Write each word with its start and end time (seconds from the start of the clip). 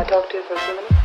I 0.00 0.02
talk 0.02 0.30
to 0.30 0.36
you 0.38 0.42
for 0.44 0.54
a 0.54 0.58
few 0.58 0.74
minutes? 0.76 1.04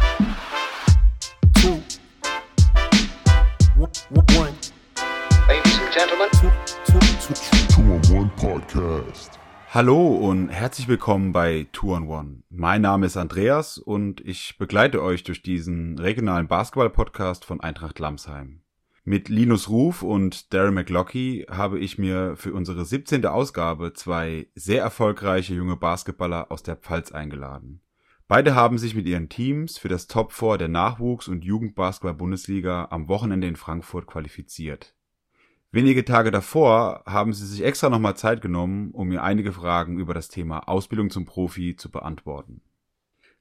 Hallo 9.69 10.15
und 10.15 10.47
herzlich 10.47 10.87
willkommen 10.87 11.33
bei 11.33 11.67
Two 11.73 11.93
on 11.93 12.07
One. 12.07 12.43
Mein 12.49 12.83
Name 12.83 13.07
ist 13.07 13.17
Andreas 13.17 13.77
und 13.77 14.21
ich 14.21 14.57
begleite 14.57 15.03
euch 15.03 15.25
durch 15.25 15.41
diesen 15.41 15.99
regionalen 15.99 16.47
Basketball-Podcast 16.47 17.43
von 17.43 17.59
Eintracht 17.59 17.99
Lamsheim. 17.99 18.61
Mit 19.03 19.27
Linus 19.27 19.67
Ruf 19.67 20.03
und 20.03 20.53
Darren 20.53 20.73
McLockie 20.73 21.45
habe 21.49 21.79
ich 21.79 21.97
mir 21.97 22.37
für 22.37 22.53
unsere 22.53 22.85
17. 22.85 23.25
Ausgabe 23.25 23.91
zwei 23.91 24.47
sehr 24.55 24.81
erfolgreiche 24.81 25.53
junge 25.53 25.75
Basketballer 25.75 26.49
aus 26.49 26.63
der 26.63 26.77
Pfalz 26.77 27.11
eingeladen. 27.11 27.81
Beide 28.27 28.55
haben 28.55 28.79
sich 28.79 28.95
mit 28.95 29.05
ihren 29.05 29.29
Teams 29.29 29.77
für 29.77 29.87
das 29.87 30.07
Top 30.07 30.31
4 30.31 30.57
der 30.57 30.67
Nachwuchs- 30.67 31.27
und 31.27 31.43
Jugendbasketball-Bundesliga 31.43 32.87
am 32.89 33.07
Wochenende 33.07 33.47
in 33.47 33.55
Frankfurt 33.55 34.07
qualifiziert. 34.07 34.95
Wenige 35.71 36.05
Tage 36.05 36.31
davor 36.31 37.03
haben 37.05 37.33
sie 37.33 37.45
sich 37.45 37.63
extra 37.63 37.89
nochmal 37.89 38.17
Zeit 38.17 38.41
genommen, 38.41 38.91
um 38.93 39.09
mir 39.09 39.21
einige 39.21 39.51
Fragen 39.51 39.99
über 39.99 40.15
das 40.15 40.29
Thema 40.29 40.67
Ausbildung 40.67 41.11
zum 41.11 41.25
Profi 41.25 41.75
zu 41.75 41.91
beantworten. 41.91 42.61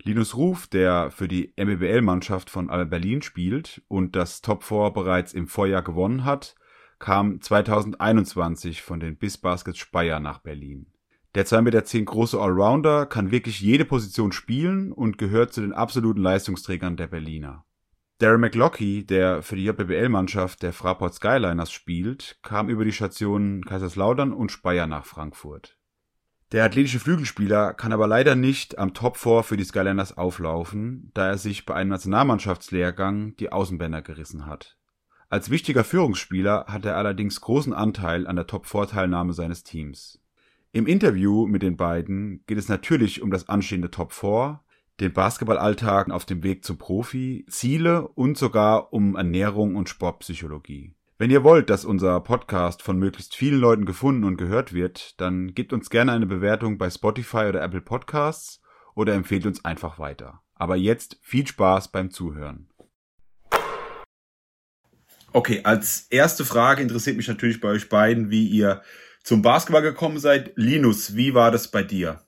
Linus 0.02 0.36
Ruf, 0.36 0.66
der 0.66 1.10
für 1.10 1.28
die 1.28 1.54
MBBL-Mannschaft 1.56 2.50
von 2.50 2.66
Berlin 2.66 3.22
spielt 3.22 3.82
und 3.88 4.14
das 4.16 4.42
Top 4.42 4.64
4 4.64 4.90
bereits 4.90 5.32
im 5.32 5.46
Vorjahr 5.46 5.82
gewonnen 5.82 6.24
hat, 6.26 6.56
kam 6.98 7.40
2021 7.40 8.82
von 8.82 9.00
den 9.00 9.16
BIS 9.16 9.38
Baskets 9.38 9.78
Speyer 9.78 10.20
nach 10.20 10.40
Berlin. 10.40 10.93
Der 11.34 11.44
2,10 11.44 11.62
Meter 11.62 11.82
große 11.82 12.40
Allrounder 12.40 13.06
kann 13.06 13.32
wirklich 13.32 13.60
jede 13.60 13.84
Position 13.84 14.30
spielen 14.30 14.92
und 14.92 15.18
gehört 15.18 15.52
zu 15.52 15.62
den 15.62 15.72
absoluten 15.72 16.22
Leistungsträgern 16.22 16.96
der 16.96 17.08
Berliner. 17.08 17.64
Darren 18.18 18.40
McLockie, 18.40 19.04
der 19.04 19.42
für 19.42 19.56
die 19.56 19.64
JBL-Mannschaft 19.64 20.62
der 20.62 20.72
Fraport 20.72 21.14
Skyliners 21.14 21.72
spielt, 21.72 22.38
kam 22.42 22.68
über 22.68 22.84
die 22.84 22.92
Stationen 22.92 23.64
Kaiserslautern 23.64 24.32
und 24.32 24.52
Speyer 24.52 24.86
nach 24.86 25.04
Frankfurt. 25.04 25.76
Der 26.52 26.64
athletische 26.64 27.00
Flügelspieler 27.00 27.74
kann 27.74 27.92
aber 27.92 28.06
leider 28.06 28.36
nicht 28.36 28.78
am 28.78 28.94
Top 28.94 29.16
4 29.16 29.42
für 29.42 29.56
die 29.56 29.64
Skyliners 29.64 30.16
auflaufen, 30.16 31.10
da 31.14 31.26
er 31.26 31.38
sich 31.38 31.66
bei 31.66 31.74
einem 31.74 31.90
Nationalmannschaftslehrgang 31.90 33.34
die 33.36 33.50
Außenbänder 33.50 34.02
gerissen 34.02 34.46
hat. 34.46 34.76
Als 35.28 35.50
wichtiger 35.50 35.82
Führungsspieler 35.82 36.66
hat 36.68 36.84
er 36.84 36.96
allerdings 36.96 37.40
großen 37.40 37.72
Anteil 37.72 38.28
an 38.28 38.36
der 38.36 38.46
Top 38.46 38.66
4 38.66 38.86
Teilnahme 38.86 39.32
seines 39.32 39.64
Teams. 39.64 40.23
Im 40.74 40.88
Interview 40.88 41.46
mit 41.46 41.62
den 41.62 41.76
beiden 41.76 42.42
geht 42.48 42.58
es 42.58 42.68
natürlich 42.68 43.22
um 43.22 43.30
das 43.30 43.48
anstehende 43.48 43.92
Top 43.92 44.12
4, 44.12 44.58
den 44.98 45.12
Basketballalltag 45.12 46.10
auf 46.10 46.24
dem 46.24 46.42
Weg 46.42 46.64
zum 46.64 46.78
Profi, 46.78 47.46
Ziele 47.48 48.08
und 48.08 48.36
sogar 48.36 48.92
um 48.92 49.14
Ernährung 49.14 49.76
und 49.76 49.88
Sportpsychologie. 49.88 50.92
Wenn 51.16 51.30
ihr 51.30 51.44
wollt, 51.44 51.70
dass 51.70 51.84
unser 51.84 52.18
Podcast 52.18 52.82
von 52.82 52.98
möglichst 52.98 53.36
vielen 53.36 53.60
Leuten 53.60 53.84
gefunden 53.84 54.24
und 54.24 54.36
gehört 54.36 54.72
wird, 54.72 55.20
dann 55.20 55.54
gebt 55.54 55.72
uns 55.72 55.90
gerne 55.90 56.10
eine 56.10 56.26
Bewertung 56.26 56.76
bei 56.76 56.90
Spotify 56.90 57.46
oder 57.50 57.62
Apple 57.62 57.80
Podcasts 57.80 58.60
oder 58.96 59.14
empfehlt 59.14 59.46
uns 59.46 59.64
einfach 59.64 60.00
weiter. 60.00 60.42
Aber 60.56 60.74
jetzt 60.74 61.18
viel 61.22 61.46
Spaß 61.46 61.92
beim 61.92 62.10
Zuhören. 62.10 62.68
Okay, 65.32 65.60
als 65.62 66.08
erste 66.10 66.44
Frage 66.44 66.82
interessiert 66.82 67.16
mich 67.16 67.28
natürlich 67.28 67.60
bei 67.60 67.68
euch 67.68 67.88
beiden, 67.88 68.30
wie 68.30 68.48
ihr 68.48 68.82
zum 69.24 69.42
Basketball 69.42 69.82
gekommen 69.82 70.18
seid. 70.18 70.52
Linus, 70.54 71.16
wie 71.16 71.34
war 71.34 71.50
das 71.50 71.66
bei 71.68 71.82
dir? 71.82 72.20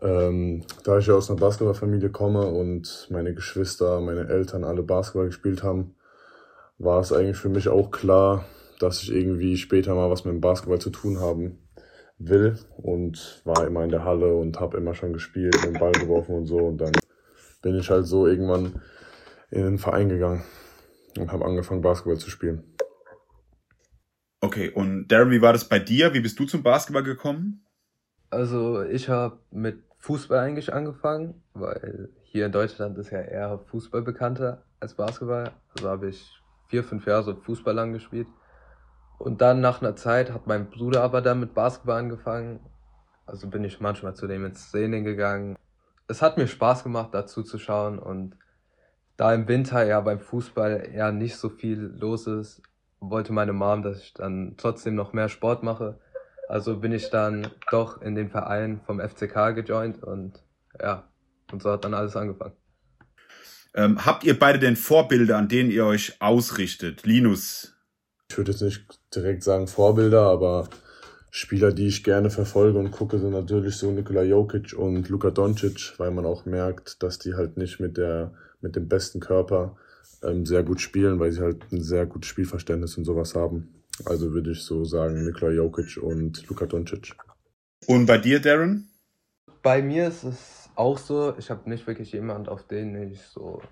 Ähm, 0.00 0.64
da 0.84 0.98
ich 0.98 1.06
ja 1.06 1.14
aus 1.14 1.30
einer 1.30 1.40
Basketballfamilie 1.40 2.10
komme 2.10 2.46
und 2.46 3.08
meine 3.10 3.34
Geschwister, 3.34 4.00
meine 4.02 4.28
Eltern 4.28 4.62
alle 4.62 4.82
Basketball 4.82 5.26
gespielt 5.26 5.62
haben, 5.62 5.96
war 6.78 7.00
es 7.00 7.12
eigentlich 7.12 7.38
für 7.38 7.48
mich 7.48 7.68
auch 7.68 7.90
klar, 7.90 8.44
dass 8.78 9.02
ich 9.02 9.10
irgendwie 9.10 9.56
später 9.56 9.94
mal 9.94 10.10
was 10.10 10.26
mit 10.26 10.34
dem 10.34 10.42
Basketball 10.42 10.78
zu 10.78 10.90
tun 10.90 11.18
haben 11.18 11.66
will 12.18 12.58
und 12.76 13.40
war 13.44 13.66
immer 13.66 13.84
in 13.84 13.90
der 13.90 14.04
Halle 14.04 14.34
und 14.34 14.60
habe 14.60 14.76
immer 14.76 14.94
schon 14.94 15.14
gespielt, 15.14 15.56
den 15.64 15.78
Ball 15.78 15.92
geworfen 15.92 16.34
und 16.34 16.46
so 16.46 16.58
und 16.58 16.78
dann 16.78 16.92
bin 17.62 17.74
ich 17.78 17.88
halt 17.88 18.06
so 18.06 18.26
irgendwann 18.26 18.82
in 19.50 19.62
den 19.62 19.78
Verein 19.78 20.10
gegangen 20.10 20.44
und 21.18 21.32
habe 21.32 21.46
angefangen 21.46 21.80
Basketball 21.80 22.18
zu 22.18 22.28
spielen. 22.28 22.75
Okay, 24.40 24.70
und 24.70 25.08
Darren, 25.08 25.30
wie 25.30 25.42
war 25.42 25.52
das 25.52 25.68
bei 25.68 25.78
dir? 25.78 26.12
Wie 26.12 26.20
bist 26.20 26.38
du 26.38 26.44
zum 26.44 26.62
Basketball 26.62 27.02
gekommen? 27.02 27.64
Also 28.30 28.82
ich 28.82 29.08
habe 29.08 29.38
mit 29.50 29.82
Fußball 29.98 30.38
eigentlich 30.38 30.72
angefangen, 30.72 31.42
weil 31.54 32.10
hier 32.22 32.46
in 32.46 32.52
Deutschland 32.52 32.98
ist 32.98 33.10
ja 33.10 33.20
eher 33.20 33.58
Fußball 33.70 34.02
bekannter 34.02 34.62
als 34.78 34.94
Basketball. 34.94 35.52
Also 35.74 35.88
habe 35.88 36.08
ich 36.08 36.30
vier, 36.68 36.84
fünf 36.84 37.06
Jahre 37.06 37.22
so 37.22 37.34
Fußball 37.34 37.74
lang 37.74 37.92
gespielt. 37.92 38.28
Und 39.18 39.40
dann 39.40 39.60
nach 39.60 39.80
einer 39.80 39.96
Zeit 39.96 40.32
hat 40.32 40.46
mein 40.46 40.68
Bruder 40.68 41.02
aber 41.02 41.22
dann 41.22 41.40
mit 41.40 41.54
Basketball 41.54 41.98
angefangen. 41.98 42.60
Also 43.24 43.48
bin 43.48 43.64
ich 43.64 43.80
manchmal 43.80 44.14
zu 44.14 44.26
dem 44.26 44.44
ins 44.44 44.70
Training 44.70 45.04
gegangen. 45.04 45.56
Es 46.08 46.20
hat 46.20 46.36
mir 46.36 46.46
Spaß 46.46 46.84
gemacht, 46.84 47.14
dazu 47.14 47.42
zu 47.42 47.58
schauen. 47.58 47.98
Und 47.98 48.36
da 49.16 49.32
im 49.32 49.48
Winter 49.48 49.84
ja 49.84 50.00
beim 50.00 50.20
Fußball 50.20 50.90
eher 50.92 51.10
nicht 51.10 51.36
so 51.36 51.48
viel 51.48 51.80
los 51.98 52.26
ist, 52.26 52.62
wollte 53.10 53.32
meine 53.32 53.52
Mom, 53.52 53.82
dass 53.82 54.02
ich 54.02 54.14
dann 54.14 54.54
trotzdem 54.56 54.94
noch 54.94 55.12
mehr 55.12 55.28
Sport 55.28 55.62
mache. 55.62 55.98
Also 56.48 56.76
bin 56.76 56.92
ich 56.92 57.10
dann 57.10 57.48
doch 57.70 58.00
in 58.02 58.14
den 58.14 58.30
Verein 58.30 58.80
vom 58.86 59.00
FCK 59.00 59.54
gejoint 59.54 60.02
und 60.02 60.42
ja, 60.80 61.08
und 61.52 61.62
so 61.62 61.70
hat 61.70 61.84
dann 61.84 61.94
alles 61.94 62.16
angefangen. 62.16 62.54
Ähm, 63.74 64.04
habt 64.06 64.24
ihr 64.24 64.38
beide 64.38 64.58
denn 64.58 64.76
Vorbilder, 64.76 65.36
an 65.36 65.48
denen 65.48 65.70
ihr 65.70 65.84
euch 65.84 66.16
ausrichtet? 66.20 67.04
Linus, 67.04 67.76
Ich 68.30 68.38
würde 68.38 68.52
jetzt 68.52 68.62
nicht 68.62 69.00
direkt 69.14 69.42
sagen 69.42 69.66
Vorbilder, 69.66 70.22
aber 70.22 70.68
Spieler, 71.30 71.72
die 71.72 71.88
ich 71.88 72.02
gerne 72.02 72.30
verfolge 72.30 72.78
und 72.78 72.90
gucke, 72.90 73.18
sind 73.18 73.32
natürlich 73.32 73.76
so 73.76 73.90
Nikola 73.90 74.22
Jokic 74.22 74.72
und 74.72 75.08
Luka 75.08 75.30
Doncic, 75.30 75.94
weil 75.98 76.10
man 76.10 76.24
auch 76.24 76.46
merkt, 76.46 77.02
dass 77.02 77.18
die 77.18 77.34
halt 77.34 77.56
nicht 77.58 77.78
mit 77.80 77.96
der 77.96 78.32
mit 78.60 78.76
dem 78.76 78.88
besten 78.88 79.20
Körper 79.20 79.76
sehr 80.44 80.62
gut 80.62 80.80
spielen, 80.80 81.18
weil 81.18 81.32
sie 81.32 81.42
halt 81.42 81.72
ein 81.72 81.82
sehr 81.82 82.06
gutes 82.06 82.28
Spielverständnis 82.28 82.96
und 82.96 83.04
sowas 83.04 83.34
haben. 83.34 83.82
Also 84.04 84.32
würde 84.32 84.52
ich 84.52 84.62
so 84.62 84.84
sagen 84.84 85.24
Nikola 85.24 85.52
Jokic 85.52 85.96
und 86.02 86.46
Luka 86.48 86.66
Doncic. 86.66 87.14
und 87.86 88.06
bei 88.06 88.18
dir, 88.18 88.40
Darren? 88.40 88.90
Bei 89.62 89.82
mir 89.82 90.08
ist 90.08 90.24
es 90.24 90.70
auch 90.74 90.98
so, 90.98 91.34
ich 91.38 91.50
habe 91.50 91.68
nicht 91.68 91.86
wirklich 91.86 92.12
jemand, 92.12 92.48
auf 92.48 92.66
den 92.66 93.10
ich 93.10 93.22
so 93.22 93.62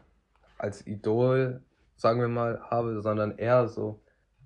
als 0.59 0.87
Idol, 0.87 1.63
sagen 1.97 2.21
wir 2.21 2.29
mal, 2.29 2.61
habe, 2.71 3.03
sondern 3.03 3.37
eher 3.37 3.69
so 3.69 4.01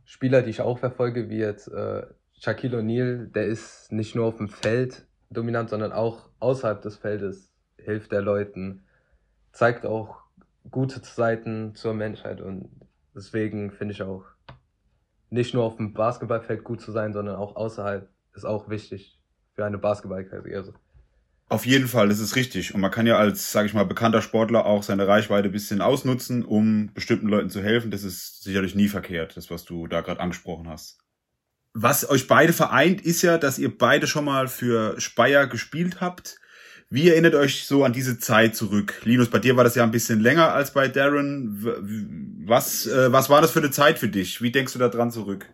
Spieler, 0.05 0.43
die 0.43 0.51
ich 0.51 0.61
auch 0.61 0.79
verfolge, 0.79 1.31
wie 1.31 1.39
jetzt 1.39 1.69
äh, 1.69 2.07
Shaquille 2.41 2.79
O'Neal, 2.79 3.27
der 3.27 3.47
ist 3.47 3.93
nicht 3.93 4.15
nur 4.15 4.27
auf 4.27 4.37
dem 4.37 4.49
Feld 4.49 5.07
dominant, 5.31 5.71
sondern 5.71 5.93
auch 5.93 6.29
außerhalb 6.41 6.81
des 6.83 6.97
Feldes 6.97 7.53
hilft 7.77 8.13
der 8.13 8.23
Leuten, 8.23 8.83
zeigt 9.53 9.87
auch 9.87 10.23
gute 10.71 11.01
Seiten 11.05 11.75
zur 11.75 11.95
Menschheit 11.95 12.41
und 12.41 12.71
deswegen 13.15 13.71
finde 13.71 13.95
ich 13.95 14.03
auch 14.03 14.25
nicht 15.31 15.55
nur 15.55 15.65
auf 15.65 15.77
dem 15.77 15.93
Basketballfeld 15.93 16.65
gut 16.65 16.81
zu 16.81 16.93
sein, 16.93 17.12
sondern 17.12 17.37
auch 17.37 17.56
außerhalb 17.56 18.09
ist 18.34 18.45
auch 18.45 18.69
wichtig 18.69 19.19
für 19.55 19.65
eine 19.65 19.78
Basketballkarriere. 19.78 20.75
Auf 21.51 21.65
jeden 21.65 21.89
Fall, 21.89 22.09
das 22.09 22.19
ist 22.19 22.37
richtig. 22.37 22.75
Und 22.75 22.81
man 22.81 22.91
kann 22.91 23.07
ja 23.07 23.17
als, 23.17 23.53
sage 23.53 23.67
ich 23.67 23.75
mal, 23.75 23.87
bekannter 23.87 24.21
Sportler 24.21 24.67
auch 24.67 24.83
seine 24.83 25.09
Reichweite 25.09 25.49
ein 25.49 25.53
bisschen 25.53 25.81
ausnutzen, 25.81 26.45
um 26.45 26.93
bestimmten 26.93 27.27
Leuten 27.28 27.49
zu 27.49 27.62
helfen. 27.62 27.91
Das 27.91 28.05
ist 28.05 28.43
sicherlich 28.43 28.75
nie 28.75 28.89
verkehrt, 28.89 29.37
das, 29.37 29.51
was 29.51 29.65
du 29.65 29.87
da 29.87 30.03
gerade 30.03 30.21
angesprochen 30.21 30.69
hast. 30.69 30.99
Was 31.73 32.09
euch 32.09 32.28
beide 32.28 32.53
vereint, 32.53 33.01
ist 33.01 33.23
ja, 33.23 33.39
dass 33.39 33.59
ihr 33.59 33.77
beide 33.77 34.07
schon 34.07 34.27
mal 34.27 34.49
für 34.49 35.01
Speyer 35.01 35.47
gespielt 35.47 36.01
habt. 36.01 36.39
Wie 36.91 37.10
erinnert 37.10 37.34
euch 37.34 37.66
so 37.66 37.84
an 37.84 37.93
diese 37.93 38.19
Zeit 38.19 38.56
zurück? 38.56 39.03
Linus, 39.04 39.28
bei 39.28 39.39
dir 39.39 39.57
war 39.57 39.65
das 39.65 39.74
ja 39.74 39.84
ein 39.84 39.91
bisschen 39.91 40.21
länger 40.21 40.54
als 40.54 40.72
bei 40.72 40.89
Darren. 40.89 42.42
Was, 42.47 42.86
äh, 42.86 43.13
was 43.13 43.28
war 43.28 43.42
das 43.42 43.51
für 43.51 43.59
eine 43.59 43.71
Zeit 43.71 43.98
für 43.98 44.09
dich? 44.09 44.41
Wie 44.41 44.51
denkst 44.51 44.72
du 44.72 44.78
da 44.78 44.89
dran 44.89 45.10
zurück? 45.10 45.47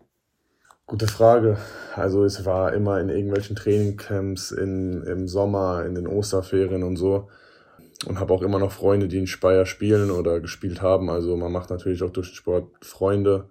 Gute 0.86 1.08
Frage. 1.08 1.58
Also 1.96 2.24
es 2.24 2.44
war 2.44 2.72
immer 2.72 3.00
in 3.00 3.08
irgendwelchen 3.08 3.56
Trainingcamps 3.56 4.52
in, 4.52 5.02
im 5.02 5.26
Sommer, 5.26 5.84
in 5.84 5.96
den 5.96 6.06
Osterferien 6.06 6.84
und 6.84 6.96
so. 6.96 7.28
Und 8.06 8.20
habe 8.20 8.32
auch 8.32 8.42
immer 8.42 8.60
noch 8.60 8.70
Freunde, 8.70 9.08
die 9.08 9.18
in 9.18 9.26
Speyer 9.26 9.66
spielen 9.66 10.12
oder 10.12 10.38
gespielt 10.38 10.82
haben. 10.82 11.10
Also 11.10 11.36
man 11.36 11.50
macht 11.50 11.70
natürlich 11.70 12.04
auch 12.04 12.10
durch 12.10 12.28
den 12.28 12.36
Sport 12.36 12.68
Freunde. 12.82 13.48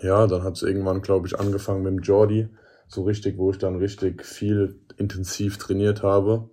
Ja, 0.00 0.26
dann 0.26 0.44
hat 0.44 0.54
es 0.54 0.62
irgendwann, 0.62 1.02
glaube 1.02 1.26
ich, 1.26 1.38
angefangen 1.38 1.82
mit 1.82 1.92
dem 1.92 2.02
Jordi. 2.02 2.48
So 2.86 3.02
richtig, 3.02 3.36
wo 3.36 3.50
ich 3.50 3.58
dann 3.58 3.76
richtig 3.76 4.24
viel 4.24 4.80
intensiv 4.96 5.58
trainiert 5.58 6.02
habe. 6.02 6.48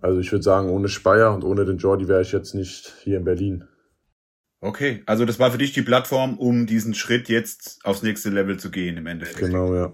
Also 0.00 0.20
ich 0.20 0.32
würde 0.32 0.42
sagen, 0.42 0.70
ohne 0.70 0.88
Speyer 0.88 1.34
und 1.34 1.44
ohne 1.44 1.64
den 1.64 1.78
Jordi 1.78 2.08
wäre 2.08 2.22
ich 2.22 2.32
jetzt 2.32 2.54
nicht 2.54 2.94
hier 3.02 3.18
in 3.18 3.24
Berlin. 3.24 3.64
Okay, 4.60 5.02
also 5.06 5.24
das 5.24 5.38
war 5.38 5.50
für 5.50 5.58
dich 5.58 5.72
die 5.72 5.82
Plattform, 5.82 6.38
um 6.38 6.66
diesen 6.66 6.94
Schritt 6.94 7.28
jetzt 7.28 7.80
aufs 7.84 8.02
nächste 8.02 8.30
Level 8.30 8.58
zu 8.58 8.70
gehen 8.70 8.96
im 8.96 9.06
Endeffekt. 9.06 9.38
Genau, 9.38 9.74
ja. 9.74 9.92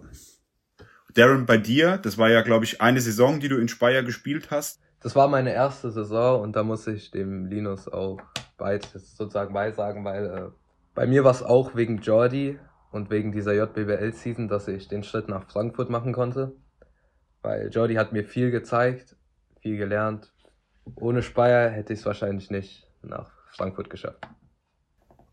Darren, 1.15 1.47
bei 1.47 1.57
dir, 1.57 1.99
das 1.99 2.19
war 2.19 2.31
ja, 2.31 2.43
glaube 2.43 2.65
ich, 2.65 2.81
eine 2.81 3.01
Saison, 3.01 3.41
die 3.41 3.49
du 3.49 3.57
in 3.57 3.69
Speyer 3.69 4.03
gespielt 4.03 4.51
hast. 4.51 4.81
das 5.01 5.15
war 5.15 5.29
meine 5.29 5.53
erste 5.53 5.91
Saison 5.91 6.43
und 6.43 6.57
da 6.57 6.63
muss 6.63 6.87
ich 6.87 7.11
dem 7.11 7.47
Linus 7.47 7.89
auch 7.89 8.21
beides 8.59 9.17
sozusagen 9.17 9.55
beisagen, 9.55 10.05
weil 10.05 10.27
äh, 10.27 10.51
bei 10.95 11.07
mir 11.07 11.25
war 11.25 11.31
es 11.31 11.43
auch 11.43 11.77
wegen 11.77 11.99
Jordi 11.99 12.59
und 12.91 13.11
wegen 13.11 13.31
dieser 13.31 13.55
JBBL-Season, 13.55 14.49
dass 14.49 14.67
ich 14.69 14.89
den 14.89 15.05
Schritt 15.05 15.29
nach 15.29 15.49
Frankfurt 15.49 15.91
machen 15.91 16.13
konnte. 16.13 16.57
Weil 17.43 17.69
Jordi 17.69 17.95
hat 17.95 18.13
mir 18.13 18.25
viel 18.25 18.51
gezeigt, 18.51 19.17
viel 19.67 19.79
gelernt. 19.79 20.33
Ohne 20.95 21.23
Speyer 21.23 21.71
hätte 21.71 21.93
ich 21.93 21.99
es 21.99 22.07
wahrscheinlich 22.07 22.51
nicht 22.51 22.87
nach 23.03 23.33
Frankfurt 23.57 23.91
geschafft. 23.91 24.25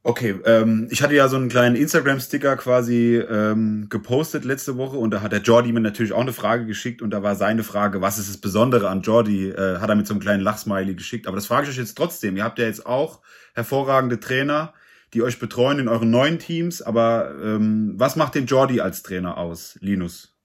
Okay, 0.01 0.35
ähm, 0.45 0.88
ich 0.89 1.03
hatte 1.03 1.13
ja 1.13 1.27
so 1.27 1.35
einen 1.35 1.50
kleinen 1.50 1.75
Instagram-Sticker 1.75 2.57
quasi 2.57 3.18
ähm, 3.18 3.88
gepostet 3.89 4.44
letzte 4.44 4.75
Woche 4.75 4.97
und 4.97 5.12
da 5.12 5.21
hat 5.21 5.33
der 5.33 5.41
Jordi 5.41 5.71
mir 5.71 5.81
natürlich 5.81 6.13
auch 6.13 6.21
eine 6.21 6.33
Frage 6.33 6.65
geschickt 6.65 7.03
und 7.03 7.12
da 7.12 7.21
war 7.21 7.35
seine 7.35 7.63
Frage, 7.63 8.01
was 8.01 8.18
ist 8.18 8.27
das 8.27 8.38
Besondere 8.38 8.89
an 8.89 9.03
Jordi, 9.03 9.50
äh, 9.50 9.77
hat 9.77 9.89
er 9.89 9.95
mit 9.95 10.07
so 10.07 10.15
einem 10.15 10.21
kleinen 10.21 10.41
Lachsmiley 10.41 10.95
geschickt. 10.95 11.27
Aber 11.27 11.35
das 11.35 11.45
frage 11.45 11.65
ich 11.65 11.69
euch 11.69 11.77
jetzt 11.77 11.95
trotzdem. 11.95 12.35
Ihr 12.35 12.44
habt 12.44 12.57
ja 12.57 12.65
jetzt 12.65 12.88
auch 12.88 13.21
hervorragende 13.53 14.19
Trainer, 14.19 14.74
die 15.13 15.21
euch 15.21 15.38
betreuen 15.38 15.77
in 15.77 15.88
euren 15.88 16.09
neuen 16.09 16.39
Teams, 16.39 16.81
aber 16.81 17.35
ähm, 17.39 17.94
was 17.97 18.15
macht 18.15 18.33
den 18.33 18.47
Jordi 18.47 18.81
als 18.81 19.03
Trainer 19.03 19.38
aus, 19.38 19.77
Linus? 19.80 20.35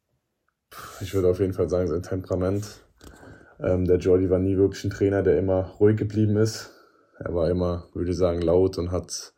Ich 1.00 1.14
würde 1.14 1.28
auf 1.28 1.40
jeden 1.40 1.54
Fall 1.54 1.70
sagen, 1.70 1.88
sein 1.88 2.02
Temperament. 2.02 2.82
Ähm, 3.60 3.86
der 3.86 3.98
Jordi 3.98 4.30
war 4.30 4.38
nie 4.38 4.56
wirklich 4.56 4.84
ein 4.84 4.90
Trainer, 4.90 5.22
der 5.22 5.38
immer 5.38 5.72
ruhig 5.80 5.96
geblieben 5.96 6.36
ist. 6.36 6.70
Er 7.18 7.34
war 7.34 7.50
immer, 7.50 7.88
würde 7.94 8.10
ich 8.10 8.16
sagen, 8.16 8.40
laut 8.40 8.78
und 8.78 8.92
hat 8.92 9.32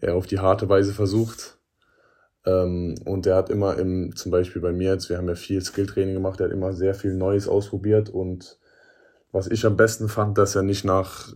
eher 0.00 0.14
auf 0.14 0.26
die 0.26 0.38
harte 0.38 0.68
Weise 0.68 0.92
versucht. 0.92 1.58
Ähm, 2.44 2.94
und 3.04 3.26
er 3.26 3.36
hat 3.36 3.50
immer 3.50 3.78
im, 3.78 4.14
zum 4.14 4.30
Beispiel 4.30 4.62
bei 4.62 4.72
mir 4.72 4.92
jetzt, 4.92 5.08
wir 5.08 5.18
haben 5.18 5.28
ja 5.28 5.34
viel 5.34 5.62
Skilltraining 5.62 6.14
gemacht, 6.14 6.40
er 6.40 6.46
hat 6.46 6.52
immer 6.52 6.72
sehr 6.72 6.94
viel 6.94 7.14
Neues 7.14 7.48
ausprobiert 7.48 8.08
und 8.08 8.58
was 9.32 9.48
ich 9.48 9.66
am 9.66 9.76
besten 9.76 10.08
fand, 10.08 10.38
dass 10.38 10.54
er 10.54 10.62
nicht 10.62 10.84
nach 10.84 11.34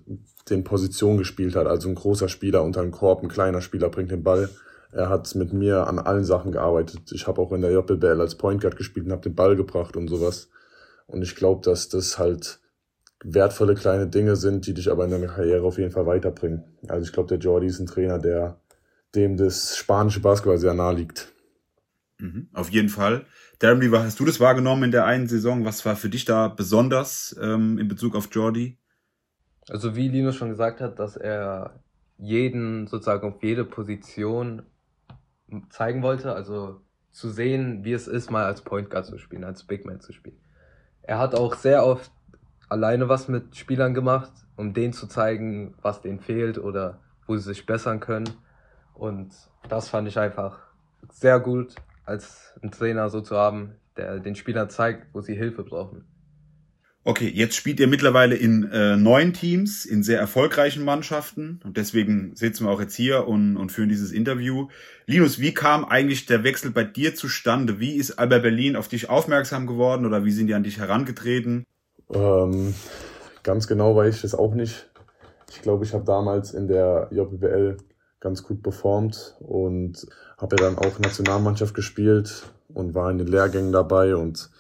den 0.49 0.65
Positionen 0.65 1.19
gespielt 1.19 1.57
hat. 1.57 1.67
Also 1.67 1.89
ein 1.89 1.95
großer 1.95 2.29
Spieler 2.29 2.63
unter 2.63 2.81
einem 2.81 2.93
Korb, 2.93 3.23
ein 3.23 3.29
kleiner 3.29 3.61
Spieler 3.61 3.91
bringt 3.91 4.11
den 4.11 4.23
Ball. 4.23 4.49
Er 4.93 5.09
hat 5.09 5.35
mit 5.35 5.53
mir 5.53 5.87
an 5.87 5.99
allen 5.99 6.25
Sachen 6.25 6.53
gearbeitet. 6.53 7.13
Ich 7.13 7.27
habe 7.27 7.41
auch 7.41 7.53
in 7.53 7.61
der 7.61 7.73
JBL 7.73 8.21
als 8.21 8.37
Point 8.37 8.61
Guard 8.63 8.77
gespielt 8.77 9.07
und 9.07 9.13
habe 9.13 9.23
den 9.23 9.35
Ball 9.35 9.55
gebracht 9.55 9.97
und 9.97 10.09
sowas. 10.09 10.49
Und 11.11 11.23
ich 11.23 11.35
glaube, 11.35 11.63
dass 11.65 11.89
das 11.89 12.19
halt 12.19 12.61
wertvolle 13.23 13.75
kleine 13.75 14.07
Dinge 14.07 14.37
sind, 14.37 14.67
die 14.67 14.75
dich 14.75 14.91
aber 14.91 15.05
in 15.05 15.11
deiner 15.11 15.27
Karriere 15.27 15.65
auf 15.65 15.79
jeden 15.79 15.91
Fall 15.91 16.07
weiterbringen. 16.07 16.65
Also 16.89 17.05
ich 17.05 17.13
glaube, 17.13 17.29
der 17.29 17.39
Jordi 17.39 17.67
ist 17.67 17.81
ein 17.81 17.87
Trainer, 17.87 18.19
der 18.19 18.61
dem 19.15 19.37
das 19.37 19.77
spanische 19.77 20.21
Basketball 20.21 20.59
sehr 20.59 20.75
nahe 20.75 20.95
liegt. 20.95 21.33
Mhm, 22.19 22.49
auf 22.53 22.71
jeden 22.71 22.89
Fall. 22.89 23.27
Darren, 23.59 23.81
wie 23.81 23.91
hast 23.91 24.21
du 24.21 24.25
das 24.25 24.41
wahrgenommen 24.41 24.85
in 24.85 24.91
der 24.91 25.05
einen 25.05 25.27
Saison? 25.27 25.65
Was 25.65 25.85
war 25.85 25.97
für 25.97 26.09
dich 26.09 26.25
da 26.25 26.49
besonders 26.49 27.37
ähm, 27.43 27.79
in 27.79 27.89
Bezug 27.89 28.15
auf 28.15 28.29
Jordi? 28.31 28.79
Also 29.69 29.97
wie 29.97 30.09
Linus 30.09 30.37
schon 30.37 30.49
gesagt 30.49 30.81
hat, 30.81 30.99
dass 30.99 31.17
er 31.17 31.83
jeden 32.17 32.87
sozusagen 32.87 33.27
auf 33.27 33.43
jede 33.43 33.65
Position 33.65 34.63
zeigen 35.71 36.03
wollte, 36.03 36.33
also 36.33 36.81
zu 37.11 37.29
sehen, 37.31 37.85
wie 37.85 37.93
es 37.93 38.07
ist, 38.07 38.31
mal 38.31 38.45
als 38.45 38.63
Point 38.63 38.91
Guard 38.91 39.07
zu 39.07 39.19
spielen, 39.19 39.45
als 39.45 39.65
Big 39.65 39.85
Man 39.85 40.01
zu 40.01 40.13
spielen. 40.13 40.39
Er 41.03 41.19
hat 41.19 41.35
auch 41.35 41.55
sehr 41.55 41.85
oft 41.85 42.11
alleine 42.69 43.09
was 43.09 43.29
mit 43.29 43.57
Spielern 43.57 43.95
gemacht, 43.95 44.31
um 44.57 44.73
denen 44.73 44.93
zu 44.93 45.07
zeigen, 45.07 45.75
was 45.83 46.01
denen 46.01 46.21
fehlt 46.21 46.59
oder 46.59 46.99
wo 47.27 47.37
sie 47.37 47.43
sich 47.43 47.67
bessern 47.67 48.01
können. 48.01 48.31
Und 48.95 49.33
das 49.69 49.89
fand 49.89 50.09
ich 50.09 50.19
einfach 50.19 50.59
sehr 51.11 51.41
gut, 51.41 51.75
als 52.05 52.55
einen 52.63 52.71
Trainer 52.71 53.09
so 53.09 53.21
zu 53.21 53.37
haben, 53.37 53.77
der 53.97 54.21
den 54.21 54.35
Spielern 54.35 54.71
zeigt, 54.71 55.07
wo 55.15 55.21
sie 55.21 55.35
Hilfe 55.35 55.63
brauchen. 55.63 56.05
Okay, 57.03 57.33
jetzt 57.35 57.57
spielt 57.57 57.81
ihr 57.81 57.87
mittlerweile 57.87 58.37
in 58.37 58.71
äh, 58.71 58.95
neun 58.95 59.33
Teams, 59.33 59.87
in 59.87 60.03
sehr 60.03 60.21
erfolgreichen 60.21 60.85
Mannschaften 60.85 61.59
und 61.65 61.79
deswegen 61.79 62.37
sitzen 62.37 62.67
wir 62.67 62.71
auch 62.71 62.81
jetzt 62.81 62.95
hier 62.95 63.27
und, 63.27 63.57
und 63.57 63.73
führen 63.73 63.89
dieses 63.89 64.13
Interview. 64.13 64.69
Linus, 65.07 65.39
wie 65.39 65.55
kam 65.55 65.87
eigentlich 65.87 66.27
der 66.27 66.45
Wechsel 66.45 66.71
bei 66.73 66.85
dir 66.85 67.15
zustande? 67.15 67.81
Wie 67.81 67.95
ist 67.95 68.19
Alba 68.19 68.39
Berlin 68.39 68.77
auf 68.77 68.89
dich 68.89 69.09
aufmerksam 69.09 69.67
geworden 69.67 70.05
oder 70.05 70.27
wie 70.27 70.31
sind 70.31 70.49
die 70.49 70.55
an 70.55 70.63
dich 70.63 70.79
herangetreten? 70.79 71.65
Ähm, 72.13 72.75
ganz 73.43 73.67
genau 73.67 73.97
weiß 73.97 74.17
ich 74.17 74.25
es 74.25 74.35
auch 74.35 74.55
nicht. 74.55 74.91
Ich 75.51 75.63
glaube, 75.63 75.87
ich 75.87 75.95
habe 75.95 76.05
damals 76.05 76.53
in 76.53 76.69
der 76.69 77.09
JBL 77.13 77.79
ganz 78.21 78.43
gut 78.43 78.63
performt 78.63 79.37
und 79.41 80.07
habe 80.37 80.57
ja 80.57 80.69
dann 80.69 80.77
auch 80.77 80.99
Nationalmannschaft 80.99 81.75
gespielt 81.75 82.45
und 82.69 82.95
war 82.95 83.11
in 83.11 83.17
den 83.17 83.27
Lehrgängen 83.27 83.73
dabei 83.73 84.15
und 84.15 84.51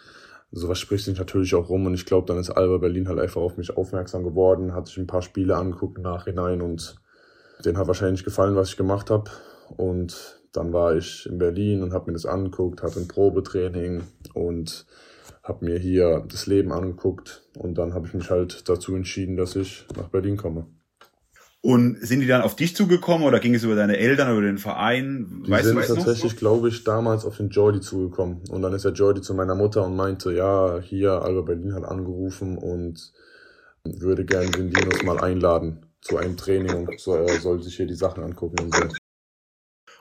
sowas 0.52 0.78
spricht 0.78 1.04
sich 1.04 1.18
natürlich 1.18 1.54
auch 1.54 1.68
rum 1.68 1.86
und 1.86 1.94
ich 1.94 2.06
glaube, 2.06 2.26
dann 2.26 2.38
ist 2.38 2.50
Alba 2.50 2.78
Berlin 2.78 3.08
halt 3.08 3.18
einfach 3.18 3.40
auf 3.40 3.56
mich 3.56 3.76
aufmerksam 3.76 4.24
geworden, 4.24 4.74
hat 4.74 4.86
sich 4.86 4.98
ein 4.98 5.06
paar 5.06 5.22
Spiele 5.22 5.56
angeguckt 5.56 5.98
im 5.98 6.02
Nachhinein 6.02 6.60
und 6.60 6.96
denen 7.64 7.78
hat 7.78 7.86
wahrscheinlich 7.86 8.24
gefallen, 8.24 8.56
was 8.56 8.70
ich 8.70 8.76
gemacht 8.76 9.10
habe 9.10 9.30
und 9.76 10.40
dann 10.52 10.72
war 10.72 10.96
ich 10.96 11.26
in 11.26 11.38
Berlin 11.38 11.82
und 11.82 11.92
habe 11.92 12.06
mir 12.06 12.14
das 12.14 12.26
angeguckt, 12.26 12.82
hatte 12.82 12.98
ein 12.98 13.08
Probetraining 13.08 14.02
und 14.34 14.86
habe 15.42 15.64
mir 15.64 15.78
hier 15.78 16.24
das 16.28 16.46
Leben 16.46 16.72
angeguckt 16.72 17.48
und 17.56 17.78
dann 17.78 17.94
habe 17.94 18.06
ich 18.06 18.14
mich 18.14 18.30
halt 18.30 18.68
dazu 18.68 18.94
entschieden, 18.94 19.36
dass 19.36 19.56
ich 19.56 19.86
nach 19.96 20.08
Berlin 20.08 20.36
komme. 20.36 20.66
Und 21.62 21.98
sind 22.00 22.20
die 22.20 22.26
dann 22.26 22.40
auf 22.40 22.56
dich 22.56 22.74
zugekommen 22.74 23.26
oder 23.26 23.38
ging 23.38 23.54
es 23.54 23.64
über 23.64 23.74
deine 23.74 23.98
Eltern 23.98 24.34
oder 24.34 24.46
den 24.46 24.56
Verein? 24.56 25.42
Die 25.44 25.50
weißt 25.50 25.66
sind 25.66 25.76
du, 25.76 25.94
tatsächlich, 25.94 26.36
glaube 26.36 26.68
ich, 26.68 26.84
damals 26.84 27.26
auf 27.26 27.36
den 27.36 27.50
Jordi 27.50 27.80
zugekommen. 27.80 28.40
Und 28.48 28.62
dann 28.62 28.72
ist 28.72 28.86
der 28.86 28.92
Jordi 28.92 29.20
zu 29.20 29.34
meiner 29.34 29.54
Mutter 29.54 29.84
und 29.84 29.94
meinte, 29.94 30.32
ja, 30.32 30.80
hier, 30.80 31.12
Alba 31.22 31.42
Berlin 31.42 31.74
hat 31.74 31.84
angerufen 31.84 32.56
und 32.56 33.12
würde 33.84 34.24
gerne 34.24 34.50
den 34.50 34.70
Linus 34.70 35.02
mal 35.02 35.20
einladen 35.20 35.84
zu 36.00 36.16
einem 36.16 36.36
Training 36.36 36.74
und 36.74 36.98
so, 36.98 37.14
er 37.14 37.40
soll 37.40 37.62
sich 37.62 37.76
hier 37.76 37.86
die 37.86 37.94
Sachen 37.94 38.24
angucken 38.24 38.64
und 38.64 38.74
so. 38.74 38.84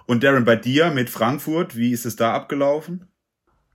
Und 0.05 0.23
Darren, 0.23 0.45
bei 0.45 0.55
dir 0.55 0.91
mit 0.91 1.09
Frankfurt, 1.09 1.75
wie 1.75 1.91
ist 1.91 2.05
es 2.05 2.15
da 2.15 2.33
abgelaufen? 2.33 3.07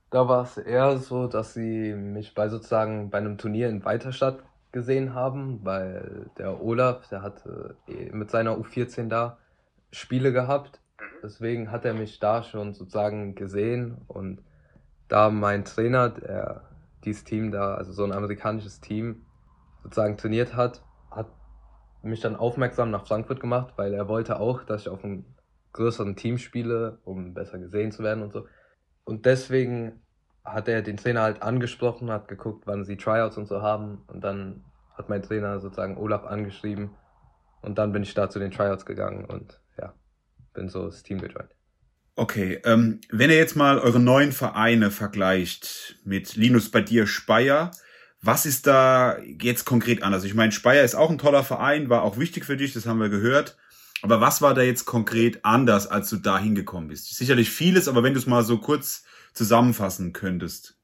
Da 0.09 0.27
war 0.27 0.43
es 0.43 0.57
eher 0.57 0.97
so, 0.97 1.27
dass 1.27 1.53
sie 1.53 1.93
mich 1.93 2.33
bei 2.33 2.49
sozusagen 2.49 3.09
bei 3.09 3.19
einem 3.19 3.37
Turnier 3.37 3.69
in 3.69 3.85
Weiterstadt 3.85 4.43
gesehen 4.75 5.13
haben, 5.13 5.61
weil 5.63 6.29
der 6.37 6.61
Olaf, 6.61 7.07
der 7.07 7.21
hatte 7.21 7.77
äh, 7.87 8.11
mit 8.11 8.29
seiner 8.29 8.57
U14 8.57 9.07
da 9.07 9.37
Spiele 9.89 10.33
gehabt. 10.33 10.81
Deswegen 11.23 11.71
hat 11.71 11.85
er 11.85 11.93
mich 11.93 12.19
da 12.19 12.43
schon 12.43 12.73
sozusagen 12.73 13.35
gesehen 13.35 14.01
und 14.07 14.43
da 15.07 15.29
mein 15.29 15.63
Trainer, 15.63 16.09
der 16.09 16.69
dieses 17.05 17.23
Team 17.23 17.51
da, 17.51 17.75
also 17.75 17.93
so 17.93 18.03
ein 18.03 18.11
amerikanisches 18.11 18.81
Team 18.81 19.25
sozusagen 19.81 20.17
trainiert 20.17 20.57
hat, 20.57 20.83
hat 21.09 21.27
mich 22.01 22.19
dann 22.19 22.35
aufmerksam 22.35 22.91
nach 22.91 23.07
Frankfurt 23.07 23.39
gemacht, 23.39 23.75
weil 23.77 23.93
er 23.93 24.09
wollte 24.09 24.41
auch, 24.41 24.63
dass 24.63 24.81
ich 24.81 24.89
auf 24.89 25.05
einem 25.05 25.23
größeren 25.71 26.17
Team 26.17 26.37
spiele, 26.37 26.99
um 27.05 27.33
besser 27.33 27.59
gesehen 27.59 27.93
zu 27.93 28.03
werden 28.03 28.23
und 28.23 28.33
so. 28.33 28.45
Und 29.05 29.25
deswegen 29.25 30.01
hat 30.43 30.67
er 30.67 30.81
den 30.81 30.97
Trainer 30.97 31.21
halt 31.21 31.41
angesprochen, 31.41 32.11
hat 32.11 32.27
geguckt, 32.27 32.67
wann 32.67 32.83
sie 32.83 32.97
Tryouts 32.97 33.37
und 33.37 33.47
so 33.47 33.61
haben. 33.61 34.03
Und 34.07 34.21
dann 34.21 34.64
hat 34.97 35.09
mein 35.09 35.21
Trainer 35.21 35.59
sozusagen 35.59 35.97
Olaf 35.97 36.25
angeschrieben. 36.25 36.91
Und 37.61 37.77
dann 37.77 37.91
bin 37.91 38.03
ich 38.03 38.13
da 38.13 38.29
zu 38.29 38.39
den 38.39 38.51
Tryouts 38.51 38.85
gegangen 38.85 39.25
und 39.25 39.59
ja, 39.77 39.93
bin 40.53 40.69
so 40.69 40.85
das 40.85 41.03
Team 41.03 41.19
gejoint. 41.19 41.49
Okay, 42.15 42.61
ähm, 42.63 43.01
wenn 43.09 43.29
ihr 43.29 43.35
jetzt 43.35 43.55
mal 43.55 43.77
eure 43.77 43.99
neuen 43.99 44.31
Vereine 44.31 44.89
vergleicht 44.89 45.99
mit 46.05 46.35
Linus 46.35 46.71
bei 46.71 46.81
dir 46.81 47.07
Speyer, 47.07 47.71
was 48.21 48.45
ist 48.45 48.67
da 48.67 49.17
jetzt 49.19 49.65
konkret 49.65 50.01
anders? 50.01 50.23
Ich 50.23 50.33
meine, 50.33 50.51
Speyer 50.51 50.83
ist 50.83 50.95
auch 50.95 51.09
ein 51.09 51.17
toller 51.17 51.43
Verein, 51.43 51.89
war 51.89 52.03
auch 52.03 52.17
wichtig 52.17 52.45
für 52.45 52.55
dich, 52.55 52.73
das 52.73 52.85
haben 52.85 52.99
wir 52.99 53.09
gehört. 53.09 53.57
Aber 54.01 54.21
was 54.21 54.41
war 54.41 54.53
da 54.53 54.61
jetzt 54.61 54.85
konkret 54.85 55.43
anders, 55.43 55.87
als 55.87 56.09
du 56.09 56.17
da 56.17 56.39
hingekommen 56.39 56.89
bist? 56.89 57.13
Sicherlich 57.15 57.49
vieles, 57.49 57.87
aber 57.87 58.03
wenn 58.03 58.13
du 58.13 58.19
es 58.19 58.27
mal 58.27 58.43
so 58.43 58.59
kurz 58.59 59.03
zusammenfassen 59.33 60.13
könntest? 60.13 60.77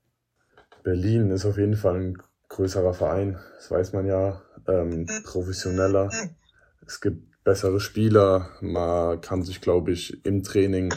Berlin 0.84 1.30
ist 1.32 1.46
auf 1.46 1.58
jeden 1.58 1.76
Fall 1.76 1.96
ein 1.96 2.18
größerer 2.52 2.94
Verein, 2.94 3.40
das 3.56 3.72
weiß 3.72 3.94
man 3.94 4.06
ja, 4.06 4.42
ähm, 4.68 5.08
professioneller. 5.24 6.10
Es 6.86 7.00
gibt 7.00 7.44
bessere 7.44 7.80
Spieler, 7.80 8.50
man 8.62 9.22
kann 9.22 9.44
sich, 9.44 9.62
glaube 9.62 9.92
ich, 9.92 10.24
im 10.26 10.44
Training 10.44 10.94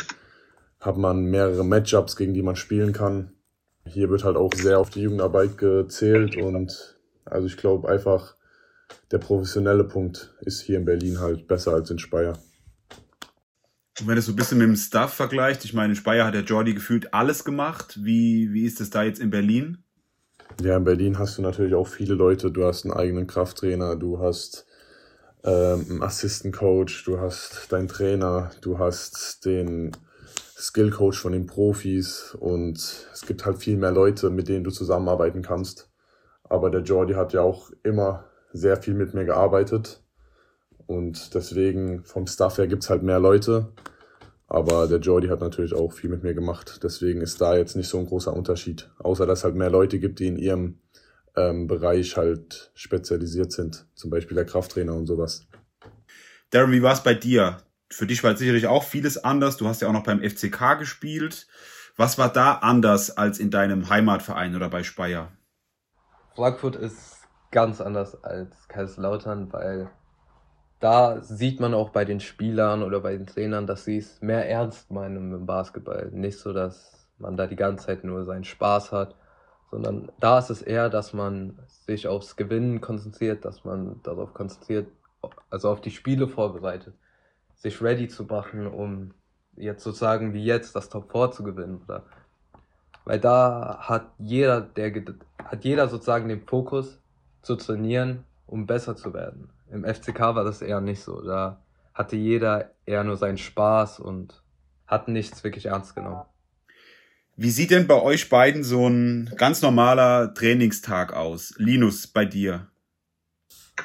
hat 0.81 0.99
man 0.99 1.25
mehrere 1.25 1.65
Matchups, 1.65 2.17
gegen 2.17 2.35
die 2.35 2.43
man 2.43 2.57
spielen 2.57 2.93
kann. 2.93 3.33
Hier 3.87 4.11
wird 4.11 4.25
halt 4.25 4.37
auch 4.37 4.53
sehr 4.53 4.79
auf 4.79 4.91
die 4.91 5.03
Jugendarbeit 5.03 5.57
gezählt 5.57 6.37
und 6.37 6.99
also 7.25 7.47
ich 7.47 7.57
glaube 7.57 7.89
einfach, 7.89 8.35
der 9.11 9.19
professionelle 9.19 9.85
Punkt 9.85 10.35
ist 10.41 10.61
hier 10.61 10.79
in 10.79 10.85
Berlin 10.85 11.21
halt 11.21 11.47
besser 11.47 11.73
als 11.73 11.91
in 11.91 11.99
Speyer. 11.99 12.39
Und 14.01 14.09
wenn 14.09 14.17
du 14.17 14.23
so 14.23 14.33
ein 14.33 14.37
bisschen 14.37 14.59
mit 14.59 14.67
dem 14.67 14.77
Staff 14.77 15.15
vergleicht, 15.15 15.65
ich 15.65 15.73
meine, 15.73 15.93
in 15.93 15.97
Speyer 15.97 16.27
hat 16.27 16.35
der 16.35 16.43
Jordi 16.43 16.75
gefühlt 16.75 17.15
alles 17.15 17.45
gemacht. 17.45 18.01
Wie, 18.03 18.53
wie 18.53 18.65
ist 18.65 18.81
es 18.81 18.91
da 18.91 19.05
jetzt 19.05 19.21
in 19.21 19.31
Berlin? 19.31 19.84
Ja, 20.63 20.77
in 20.77 20.85
Berlin 20.85 21.19
hast 21.19 21.39
du 21.39 21.43
natürlich 21.43 21.75
auch 21.75 21.89
viele 21.89 22.15
Leute. 22.15 22.51
Du 22.51 22.65
hast 22.65 22.85
einen 22.85 22.95
eigenen 22.95 23.27
Krafttrainer, 23.27 23.97
du 23.97 24.21
hast 24.21 24.67
ähm, 25.45 25.87
einen 25.91 26.03
Assistant 26.03 26.57
Coach, 26.57 27.05
du 27.05 27.21
hast 27.21 27.73
deinen 27.73 27.89
Trainer, 27.89 28.51
du 28.61 28.79
hast 28.79 29.45
den 29.45 29.93
Skill 30.57 30.91
Coach 30.91 31.21
von 31.21 31.33
den 31.33 31.47
Profis 31.47 32.37
und 32.39 32.77
es 33.13 33.27
gibt 33.27 33.45
halt 33.45 33.59
viel 33.59 33.77
mehr 33.77 33.91
Leute, 33.91 34.31
mit 34.31 34.49
denen 34.49 34.65
du 34.65 34.71
zusammenarbeiten 34.71 35.43
kannst. 35.43 35.91
Aber 36.45 36.71
der 36.71 36.83
Jordi 36.83 37.15
hat 37.15 37.33
ja 37.33 37.43
auch 37.43 37.71
immer 37.83 38.25
sehr 38.53 38.77
viel 38.77 38.95
mit 38.95 39.15
mir 39.15 39.25
gearbeitet. 39.25 40.03
Und 40.87 41.35
deswegen 41.35 42.05
vom 42.05 42.27
Staff 42.27 42.59
her 42.59 42.67
gibt's 42.67 42.91
halt 42.91 43.03
mehr 43.03 43.19
Leute. 43.19 43.73
Aber 44.55 44.87
der 44.87 45.01
Jordi 45.01 45.27
hat 45.27 45.41
natürlich 45.41 45.75
auch 45.75 45.93
viel 45.93 46.09
mit 46.09 46.23
mir 46.23 46.33
gemacht. 46.33 46.79
Deswegen 46.85 47.23
ist 47.23 47.41
da 47.41 47.57
jetzt 47.57 47.75
nicht 47.75 47.89
so 47.89 47.99
ein 47.99 48.07
großer 48.07 48.33
Unterschied. 48.33 48.89
Außer 49.01 49.27
dass 49.27 49.41
es 49.41 49.45
halt 49.45 49.57
mehr 49.57 49.69
Leute 49.69 49.99
gibt, 49.99 50.21
die 50.21 50.29
in 50.29 50.37
ihrem 50.37 50.79
ähm, 51.35 51.67
Bereich 51.67 52.17
halt 52.17 52.71
spezialisiert 52.77 53.51
sind. 53.51 53.89
Zum 53.97 54.11
Beispiel 54.11 54.37
der 54.37 54.45
Krafttrainer 54.45 54.95
und 54.95 55.07
sowas. 55.07 55.49
Darren, 56.51 56.71
wie 56.71 56.83
war 56.83 56.93
es 56.93 57.03
bei 57.03 57.15
dir? 57.15 57.57
Für 57.91 58.07
dich 58.07 58.23
war 58.23 58.37
sicherlich 58.37 58.69
auch 58.69 58.85
vieles 58.85 59.25
anders. 59.25 59.57
Du 59.57 59.67
hast 59.67 59.83
ja 59.83 59.89
auch 59.89 59.93
noch 59.93 60.05
beim 60.05 60.23
FCK 60.23 60.79
gespielt. 60.79 61.49
Was 61.97 62.17
war 62.17 62.33
da 62.33 62.53
anders 62.53 63.11
als 63.17 63.41
in 63.41 63.51
deinem 63.51 63.89
Heimatverein 63.89 64.55
oder 64.55 64.69
bei 64.69 64.85
Speyer? 64.85 65.33
Frankfurt 66.37 66.77
ist 66.77 67.17
ganz 67.51 67.81
anders 67.81 68.23
als 68.23 68.69
Kaiserslautern, 68.69 69.53
weil 69.53 69.91
da 70.85 71.23
sieht 71.23 71.61
man 71.61 71.73
auch 71.73 71.89
bei 71.89 72.05
den 72.05 72.21
Spielern 72.21 72.83
oder 72.83 73.01
bei 73.01 73.17
den 73.17 73.27
Trainern, 73.27 73.67
dass 73.67 73.87
sie 73.87 73.97
es 73.97 74.21
mehr 74.21 74.47
ernst 74.51 74.91
meinen 74.91 75.31
dem 75.31 75.47
Basketball. 75.47 76.11
Nicht 76.13 76.39
so, 76.39 76.53
dass 76.53 77.09
man 77.17 77.39
da 77.39 77.47
die 77.47 77.57
ganze 77.57 77.87
Zeit 77.87 78.05
nur 78.05 78.23
seinen 78.25 78.45
Spaß 78.45 78.93
hat, 78.93 79.15
sondern 79.71 80.13
da 80.21 80.39
ist 80.39 80.51
es 80.51 80.61
eher, 80.61 80.91
dass 80.91 81.15
man 81.15 81.59
sich 81.87 82.07
aufs 82.07 82.37
Gewinnen 82.37 82.83
konzentriert, 82.83 83.47
dass 83.47 83.65
man 83.65 84.03
darauf 84.03 84.35
konzentriert, 84.35 84.89
also 85.49 85.71
auf 85.71 85.81
die 85.81 85.91
Spiele 85.91 86.29
vorbereitet, 86.29 86.93
sich 87.55 87.81
ready 87.81 88.09
zu 88.09 88.25
machen, 88.25 88.67
um 88.67 89.15
jetzt 89.57 89.85
sozusagen 89.85 90.35
wie 90.35 90.45
jetzt 90.45 90.77
das 90.77 90.91
Top 90.91 91.11
4 91.13 91.31
zu 91.31 91.45
gewinnen. 91.45 91.81
Oder? 91.89 92.03
Weil 93.07 93.21
da 93.21 93.79
hat 93.81 94.09
jeder, 94.19 94.61
der 94.61 94.93
hat 95.47 95.65
jeder 95.65 95.89
sozusagen 95.89 96.29
den 96.29 96.43
Fokus 96.43 97.01
zu 97.41 97.57
trainieren, 97.57 98.25
um 98.47 98.67
besser 98.67 98.97
zu 98.97 99.15
werden. 99.15 99.49
Im 99.75 99.85
FCK 99.85 100.21
war 100.21 100.45
das 100.45 100.63
eher 100.63 100.81
nicht 100.81 101.03
so. 101.03 101.21
Da 101.21 101.61
hatte 101.93 102.17
jeder 102.17 102.71
eher 102.87 103.03
nur 103.03 103.17
seinen 103.17 103.39
Spaß 103.39 103.99
und 103.99 104.43
hat 104.87 105.09
nichts 105.09 105.43
wirklich 105.43 105.67
ernst 105.67 105.95
genommen. 105.97 106.23
Wie 107.37 107.51
sieht 107.51 107.73
denn 107.73 107.89
bei 107.89 108.01
euch 108.01 108.29
beiden 108.29 108.63
so 108.63 108.87
ein 108.87 109.33
ganz 109.37 109.61
normaler 109.61 110.33
Trainingstag 110.35 111.13
aus? 111.13 111.55
Linus, 111.59 112.07
bei 112.07 112.25
dir? 112.25 112.69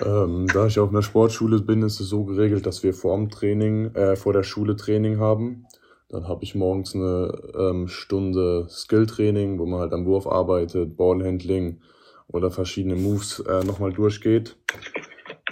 Ähm, 0.05 0.45
da 0.53 0.67
ich 0.67 0.77
auf 0.79 0.89
einer 0.89 1.01
Sportschule 1.01 1.59
bin, 1.59 1.81
ist 1.81 1.99
es 1.99 2.09
so 2.09 2.25
geregelt, 2.25 2.67
dass 2.67 2.83
wir 2.83 2.93
vor 2.93 3.17
dem 3.17 3.31
Training, 3.31 3.95
äh, 3.95 4.15
vor 4.15 4.33
der 4.33 4.43
Schule 4.43 4.75
Training 4.75 5.19
haben. 5.19 5.65
Dann 6.09 6.27
habe 6.27 6.43
ich 6.43 6.53
morgens 6.53 6.93
eine 6.93 7.33
ähm, 7.57 7.87
Stunde 7.87 8.67
Skilltraining, 8.69 9.57
wo 9.57 9.65
man 9.65 9.79
halt 9.79 9.93
am 9.93 10.05
Wurf 10.05 10.27
arbeitet, 10.27 10.95
Ballhandling 10.95 11.81
oder 12.27 12.51
verschiedene 12.51 12.95
Moves 12.95 13.39
äh, 13.39 13.63
nochmal 13.63 13.93
durchgeht. 13.93 14.57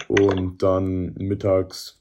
Und 0.08 0.62
dann 0.62 1.14
mittags, 1.14 2.00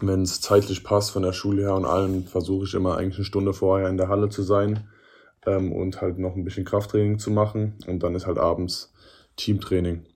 wenn 0.00 0.22
es 0.22 0.40
zeitlich 0.40 0.82
passt 0.82 1.10
von 1.10 1.22
der 1.22 1.32
Schule 1.32 1.62
her 1.62 1.74
und 1.74 1.84
allem, 1.84 2.24
versuche 2.24 2.64
ich 2.64 2.74
immer 2.74 2.96
eigentlich 2.96 3.16
eine 3.16 3.24
Stunde 3.26 3.52
vorher 3.52 3.88
in 3.88 3.98
der 3.98 4.08
Halle 4.08 4.30
zu 4.30 4.42
sein 4.42 4.88
ähm, 5.46 5.72
und 5.72 6.00
halt 6.00 6.18
noch 6.18 6.34
ein 6.34 6.44
bisschen 6.44 6.64
Krafttraining 6.64 7.18
zu 7.18 7.30
machen. 7.30 7.74
Und 7.86 8.02
dann 8.02 8.14
ist 8.14 8.26
halt 8.26 8.38
abends 8.38 8.92
Teamtraining, 9.36 10.06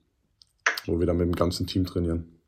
wo 0.85 0.99
wir 0.99 1.05
dann 1.05 1.17
mit 1.17 1.27
dem 1.27 1.35
ganzen 1.35 1.67
Team 1.67 1.85
trainieren. 1.85 2.39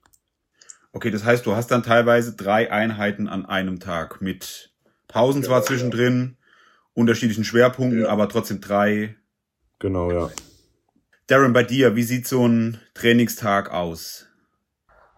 Okay, 0.92 1.12
das 1.12 1.24
heißt, 1.24 1.46
du 1.46 1.56
hast 1.56 1.70
dann 1.70 1.84
teilweise 1.84 2.36
drei 2.36 2.72
Einheiten 2.72 3.28
an 3.28 3.46
einem 3.46 3.80
Tag 3.80 4.22
mit 4.22 4.74
Pausen 5.08 5.44
zwar 5.44 5.62
zwischendrin, 5.64 6.38
unterschiedlichen 6.94 7.44
Schwerpunkten, 7.44 8.02
Ja. 8.02 8.10
aber 8.10 8.28
trotzdem 8.28 8.60
drei. 8.60 9.16
Genau, 9.78 10.12
ja. 10.12 10.32
Darren, 11.28 11.54
bei 11.54 11.64
dir, 11.64 11.96
wie 11.96 12.04
sieht 12.04 12.28
so 12.28 12.48
ein 12.48 12.80
Trainingstag 12.96 13.72
aus? 13.72 14.29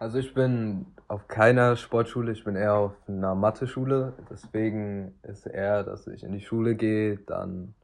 Also 0.02 0.18
ich 0.18 0.34
bin 0.34 0.86
auf 1.06 1.28
keiner 1.28 1.76
Sportschule, 1.76 2.32
ich 2.32 2.42
bin 2.42 2.56
eher 2.56 2.74
auf 2.74 2.94
einer 3.06 3.36
Mathe-Schule. 3.36 4.14
Deswegen 4.28 5.14
ist 5.22 5.46
eher, 5.46 5.84
dass 5.84 6.08
ich 6.08 6.24
in 6.24 6.32
die 6.32 6.40
Schule 6.40 6.74
gehe, 6.74 7.18
dann 7.18 7.74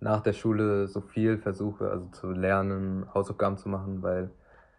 nach 0.00 0.22
der 0.22 0.32
Schule 0.32 0.88
so 0.88 1.02
viel 1.02 1.36
versuche, 1.36 1.90
also 1.90 2.08
zu 2.12 2.30
lernen, 2.30 3.04
Hausaufgaben 3.12 3.58
zu 3.58 3.68
machen, 3.68 4.00
weil 4.00 4.30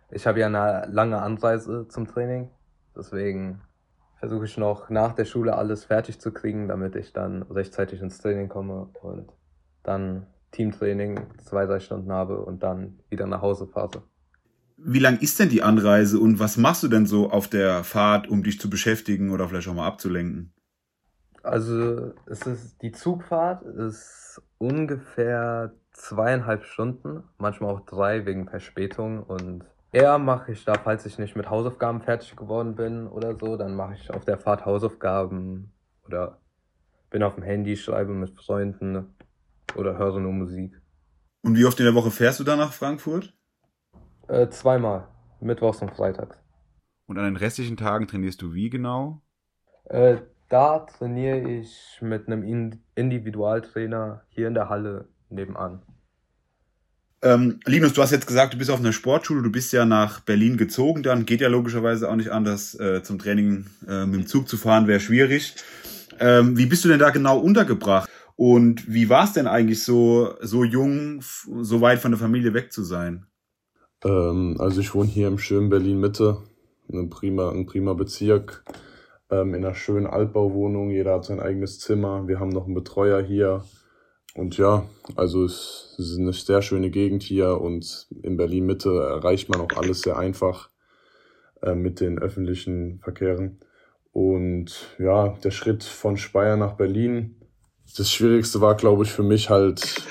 ich 0.09 0.25
habe 0.25 0.39
ja 0.39 0.47
eine 0.47 0.91
lange 0.91 1.21
Anreise 1.21 1.87
zum 1.87 2.07
Training. 2.07 2.49
Deswegen 2.95 3.61
versuche 4.15 4.45
ich 4.45 4.57
noch 4.57 4.89
nach 4.89 5.13
der 5.13 5.25
Schule 5.25 5.55
alles 5.55 5.85
fertig 5.85 6.19
zu 6.19 6.33
kriegen, 6.33 6.67
damit 6.67 6.95
ich 6.95 7.13
dann 7.13 7.43
rechtzeitig 7.43 8.01
ins 8.01 8.17
Training 8.17 8.49
komme 8.49 8.89
und 9.03 9.31
dann 9.83 10.25
Teamtraining 10.49 11.27
zwei, 11.37 11.67
drei 11.67 11.79
Stunden 11.79 12.11
habe 12.11 12.43
und 12.43 12.63
dann 12.63 13.01
wieder 13.11 13.27
nach 13.27 13.43
Hause 13.43 13.67
fahre. 13.67 14.01
Wie 14.83 14.99
lang 14.99 15.19
ist 15.19 15.39
denn 15.39 15.49
die 15.49 15.61
Anreise 15.61 16.19
und 16.19 16.39
was 16.39 16.57
machst 16.57 16.81
du 16.83 16.87
denn 16.87 17.05
so 17.05 17.29
auf 17.29 17.47
der 17.47 17.83
Fahrt, 17.83 18.27
um 18.27 18.43
dich 18.43 18.59
zu 18.59 18.69
beschäftigen 18.69 19.31
oder 19.31 19.47
vielleicht 19.47 19.67
auch 19.67 19.75
mal 19.75 19.87
abzulenken? 19.87 20.53
Also 21.43 22.13
es 22.25 22.45
ist 22.45 22.81
die 22.81 22.91
Zugfahrt 22.91 23.63
ist 23.63 24.41
ungefähr 24.57 25.73
zweieinhalb 25.91 26.65
Stunden, 26.65 27.23
manchmal 27.37 27.73
auch 27.73 27.81
drei 27.81 28.25
wegen 28.25 28.47
Verspätung 28.47 29.23
und 29.23 29.63
eher 29.91 30.17
mache 30.17 30.51
ich 30.51 30.63
da, 30.65 30.75
falls 30.75 31.05
ich 31.05 31.17
nicht 31.17 31.35
mit 31.35 31.49
Hausaufgaben 31.49 32.01
fertig 32.01 32.35
geworden 32.35 32.75
bin 32.75 33.07
oder 33.07 33.35
so, 33.39 33.57
dann 33.57 33.75
mache 33.75 33.95
ich 33.95 34.11
auf 34.11 34.25
der 34.25 34.37
Fahrt 34.37 34.65
Hausaufgaben 34.65 35.71
oder 36.05 36.39
bin 37.09 37.23
auf 37.23 37.35
dem 37.35 37.43
Handy, 37.43 37.75
schreibe 37.75 38.13
mit 38.13 38.39
Freunden 38.39 39.13
oder 39.75 39.97
höre 39.97 40.19
nur 40.19 40.33
Musik. 40.33 40.79
Und 41.43 41.57
wie 41.57 41.65
oft 41.65 41.79
in 41.79 41.85
der 41.85 41.95
Woche 41.95 42.11
fährst 42.11 42.39
du 42.39 42.43
dann 42.43 42.59
nach 42.59 42.73
Frankfurt? 42.73 43.33
Äh, 44.31 44.49
zweimal, 44.49 45.09
mittwochs 45.41 45.81
und 45.81 45.91
freitags. 45.91 46.37
Und 47.05 47.17
an 47.17 47.25
den 47.25 47.35
restlichen 47.35 47.75
Tagen 47.75 48.07
trainierst 48.07 48.41
du 48.41 48.53
wie 48.53 48.69
genau? 48.69 49.21
Äh, 49.89 50.19
da 50.47 50.79
trainiere 50.79 51.41
ich 51.41 51.97
mit 51.99 52.27
einem 52.27 52.41
In- 52.43 52.81
Individualtrainer 52.95 54.23
hier 54.29 54.47
in 54.47 54.53
der 54.53 54.69
Halle 54.69 55.09
nebenan. 55.29 55.81
Ähm, 57.21 57.59
Linus, 57.65 57.91
du 57.91 58.01
hast 58.01 58.11
jetzt 58.11 58.25
gesagt, 58.25 58.53
du 58.53 58.57
bist 58.57 58.71
auf 58.71 58.79
einer 58.79 58.93
Sportschule, 58.93 59.43
du 59.43 59.51
bist 59.51 59.73
ja 59.73 59.83
nach 59.83 60.21
Berlin 60.21 60.55
gezogen, 60.55 61.03
dann 61.03 61.25
geht 61.25 61.41
ja 61.41 61.49
logischerweise 61.49 62.09
auch 62.09 62.15
nicht 62.15 62.31
anders, 62.31 62.73
äh, 62.79 63.03
zum 63.03 63.19
Training 63.19 63.65
äh, 63.85 64.05
mit 64.05 64.21
dem 64.21 64.27
Zug 64.27 64.47
zu 64.47 64.55
fahren, 64.55 64.87
wäre 64.87 65.01
schwierig. 65.01 65.55
Ähm, 66.19 66.57
wie 66.57 66.67
bist 66.67 66.85
du 66.85 66.87
denn 66.87 66.99
da 66.99 67.09
genau 67.09 67.37
untergebracht? 67.37 68.09
Und 68.37 68.91
wie 68.91 69.09
war 69.09 69.25
es 69.25 69.33
denn 69.33 69.47
eigentlich 69.47 69.83
so, 69.83 70.35
so 70.39 70.63
jung, 70.63 71.21
so 71.21 71.81
weit 71.81 71.99
von 71.99 72.11
der 72.11 72.19
Familie 72.19 72.53
weg 72.53 72.71
zu 72.71 72.83
sein? 72.83 73.27
Ähm, 74.03 74.55
also 74.59 74.81
ich 74.81 74.93
wohne 74.93 75.09
hier 75.09 75.27
im 75.27 75.37
schönen 75.37 75.69
Berlin 75.69 75.99
Mitte, 75.99 76.37
ein 76.91 77.09
prima, 77.09 77.49
ein 77.51 77.65
prima 77.65 77.93
Bezirk, 77.93 78.63
ähm, 79.29 79.53
in 79.53 79.65
einer 79.65 79.75
schönen 79.75 80.07
Altbauwohnung. 80.07 80.91
Jeder 80.91 81.13
hat 81.13 81.25
sein 81.25 81.39
eigenes 81.39 81.79
Zimmer. 81.79 82.27
Wir 82.27 82.39
haben 82.39 82.49
noch 82.49 82.65
einen 82.65 82.75
Betreuer 82.75 83.21
hier. 83.21 83.63
Und 84.33 84.57
ja, 84.57 84.85
also 85.15 85.43
es 85.43 85.95
ist 85.97 86.17
eine 86.17 86.33
sehr 86.33 86.61
schöne 86.61 86.89
Gegend 86.89 87.21
hier 87.21 87.59
und 87.59 88.07
in 88.23 88.37
Berlin 88.37 88.65
Mitte 88.65 88.89
erreicht 88.89 89.49
man 89.49 89.59
auch 89.59 89.75
alles 89.75 90.01
sehr 90.01 90.17
einfach 90.17 90.69
äh, 91.61 91.75
mit 91.75 91.99
den 91.99 92.17
öffentlichen 92.17 92.99
Verkehren. 92.99 93.59
Und 94.13 94.95
ja, 94.99 95.29
der 95.43 95.51
Schritt 95.51 95.83
von 95.83 96.17
Speyer 96.17 96.57
nach 96.57 96.73
Berlin, 96.73 97.35
das 97.97 98.11
Schwierigste 98.11 98.61
war, 98.61 98.75
glaube 98.75 99.03
ich, 99.03 99.11
für 99.11 99.23
mich 99.23 99.49
halt, 99.49 100.01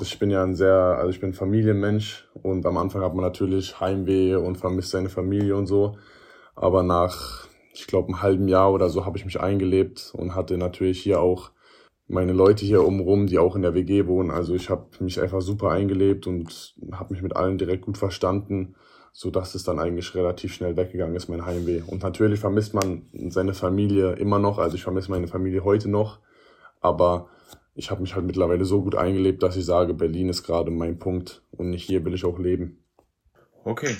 ich 0.00 0.18
bin 0.18 0.30
ja 0.30 0.42
ein 0.42 0.54
sehr, 0.54 0.74
also 0.74 1.10
ich 1.10 1.20
bin 1.20 1.32
Familienmensch 1.32 2.28
und 2.34 2.64
am 2.66 2.76
Anfang 2.76 3.02
hat 3.02 3.14
man 3.14 3.24
natürlich 3.24 3.80
Heimweh 3.80 4.34
und 4.34 4.56
vermisst 4.56 4.90
seine 4.90 5.08
Familie 5.08 5.56
und 5.56 5.66
so. 5.66 5.96
Aber 6.54 6.82
nach, 6.82 7.46
ich 7.72 7.86
glaube, 7.86 8.08
einem 8.08 8.22
halben 8.22 8.48
Jahr 8.48 8.72
oder 8.72 8.88
so 8.90 9.06
habe 9.06 9.16
ich 9.18 9.24
mich 9.24 9.40
eingelebt 9.40 10.12
und 10.14 10.34
hatte 10.34 10.58
natürlich 10.58 11.00
hier 11.02 11.20
auch 11.20 11.50
meine 12.06 12.32
Leute 12.32 12.64
hier 12.64 12.84
umrum, 12.84 13.26
die 13.26 13.38
auch 13.38 13.54
in 13.54 13.62
der 13.62 13.74
WG 13.74 14.06
wohnen. 14.06 14.30
Also 14.30 14.54
ich 14.54 14.70
habe 14.70 14.86
mich 15.00 15.20
einfach 15.20 15.42
super 15.42 15.70
eingelebt 15.70 16.26
und 16.26 16.74
habe 16.92 17.12
mich 17.12 17.22
mit 17.22 17.36
allen 17.36 17.58
direkt 17.58 17.84
gut 17.84 17.98
verstanden, 17.98 18.74
so 19.12 19.30
dass 19.30 19.54
es 19.54 19.62
dann 19.64 19.78
eigentlich 19.78 20.14
relativ 20.14 20.54
schnell 20.54 20.76
weggegangen 20.76 21.16
ist, 21.16 21.28
mein 21.28 21.44
Heimweh. 21.44 21.82
Und 21.86 22.02
natürlich 22.02 22.40
vermisst 22.40 22.74
man 22.74 23.08
seine 23.28 23.52
Familie 23.52 24.12
immer 24.12 24.38
noch. 24.38 24.58
Also 24.58 24.76
ich 24.76 24.82
vermisse 24.82 25.10
meine 25.10 25.28
Familie 25.28 25.64
heute 25.64 25.88
noch. 25.88 26.18
Aber 26.80 27.28
ich 27.78 27.92
habe 27.92 28.02
mich 28.02 28.16
halt 28.16 28.26
mittlerweile 28.26 28.64
so 28.64 28.82
gut 28.82 28.96
eingelebt, 28.96 29.42
dass 29.42 29.56
ich 29.56 29.64
sage, 29.64 29.94
Berlin 29.94 30.28
ist 30.28 30.42
gerade 30.42 30.70
mein 30.72 30.98
Punkt 30.98 31.42
und 31.52 31.70
nicht 31.70 31.84
hier 31.84 32.04
will 32.04 32.12
ich 32.12 32.24
auch 32.24 32.40
leben. 32.40 32.78
Okay, 33.62 33.94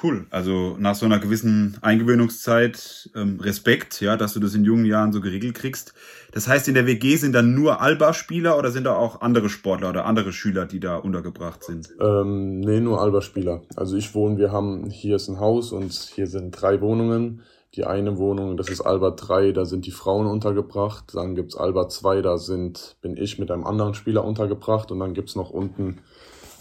cool. 0.00 0.26
Also 0.30 0.76
nach 0.78 0.94
so 0.94 1.06
einer 1.06 1.18
gewissen 1.18 1.76
Eingewöhnungszeit 1.82 3.10
ähm, 3.16 3.40
Respekt, 3.40 4.00
ja, 4.00 4.16
dass 4.16 4.34
du 4.34 4.40
das 4.40 4.54
in 4.54 4.64
jungen 4.64 4.84
Jahren 4.84 5.12
so 5.12 5.20
geregelt 5.20 5.56
kriegst. 5.56 5.92
Das 6.30 6.46
heißt, 6.46 6.68
in 6.68 6.74
der 6.74 6.86
WG 6.86 7.16
sind 7.16 7.32
dann 7.32 7.52
nur 7.52 7.80
Alba-Spieler 7.80 8.56
oder 8.56 8.70
sind 8.70 8.84
da 8.84 8.94
auch 8.94 9.22
andere 9.22 9.48
Sportler 9.48 9.88
oder 9.88 10.06
andere 10.06 10.32
Schüler, 10.32 10.66
die 10.66 10.78
da 10.78 10.96
untergebracht 10.96 11.64
sind? 11.64 11.88
Ähm, 12.00 12.60
nee, 12.60 12.78
nur 12.78 13.00
Alba-Spieler. 13.00 13.62
Also 13.74 13.96
ich 13.96 14.14
wohne, 14.14 14.38
wir 14.38 14.52
haben, 14.52 14.88
hier 14.88 15.16
ist 15.16 15.28
ein 15.28 15.40
Haus 15.40 15.72
und 15.72 15.92
hier 15.92 16.28
sind 16.28 16.52
drei 16.52 16.80
Wohnungen. 16.80 17.42
Die 17.74 17.84
eine 17.84 18.18
Wohnung, 18.18 18.56
das 18.56 18.68
ist 18.68 18.80
Alba 18.80 19.10
3, 19.10 19.52
da 19.52 19.64
sind 19.64 19.86
die 19.86 19.92
Frauen 19.92 20.26
untergebracht. 20.26 21.14
Dann 21.14 21.36
gibt's 21.36 21.56
Alba 21.56 21.88
2, 21.88 22.20
da 22.20 22.36
sind, 22.36 22.96
bin 23.00 23.16
ich 23.16 23.38
mit 23.38 23.50
einem 23.50 23.64
anderen 23.64 23.94
Spieler 23.94 24.24
untergebracht. 24.24 24.90
Und 24.90 24.98
dann 24.98 25.14
gibt's 25.14 25.36
noch 25.36 25.50
unten 25.50 25.98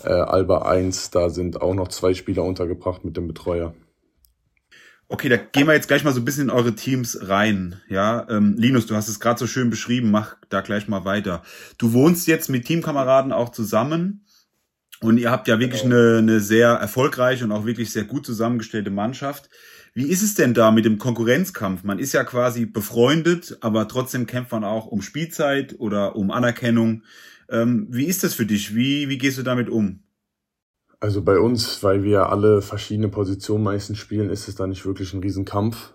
äh, 0.03 0.09
Alba 0.09 0.63
1, 0.63 1.09
da 1.11 1.29
sind 1.29 1.61
auch 1.61 1.73
noch 1.73 1.87
zwei 1.87 2.13
Spieler 2.13 2.43
untergebracht 2.43 3.03
mit 3.03 3.17
dem 3.17 3.27
Betreuer. 3.27 3.73
Okay, 5.11 5.27
da 5.27 5.37
gehen 5.37 5.65
wir 5.65 5.73
jetzt 5.73 5.87
gleich 5.87 6.03
mal 6.03 6.13
so 6.13 6.21
ein 6.21 6.25
bisschen 6.25 6.43
in 6.43 6.49
eure 6.51 6.75
Teams 6.75 7.17
rein. 7.27 7.81
Ja, 7.89 8.27
ähm, 8.29 8.55
Linus, 8.57 8.85
du 8.85 8.95
hast 8.95 9.07
es 9.07 9.19
gerade 9.19 9.39
so 9.39 9.47
schön 9.47 9.71
beschrieben, 9.71 10.11
mach 10.11 10.35
da 10.49 10.61
gleich 10.61 10.87
mal 10.87 11.03
weiter. 11.03 11.41
Du 11.79 11.93
wohnst 11.93 12.27
jetzt 12.27 12.47
mit 12.47 12.65
Teamkameraden 12.65 13.31
auch 13.31 13.49
zusammen 13.49 14.23
und 15.01 15.17
ihr 15.17 15.31
habt 15.31 15.47
ja 15.47 15.59
wirklich 15.59 15.83
eine, 15.83 16.19
eine 16.19 16.39
sehr 16.41 16.69
erfolgreiche 16.69 17.43
und 17.43 17.51
auch 17.51 17.65
wirklich 17.65 17.91
sehr 17.91 18.03
gut 18.03 18.23
zusammengestellte 18.23 18.91
Mannschaft. 18.91 19.49
Wie 19.93 20.07
ist 20.07 20.21
es 20.21 20.35
denn 20.35 20.53
da 20.53 20.71
mit 20.71 20.85
dem 20.85 20.97
Konkurrenzkampf? 20.97 21.83
Man 21.83 21.99
ist 21.99 22.13
ja 22.13 22.23
quasi 22.23 22.65
befreundet, 22.65 23.57
aber 23.61 23.87
trotzdem 23.87 24.27
kämpft 24.27 24.51
man 24.51 24.63
auch 24.63 24.87
um 24.87 25.01
Spielzeit 25.01 25.75
oder 25.79 26.15
um 26.15 26.31
Anerkennung. 26.31 27.03
Ähm, 27.49 27.87
wie 27.89 28.05
ist 28.05 28.23
das 28.23 28.33
für 28.33 28.45
dich? 28.45 28.75
Wie, 28.75 29.09
wie 29.09 29.17
gehst 29.17 29.37
du 29.37 29.43
damit 29.43 29.69
um? 29.69 30.03
Also 30.99 31.21
bei 31.21 31.39
uns, 31.39 31.81
weil 31.81 32.03
wir 32.03 32.29
alle 32.29 32.61
verschiedene 32.61 33.09
Positionen 33.09 33.63
meistens 33.63 33.97
spielen, 33.97 34.29
ist 34.29 34.47
es 34.47 34.55
da 34.55 34.67
nicht 34.67 34.85
wirklich 34.85 35.13
ein 35.13 35.21
Riesenkampf. 35.21 35.93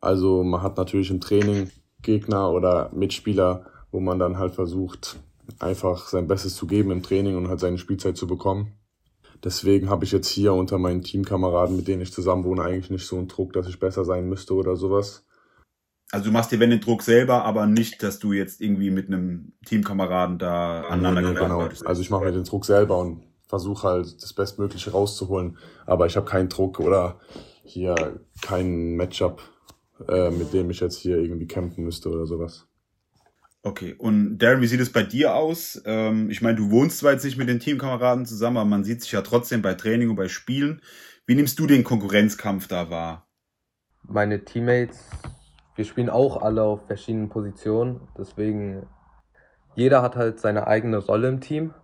Also 0.00 0.44
man 0.44 0.62
hat 0.62 0.76
natürlich 0.76 1.10
im 1.10 1.20
Training 1.20 1.70
Gegner 2.02 2.50
oder 2.52 2.90
Mitspieler, 2.94 3.66
wo 3.90 4.00
man 4.00 4.18
dann 4.18 4.38
halt 4.38 4.54
versucht, 4.54 5.18
einfach 5.58 6.08
sein 6.08 6.28
Bestes 6.28 6.54
zu 6.54 6.66
geben 6.66 6.90
im 6.90 7.02
Training 7.02 7.36
und 7.36 7.48
halt 7.48 7.60
seine 7.60 7.78
Spielzeit 7.78 8.16
zu 8.16 8.26
bekommen. 8.26 8.72
Deswegen 9.44 9.90
habe 9.90 10.04
ich 10.04 10.12
jetzt 10.12 10.28
hier 10.28 10.54
unter 10.54 10.78
meinen 10.78 11.02
Teamkameraden, 11.02 11.76
mit 11.76 11.88
denen 11.88 12.02
ich 12.02 12.12
zusammen 12.12 12.44
wohne, 12.44 12.62
eigentlich 12.62 12.90
nicht 12.90 13.06
so 13.06 13.16
einen 13.16 13.28
Druck, 13.28 13.52
dass 13.52 13.68
ich 13.68 13.78
besser 13.78 14.04
sein 14.04 14.28
müsste 14.28 14.54
oder 14.54 14.76
sowas. 14.76 15.24
Also 16.12 16.26
du 16.26 16.32
machst 16.32 16.52
dir 16.52 16.60
wenn 16.60 16.70
den 16.70 16.80
Druck 16.80 17.02
selber, 17.02 17.44
aber 17.44 17.66
nicht, 17.66 18.02
dass 18.02 18.18
du 18.18 18.32
jetzt 18.32 18.60
irgendwie 18.60 18.90
mit 18.90 19.08
einem 19.08 19.52
Teamkameraden 19.64 20.38
da 20.38 20.82
aneinander 20.82 21.20
nee, 21.20 21.28
nee, 21.28 21.34
genau. 21.34 21.68
Also 21.84 22.00
ich 22.00 22.10
mache 22.10 22.24
mir 22.24 22.32
den 22.32 22.44
Druck 22.44 22.64
selber 22.64 22.98
und 22.98 23.24
versuche 23.48 23.88
halt 23.88 24.22
das 24.22 24.32
Bestmögliche 24.32 24.92
rauszuholen. 24.92 25.58
Aber 25.84 26.06
ich 26.06 26.16
habe 26.16 26.26
keinen 26.26 26.48
Druck 26.48 26.78
oder 26.78 27.18
hier 27.64 28.20
kein 28.40 28.94
Matchup, 28.96 29.42
äh, 30.08 30.30
mit 30.30 30.52
dem 30.52 30.70
ich 30.70 30.80
jetzt 30.80 30.98
hier 30.98 31.18
irgendwie 31.18 31.46
campen 31.46 31.84
müsste 31.84 32.08
oder 32.10 32.26
sowas. 32.26 32.65
Okay, 33.62 33.94
und 33.98 34.38
Darren, 34.38 34.60
wie 34.60 34.66
sieht 34.66 34.80
es 34.80 34.92
bei 34.92 35.02
dir 35.02 35.34
aus? 35.34 35.82
Ähm, 35.86 36.30
ich 36.30 36.40
meine, 36.40 36.56
du 36.56 36.70
wohnst 36.70 36.98
zwar 36.98 37.12
jetzt 37.12 37.24
nicht 37.24 37.36
mit 37.36 37.48
den 37.48 37.58
Teamkameraden 37.58 38.24
zusammen, 38.24 38.58
aber 38.58 38.68
man 38.68 38.84
sieht 38.84 39.02
sich 39.02 39.12
ja 39.12 39.22
trotzdem 39.22 39.62
bei 39.62 39.74
Training 39.74 40.10
und 40.10 40.16
bei 40.16 40.28
Spielen. 40.28 40.82
Wie 41.26 41.34
nimmst 41.34 41.58
du 41.58 41.66
den 41.66 41.82
Konkurrenzkampf 41.82 42.68
da 42.68 42.90
wahr? 42.90 43.26
Meine 44.04 44.44
Teammates, 44.44 45.10
wir 45.74 45.84
spielen 45.84 46.10
auch 46.10 46.40
alle 46.40 46.62
auf 46.62 46.86
verschiedenen 46.86 47.28
Positionen, 47.28 48.06
deswegen 48.16 48.86
jeder 49.74 50.00
hat 50.00 50.14
halt 50.16 50.38
seine 50.38 50.68
eigene 50.68 50.98
Rolle 50.98 51.28
im 51.28 51.40
Team 51.40 51.74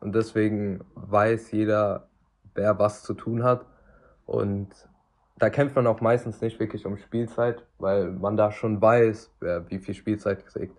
und 0.00 0.14
deswegen 0.14 0.84
weiß 0.94 1.52
jeder, 1.52 2.08
wer 2.54 2.78
was 2.78 3.04
zu 3.04 3.14
tun 3.14 3.44
hat. 3.44 3.64
Und 4.26 4.68
da 5.38 5.48
kämpft 5.48 5.76
man 5.76 5.86
auch 5.86 6.00
meistens 6.00 6.40
nicht 6.40 6.60
wirklich 6.60 6.84
um 6.84 6.98
Spielzeit, 6.98 7.64
weil 7.78 8.10
man 8.10 8.36
da 8.36 8.52
schon 8.52 8.82
weiß, 8.82 9.32
wer 9.40 9.70
wie 9.70 9.78
viel 9.78 9.94
Spielzeit 9.94 10.44
kriegt. 10.46 10.76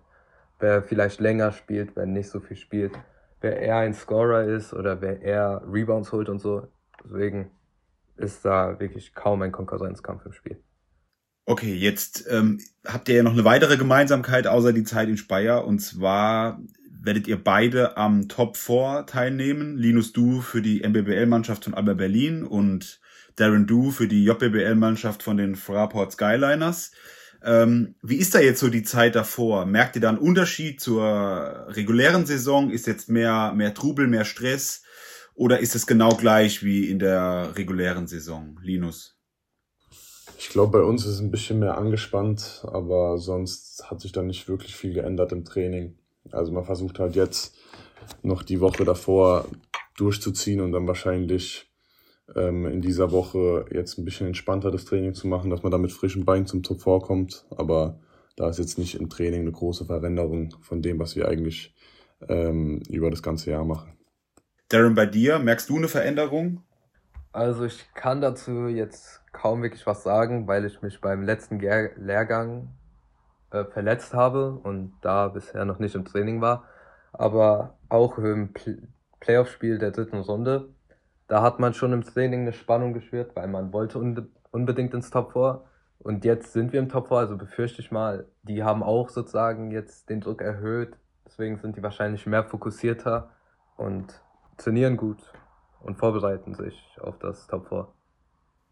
Wer 0.64 0.82
vielleicht 0.82 1.20
länger 1.20 1.52
spielt, 1.52 1.94
wer 1.94 2.06
nicht 2.06 2.30
so 2.30 2.40
viel 2.40 2.56
spielt. 2.56 2.92
Wer 3.42 3.60
eher 3.60 3.76
ein 3.76 3.92
Scorer 3.92 4.44
ist 4.44 4.72
oder 4.72 5.02
wer 5.02 5.20
eher 5.20 5.62
Rebounds 5.70 6.10
holt 6.10 6.30
und 6.30 6.38
so. 6.38 6.66
Deswegen 7.04 7.50
ist 8.16 8.46
da 8.46 8.80
wirklich 8.80 9.12
kaum 9.12 9.42
ein 9.42 9.52
Konkurrenzkampf 9.52 10.24
im 10.24 10.32
Spiel. 10.32 10.56
Okay, 11.44 11.74
jetzt 11.74 12.24
ähm, 12.30 12.60
habt 12.86 13.10
ihr 13.10 13.16
ja 13.16 13.22
noch 13.22 13.34
eine 13.34 13.44
weitere 13.44 13.76
Gemeinsamkeit 13.76 14.46
außer 14.46 14.72
die 14.72 14.84
Zeit 14.84 15.10
in 15.10 15.18
Speyer 15.18 15.66
und 15.66 15.80
zwar 15.80 16.58
werdet 16.88 17.28
ihr 17.28 17.44
beide 17.44 17.98
am 17.98 18.30
Top 18.30 18.56
4 18.56 19.04
teilnehmen. 19.06 19.76
Linus 19.76 20.14
Du 20.14 20.40
für 20.40 20.62
die 20.62 20.82
MBBL-Mannschaft 20.82 21.64
von 21.64 21.74
Alba 21.74 21.92
Berlin 21.92 22.42
und 22.42 23.02
Darren 23.36 23.66
Du 23.66 23.90
für 23.90 24.08
die 24.08 24.24
JBBL-Mannschaft 24.24 25.22
von 25.22 25.36
den 25.36 25.56
Fraport 25.56 26.12
Skyliners. 26.12 26.92
Ähm, 27.44 27.94
wie 28.02 28.16
ist 28.16 28.34
da 28.34 28.40
jetzt 28.40 28.60
so 28.60 28.70
die 28.70 28.82
Zeit 28.82 29.14
davor? 29.14 29.66
Merkt 29.66 29.96
ihr 29.96 30.02
da 30.02 30.08
einen 30.08 30.18
Unterschied 30.18 30.80
zur 30.80 31.66
regulären 31.68 32.24
Saison? 32.24 32.70
Ist 32.70 32.86
jetzt 32.86 33.10
mehr, 33.10 33.52
mehr 33.54 33.74
Trubel, 33.74 34.06
mehr 34.06 34.24
Stress? 34.24 34.82
Oder 35.34 35.58
ist 35.60 35.74
es 35.74 35.86
genau 35.86 36.10
gleich 36.10 36.62
wie 36.62 36.88
in 36.88 36.98
der 36.98 37.52
regulären 37.56 38.06
Saison? 38.06 38.58
Linus? 38.62 39.18
Ich 40.38 40.48
glaube, 40.48 40.78
bei 40.78 40.84
uns 40.84 41.04
ist 41.04 41.14
es 41.14 41.20
ein 41.20 41.30
bisschen 41.30 41.58
mehr 41.58 41.76
angespannt, 41.76 42.64
aber 42.66 43.18
sonst 43.18 43.90
hat 43.90 44.00
sich 44.00 44.12
da 44.12 44.22
nicht 44.22 44.48
wirklich 44.48 44.74
viel 44.74 44.94
geändert 44.94 45.32
im 45.32 45.44
Training. 45.44 45.98
Also 46.30 46.50
man 46.50 46.64
versucht 46.64 46.98
halt 46.98 47.14
jetzt 47.14 47.54
noch 48.22 48.42
die 48.42 48.60
Woche 48.60 48.84
davor 48.84 49.46
durchzuziehen 49.96 50.60
und 50.60 50.72
dann 50.72 50.86
wahrscheinlich 50.86 51.70
in 52.26 52.80
dieser 52.80 53.12
Woche 53.12 53.66
jetzt 53.70 53.98
ein 53.98 54.04
bisschen 54.04 54.26
entspannter 54.26 54.70
das 54.70 54.86
Training 54.86 55.12
zu 55.12 55.28
machen, 55.28 55.50
dass 55.50 55.62
man 55.62 55.70
da 55.70 55.78
mit 55.78 55.92
frischem 55.92 56.24
Bein 56.24 56.46
zum 56.46 56.62
Top 56.62 56.80
vorkommt. 56.80 57.44
Aber 57.50 58.00
da 58.36 58.48
ist 58.48 58.58
jetzt 58.58 58.78
nicht 58.78 58.94
im 58.94 59.10
Training 59.10 59.42
eine 59.42 59.52
große 59.52 59.84
Veränderung 59.84 60.54
von 60.62 60.80
dem, 60.80 60.98
was 60.98 61.16
wir 61.16 61.28
eigentlich 61.28 61.74
ähm, 62.28 62.80
über 62.88 63.10
das 63.10 63.22
ganze 63.22 63.50
Jahr 63.50 63.64
machen. 63.64 63.92
Darren, 64.68 64.94
bei 64.94 65.06
dir, 65.06 65.38
merkst 65.38 65.68
du 65.68 65.76
eine 65.76 65.88
Veränderung? 65.88 66.62
Also 67.32 67.64
ich 67.64 67.92
kann 67.94 68.20
dazu 68.20 68.68
jetzt 68.68 69.20
kaum 69.32 69.62
wirklich 69.62 69.86
was 69.86 70.02
sagen, 70.02 70.46
weil 70.46 70.64
ich 70.64 70.82
mich 70.82 71.00
beim 71.00 71.22
letzten 71.22 71.58
Lehrgang 71.58 72.74
äh, 73.50 73.64
verletzt 73.64 74.14
habe 74.14 74.52
und 74.52 74.94
da 75.02 75.28
bisher 75.28 75.64
noch 75.64 75.78
nicht 75.78 75.94
im 75.94 76.04
Training 76.04 76.40
war. 76.40 76.64
Aber 77.12 77.78
auch 77.88 78.18
im 78.18 78.52
Playoff-Spiel 79.20 79.78
der 79.78 79.90
dritten 79.90 80.18
Runde, 80.18 80.73
da 81.26 81.42
hat 81.42 81.58
man 81.58 81.74
schon 81.74 81.92
im 81.92 82.04
Training 82.04 82.42
eine 82.42 82.52
Spannung 82.52 82.92
geschwört, 82.92 83.34
weil 83.34 83.48
man 83.48 83.72
wollte 83.72 83.98
unbe 83.98 84.28
unbedingt 84.50 84.94
ins 84.94 85.10
Top 85.10 85.32
4. 85.32 85.64
Und 85.98 86.24
jetzt 86.24 86.52
sind 86.52 86.72
wir 86.72 86.80
im 86.80 86.88
Top 86.88 87.08
4, 87.08 87.16
also 87.16 87.36
befürchte 87.36 87.80
ich 87.80 87.90
mal, 87.90 88.26
die 88.42 88.62
haben 88.62 88.82
auch 88.82 89.08
sozusagen 89.08 89.70
jetzt 89.70 90.10
den 90.10 90.20
Druck 90.20 90.42
erhöht. 90.42 90.96
Deswegen 91.26 91.58
sind 91.58 91.76
die 91.76 91.82
wahrscheinlich 91.82 92.26
mehr 92.26 92.44
fokussierter 92.44 93.30
und 93.76 94.20
trainieren 94.56 94.96
gut 94.96 95.18
und 95.80 95.96
vorbereiten 95.96 96.54
sich 96.54 96.80
auf 97.00 97.18
das 97.18 97.46
Top 97.48 97.68
4. 97.68 97.88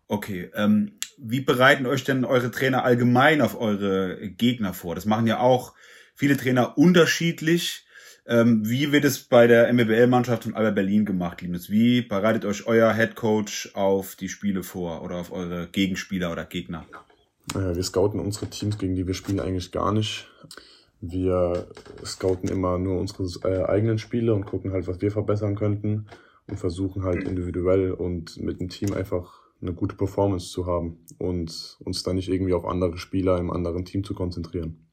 Okay, 0.09 0.51
ähm, 0.55 0.99
wie 1.19 1.41
bereiten 1.41 1.87
euch 1.87 2.05
denn 2.05 2.25
eure 2.25 2.51
Trainer 2.51 2.85
allgemein 2.85 3.41
auf 3.41 3.59
eure 3.59 4.31
Gegner 4.31 4.75
vor? 4.75 4.95
Das 4.95 5.07
machen 5.07 5.27
ja 5.27 5.41
auch 5.41 5.75
viele 6.15 6.37
Trainer 6.37 6.77
unterschiedlich. 6.77 7.87
Ähm, 8.27 8.69
wie 8.69 8.93
wird 8.93 9.05
es 9.05 9.25
bei 9.25 9.47
der 9.47 9.73
MBBL-Mannschaft 9.73 10.45
von 10.45 10.55
Alba 10.55 10.71
Berlin 10.71 11.05
gemacht, 11.05 11.43
Linus? 11.43 11.71
Wie 11.71 12.03
bereitet 12.03 12.45
euch 12.45 12.67
euer 12.67 12.95
Head 12.95 13.17
Coach 13.17 13.71
auf 13.75 14.15
die 14.15 14.29
Spiele 14.29 14.63
vor 14.63 15.03
oder 15.03 15.17
auf 15.17 15.33
eure 15.33 15.67
Gegenspieler 15.67 16.31
oder 16.31 16.45
Gegner? 16.45 16.87
Wir 17.53 17.83
scouten 17.83 18.21
unsere 18.21 18.47
Teams, 18.47 18.79
gegen 18.79 18.95
die 18.95 19.07
wir 19.07 19.15
spielen, 19.15 19.41
eigentlich 19.41 19.73
gar 19.73 19.93
nicht. 19.93 20.29
Wir 21.01 21.67
scouten 22.05 22.49
immer 22.49 22.79
nur 22.79 23.01
unsere 23.01 23.25
äh, 23.45 23.65
eigenen 23.65 23.99
Spiele 23.99 24.33
und 24.35 24.47
gucken 24.47 24.73
halt, 24.73 24.87
was 24.87 25.01
wir 25.01 25.11
verbessern 25.11 25.57
könnten 25.57 26.07
und 26.47 26.59
versuchen 26.59 27.03
halt 27.03 27.27
individuell 27.27 27.91
und 27.91 28.37
mit 28.37 28.61
dem 28.61 28.69
Team 28.69 28.93
einfach 28.93 29.41
eine 29.61 29.73
gute 29.73 29.97
Performance 29.97 30.51
zu 30.51 30.67
haben 30.67 30.99
und 31.19 31.77
uns 31.81 32.03
dann 32.05 32.17
nicht 32.17 32.29
irgendwie 32.29 32.55
auf 32.55 32.65
andere 32.65 32.99
Spieler 32.99 33.39
im 33.39 33.51
anderen 33.51 33.85
Team 33.85 34.05
zu 34.05 34.15
konzentrieren. 34.15 34.87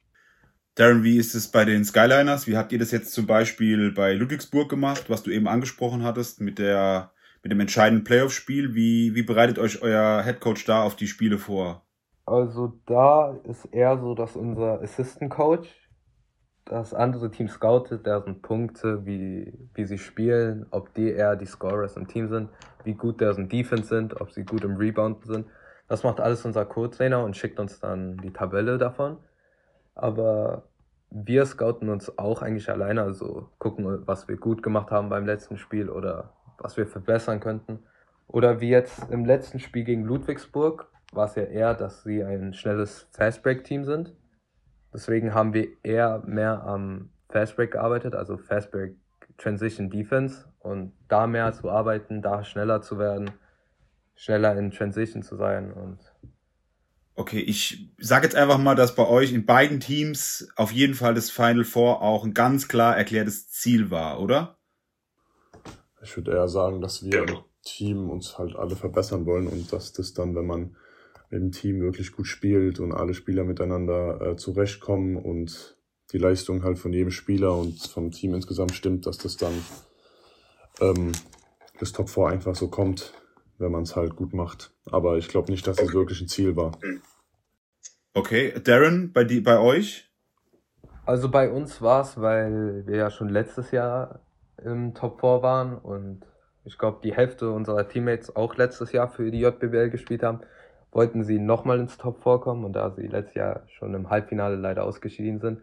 Darren, 0.75 1.03
wie 1.03 1.17
ist 1.17 1.35
es 1.35 1.51
bei 1.51 1.65
den 1.65 1.83
Skyliners? 1.83 2.47
Wie 2.47 2.55
habt 2.55 2.71
ihr 2.71 2.79
das 2.79 2.91
jetzt 2.91 3.13
zum 3.13 3.25
Beispiel 3.25 3.91
bei 3.91 4.13
Ludwigsburg 4.13 4.69
gemacht, 4.69 5.09
was 5.09 5.23
du 5.23 5.31
eben 5.31 5.47
angesprochen 5.47 6.03
hattest 6.03 6.39
mit 6.41 6.57
der 6.57 7.11
mit 7.43 7.51
dem 7.51 7.59
entscheidenden 7.59 8.03
Playoff-Spiel? 8.03 8.75
Wie, 8.75 9.15
wie 9.15 9.23
bereitet 9.23 9.59
euch 9.59 9.81
euer 9.81 10.21
Headcoach 10.23 10.65
da 10.65 10.83
auf 10.83 10.95
die 10.95 11.07
Spiele 11.07 11.37
vor? 11.37 11.85
Also 12.25 12.79
da 12.85 13.35
ist 13.43 13.65
eher 13.65 13.97
so, 13.97 14.13
dass 14.13 14.35
unser 14.35 14.81
Assistant 14.81 15.31
Coach 15.31 15.89
das 16.65 16.93
andere 16.93 17.31
Team 17.31 17.47
scoutet, 17.47 18.05
sind 18.05 18.41
Punkte, 18.43 19.03
wie, 19.05 19.51
wie 19.73 19.85
sie 19.85 19.97
spielen, 19.97 20.67
ob 20.69 20.93
die 20.93 21.09
eher 21.09 21.35
die 21.35 21.47
Scorers 21.47 21.97
im 21.97 22.07
Team 22.07 22.27
sind, 22.29 22.49
wie 22.83 22.93
gut 22.93 23.19
deren 23.21 23.49
Defense 23.49 23.85
sind, 23.85 24.21
ob 24.21 24.31
sie 24.31 24.43
gut 24.43 24.63
im 24.63 24.75
Rebound 24.75 25.25
sind. 25.25 25.47
Das 25.87 26.03
macht 26.03 26.19
alles 26.19 26.45
unser 26.45 26.65
Co-Trainer 26.65 27.23
und 27.23 27.35
schickt 27.35 27.59
uns 27.59 27.79
dann 27.79 28.17
die 28.17 28.31
Tabelle 28.31 28.77
davon. 28.77 29.17
Aber 30.01 30.63
wir 31.09 31.45
scouten 31.45 31.89
uns 31.89 32.17
auch 32.17 32.41
eigentlich 32.41 32.69
alleine, 32.69 33.01
also 33.01 33.49
gucken, 33.57 34.07
was 34.07 34.27
wir 34.27 34.37
gut 34.37 34.61
gemacht 34.63 34.91
haben 34.91 35.09
beim 35.09 35.25
letzten 35.25 35.57
Spiel 35.57 35.89
oder 35.89 36.33
was 36.57 36.77
wir 36.77 36.87
verbessern 36.87 37.39
könnten. 37.39 37.79
Oder 38.27 38.61
wie 38.61 38.69
jetzt 38.69 39.09
im 39.09 39.25
letzten 39.25 39.59
Spiel 39.59 39.83
gegen 39.83 40.03
Ludwigsburg 40.03 40.87
war 41.13 41.25
es 41.25 41.35
ja 41.35 41.43
eher, 41.43 41.73
dass 41.73 42.03
sie 42.03 42.23
ein 42.23 42.53
schnelles 42.53 43.07
Fastbreak-Team 43.11 43.85
sind 43.85 44.13
Deswegen 44.93 45.33
haben 45.33 45.53
wir 45.53 45.67
eher 45.83 46.23
mehr 46.25 46.63
am 46.63 47.09
Fastbreak 47.29 47.71
gearbeitet, 47.71 48.15
also 48.15 48.37
Fastbreak 48.37 48.95
Transition 49.37 49.89
Defense 49.89 50.45
und 50.59 50.93
da 51.07 51.27
mehr 51.27 51.53
zu 51.53 51.69
arbeiten, 51.69 52.21
da 52.21 52.43
schneller 52.43 52.81
zu 52.81 52.97
werden, 52.97 53.31
schneller 54.15 54.57
in 54.57 54.71
Transition 54.71 55.21
zu 55.21 55.35
sein 55.35 55.71
und 55.71 56.08
Okay, 57.19 57.41
ich 57.41 57.89
sage 57.97 58.27
jetzt 58.27 58.35
einfach 58.37 58.57
mal, 58.57 58.75
dass 58.75 58.95
bei 58.95 59.05
euch 59.05 59.33
in 59.33 59.45
beiden 59.45 59.81
Teams 59.81 60.47
auf 60.55 60.71
jeden 60.71 60.93
Fall 60.93 61.13
das 61.13 61.29
Final 61.29 61.65
Four 61.65 62.01
auch 62.01 62.23
ein 62.23 62.33
ganz 62.33 62.69
klar 62.69 62.95
erklärtes 62.95 63.49
Ziel 63.49 63.91
war, 63.91 64.21
oder? 64.21 64.57
Ich 66.01 66.15
würde 66.15 66.31
eher 66.31 66.47
sagen, 66.47 66.79
dass 66.79 67.03
wir 67.03 67.27
im 67.27 67.39
Team 67.61 68.09
uns 68.09 68.37
halt 68.37 68.55
alle 68.55 68.77
verbessern 68.77 69.25
wollen 69.25 69.47
und 69.47 69.73
dass 69.73 69.91
das 69.91 70.13
dann, 70.13 70.33
wenn 70.33 70.47
man 70.47 70.77
im 71.29 71.51
Team 71.51 71.81
wirklich 71.81 72.13
gut 72.13 72.25
spielt 72.25 72.79
und 72.79 72.93
alle 72.93 73.13
Spieler 73.13 73.43
miteinander 73.43 74.21
äh, 74.21 74.35
zurechtkommen 74.37 75.17
und 75.17 75.77
die 76.13 76.19
Leistung 76.19 76.63
halt 76.63 76.79
von 76.79 76.93
jedem 76.93 77.11
Spieler 77.11 77.53
und 77.53 77.81
vom 77.81 78.11
Team 78.11 78.33
insgesamt 78.33 78.73
stimmt, 78.75 79.05
dass 79.05 79.17
das 79.17 79.35
dann 79.35 79.61
ähm, 80.79 81.11
das 81.81 81.91
Top 81.91 82.09
4 82.09 82.27
einfach 82.27 82.55
so 82.55 82.69
kommt, 82.69 83.11
wenn 83.57 83.73
man 83.73 83.83
es 83.83 83.97
halt 83.97 84.15
gut 84.15 84.33
macht. 84.33 84.71
Aber 84.85 85.17
ich 85.17 85.27
glaube 85.27 85.51
nicht, 85.51 85.67
dass 85.67 85.79
es 85.79 85.93
wirklich 85.93 86.21
ein 86.21 86.29
Ziel 86.29 86.55
war. 86.55 86.71
Okay, 88.13 88.59
Darren, 88.63 89.13
bei, 89.13 89.23
die, 89.23 89.39
bei 89.39 89.59
euch? 89.59 90.11
Also 91.05 91.29
bei 91.29 91.49
uns 91.49 91.81
war 91.81 92.01
es, 92.01 92.19
weil 92.19 92.85
wir 92.87 92.97
ja 92.97 93.09
schon 93.09 93.29
letztes 93.29 93.71
Jahr 93.71 94.21
im 94.63 94.93
Top 94.93 95.21
4 95.21 95.41
waren 95.41 95.77
und 95.77 96.25
ich 96.65 96.77
glaube, 96.77 96.99
die 97.03 97.13
Hälfte 97.13 97.51
unserer 97.51 97.87
Teammates 97.87 98.35
auch 98.35 98.55
letztes 98.55 98.91
Jahr 98.91 99.07
für 99.07 99.31
die 99.31 99.39
JBL 99.39 99.89
gespielt 99.89 100.23
haben, 100.23 100.41
wollten 100.91 101.23
sie 101.23 101.39
nochmal 101.39 101.79
ins 101.79 101.97
Top 101.97 102.21
4 102.23 102.39
kommen 102.39 102.65
und 102.65 102.73
da 102.73 102.91
sie 102.91 103.07
letztes 103.07 103.35
Jahr 103.35 103.63
schon 103.67 103.93
im 103.93 104.09
Halbfinale 104.09 104.55
leider 104.55 104.83
ausgeschieden 104.83 105.39
sind, 105.39 105.61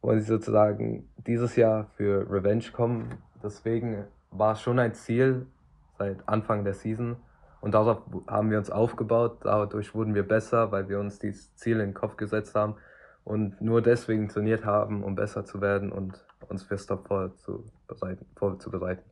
wollen 0.00 0.20
sie 0.20 0.26
sozusagen 0.26 1.08
dieses 1.26 1.56
Jahr 1.56 1.86
für 1.96 2.30
Revenge 2.30 2.64
kommen. 2.72 3.18
Deswegen 3.42 4.04
war 4.30 4.54
es 4.54 4.60
schon 4.60 4.78
ein 4.78 4.94
Ziel 4.94 5.46
seit 5.98 6.26
Anfang 6.26 6.64
der 6.64 6.74
Season 6.74 7.16
und 7.62 7.74
darauf 7.74 8.02
haben 8.26 8.50
wir 8.50 8.58
uns 8.58 8.70
aufgebaut. 8.70 9.38
Dadurch 9.44 9.94
wurden 9.94 10.16
wir 10.16 10.24
besser, 10.24 10.72
weil 10.72 10.88
wir 10.88 10.98
uns 10.98 11.20
dieses 11.20 11.54
Ziel 11.54 11.74
in 11.74 11.90
den 11.90 11.94
Kopf 11.94 12.16
gesetzt 12.16 12.56
haben 12.56 12.74
und 13.22 13.60
nur 13.60 13.80
deswegen 13.80 14.28
trainiert 14.28 14.64
haben, 14.64 15.04
um 15.04 15.14
besser 15.14 15.44
zu 15.44 15.60
werden 15.60 15.92
und 15.92 16.12
uns 16.48 16.64
fürs 16.64 16.86
Top 16.86 17.06
4 17.06 17.34
zu 17.36 17.70
bereiten, 17.86 18.26
vorzubereiten. 18.34 19.04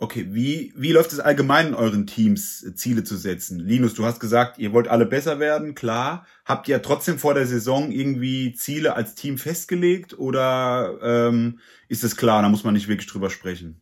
Okay, 0.00 0.26
wie, 0.30 0.72
wie 0.76 0.90
läuft 0.90 1.12
es 1.12 1.20
allgemein 1.20 1.68
in 1.68 1.74
euren 1.74 2.08
Teams, 2.08 2.66
Ziele 2.74 3.04
zu 3.04 3.16
setzen? 3.16 3.60
Linus, 3.60 3.94
du 3.94 4.04
hast 4.04 4.18
gesagt, 4.18 4.58
ihr 4.58 4.72
wollt 4.72 4.88
alle 4.88 5.06
besser 5.06 5.38
werden, 5.38 5.76
klar. 5.76 6.26
Habt 6.44 6.66
ihr 6.66 6.82
trotzdem 6.82 7.18
vor 7.18 7.34
der 7.34 7.46
Saison 7.46 7.92
irgendwie 7.92 8.54
Ziele 8.54 8.96
als 8.96 9.14
Team 9.14 9.38
festgelegt 9.38 10.18
oder 10.18 10.98
ähm, 11.00 11.60
ist 11.86 12.02
es 12.02 12.16
klar, 12.16 12.42
da 12.42 12.48
muss 12.48 12.64
man 12.64 12.74
nicht 12.74 12.88
wirklich 12.88 13.08
drüber 13.08 13.30
sprechen? 13.30 13.80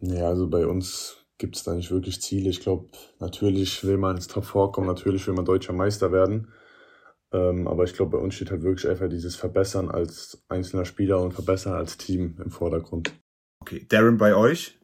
Ja, 0.00 0.28
also 0.28 0.48
bei 0.48 0.66
uns 0.66 1.23
gibt 1.38 1.56
es 1.56 1.64
da 1.64 1.74
nicht 1.74 1.90
wirklich 1.90 2.20
Ziele. 2.22 2.50
Ich 2.50 2.60
glaube, 2.60 2.88
natürlich 3.18 3.84
will 3.84 3.98
man 3.98 4.16
ins 4.16 4.28
Top 4.28 4.44
4 4.44 4.72
kommen, 4.72 4.86
natürlich 4.86 5.26
will 5.26 5.34
man 5.34 5.44
deutscher 5.44 5.72
Meister 5.72 6.12
werden. 6.12 6.52
Ähm, 7.32 7.66
aber 7.66 7.84
ich 7.84 7.94
glaube, 7.94 8.16
bei 8.16 8.22
uns 8.22 8.34
steht 8.34 8.50
halt 8.50 8.62
wirklich 8.62 8.88
einfach 8.88 9.08
dieses 9.08 9.34
Verbessern 9.34 9.90
als 9.90 10.44
einzelner 10.48 10.84
Spieler 10.84 11.20
und 11.20 11.32
Verbessern 11.32 11.74
als 11.74 11.96
Team 11.96 12.38
im 12.42 12.50
Vordergrund. 12.50 13.12
Okay, 13.60 13.84
Darren, 13.88 14.18
bei 14.18 14.34
euch? 14.36 14.78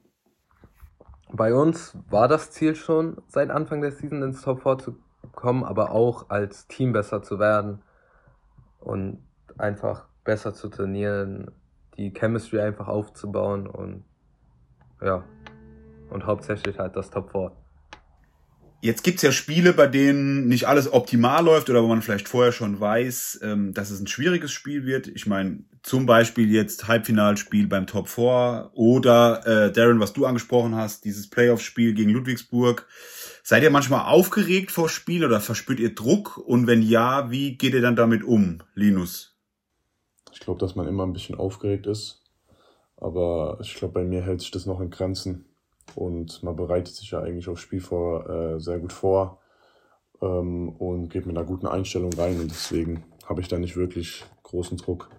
Bei 1.32 1.54
uns 1.54 1.96
war 2.08 2.26
das 2.26 2.50
Ziel 2.50 2.74
schon, 2.74 3.22
seit 3.28 3.50
Anfang 3.50 3.82
der 3.82 3.92
Season 3.92 4.22
ins 4.22 4.42
Top 4.42 4.62
4 4.62 4.78
zu 4.78 4.96
kommen, 5.32 5.62
aber 5.62 5.92
auch 5.92 6.28
als 6.30 6.66
Team 6.66 6.92
besser 6.92 7.22
zu 7.22 7.38
werden 7.38 7.82
und 8.80 9.22
einfach 9.56 10.08
besser 10.24 10.54
zu 10.54 10.68
trainieren, 10.68 11.52
die 11.96 12.12
Chemistry 12.12 12.60
einfach 12.60 12.88
aufzubauen 12.88 13.68
und 13.68 14.04
ja, 15.00 15.24
und 16.10 16.26
hauptsächlich 16.26 16.78
halt 16.78 16.96
das 16.96 17.10
Top 17.10 17.30
4. 17.32 17.52
Jetzt 18.82 19.04
gibt's 19.04 19.20
ja 19.20 19.30
Spiele, 19.30 19.74
bei 19.74 19.86
denen 19.86 20.48
nicht 20.48 20.66
alles 20.66 20.90
optimal 20.90 21.44
läuft 21.44 21.68
oder 21.68 21.82
wo 21.82 21.88
man 21.88 22.00
vielleicht 22.00 22.28
vorher 22.28 22.52
schon 22.52 22.80
weiß, 22.80 23.40
ähm, 23.42 23.74
dass 23.74 23.90
es 23.90 24.00
ein 24.00 24.06
schwieriges 24.06 24.52
Spiel 24.52 24.86
wird. 24.86 25.06
Ich 25.06 25.26
meine, 25.26 25.64
zum 25.82 26.06
Beispiel 26.06 26.50
jetzt 26.50 26.88
Halbfinalspiel 26.88 27.66
beim 27.66 27.86
Top 27.86 28.08
4 28.08 28.70
oder 28.72 29.46
äh, 29.46 29.70
Darren, 29.70 30.00
was 30.00 30.14
du 30.14 30.24
angesprochen 30.24 30.76
hast, 30.76 31.04
dieses 31.04 31.28
Playoff-Spiel 31.28 31.92
gegen 31.92 32.10
Ludwigsburg. 32.10 32.86
Seid 33.42 33.62
ihr 33.62 33.70
manchmal 33.70 34.06
aufgeregt 34.06 34.70
vor 34.70 34.88
Spiel 34.88 35.26
oder 35.26 35.40
verspürt 35.40 35.80
ihr 35.80 35.94
Druck? 35.94 36.38
Und 36.38 36.66
wenn 36.66 36.80
ja, 36.80 37.30
wie 37.30 37.58
geht 37.58 37.74
ihr 37.74 37.82
dann 37.82 37.96
damit 37.96 38.24
um, 38.24 38.62
Linus? 38.74 39.36
Ich 40.32 40.40
glaube, 40.40 40.60
dass 40.60 40.74
man 40.74 40.88
immer 40.88 41.04
ein 41.06 41.12
bisschen 41.12 41.36
aufgeregt 41.36 41.86
ist. 41.86 42.24
Aber 42.96 43.58
ich 43.60 43.74
glaube, 43.74 43.92
bei 43.94 44.04
mir 44.04 44.22
hält 44.22 44.40
sich 44.40 44.50
das 44.50 44.64
noch 44.64 44.80
in 44.80 44.90
Grenzen. 44.90 45.49
Und 45.96 46.42
man 46.42 46.56
bereitet 46.56 46.94
sich 46.94 47.10
ja 47.10 47.20
eigentlich 47.20 47.48
aufs 47.48 47.60
Spiel 47.60 47.80
vor, 47.80 48.28
äh, 48.28 48.60
sehr 48.60 48.78
gut 48.78 48.92
vor 48.92 49.40
ähm, 50.22 50.68
und 50.68 51.08
geht 51.08 51.26
mit 51.26 51.36
einer 51.36 51.46
guten 51.46 51.66
Einstellung 51.66 52.12
rein. 52.12 52.40
Und 52.40 52.50
deswegen 52.50 53.04
habe 53.26 53.40
ich 53.40 53.48
da 53.48 53.58
nicht 53.58 53.76
wirklich 53.76 54.24
großen 54.42 54.76
Druck. 54.76 55.10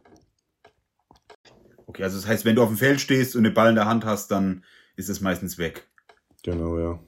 Okay, 1.88 2.04
also 2.04 2.18
das 2.18 2.28
heißt, 2.28 2.46
wenn 2.46 2.56
du 2.56 2.64
auf 2.64 2.70
dem 2.70 2.78
Feld 2.78 3.02
stehst 3.02 3.36
und 3.36 3.44
den 3.44 3.54
Ball 3.54 3.70
in 3.70 3.76
der 3.76 3.86
Hand 3.86 4.06
hast, 4.06 4.32
dann 4.32 4.64
ist 4.96 5.10
es 5.10 5.22
meistens 5.22 5.58
weg. 5.58 5.90
Genau, 6.44 6.80
ja. 6.80 7.00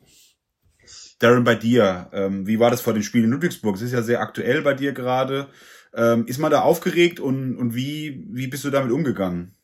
Darren, 1.20 1.46
bei 1.46 1.56
dir, 1.56 2.10
ähm, 2.12 2.46
wie 2.48 2.60
war 2.60 2.70
das 2.70 2.82
vor 2.82 2.94
dem 2.94 3.04
Spiel 3.04 3.24
in 3.24 3.30
Ludwigsburg? 3.30 3.76
Es 3.76 3.82
ist 3.82 3.94
ja 3.94 4.02
sehr 4.02 4.20
aktuell 4.20 4.62
bei 4.62 4.74
dir 4.74 4.92
gerade. 4.92 5.48
Ähm, 5.96 6.26
ist 6.26 6.40
man 6.40 6.52
da 6.52 6.62
aufgeregt 6.62 7.20
und, 7.20 7.56
und 7.56 7.76
wie, 7.76 8.26
wie 8.30 8.48
bist 8.48 8.66
du 8.66 8.72
damit 8.72 8.92
umgegangen? 8.92 9.56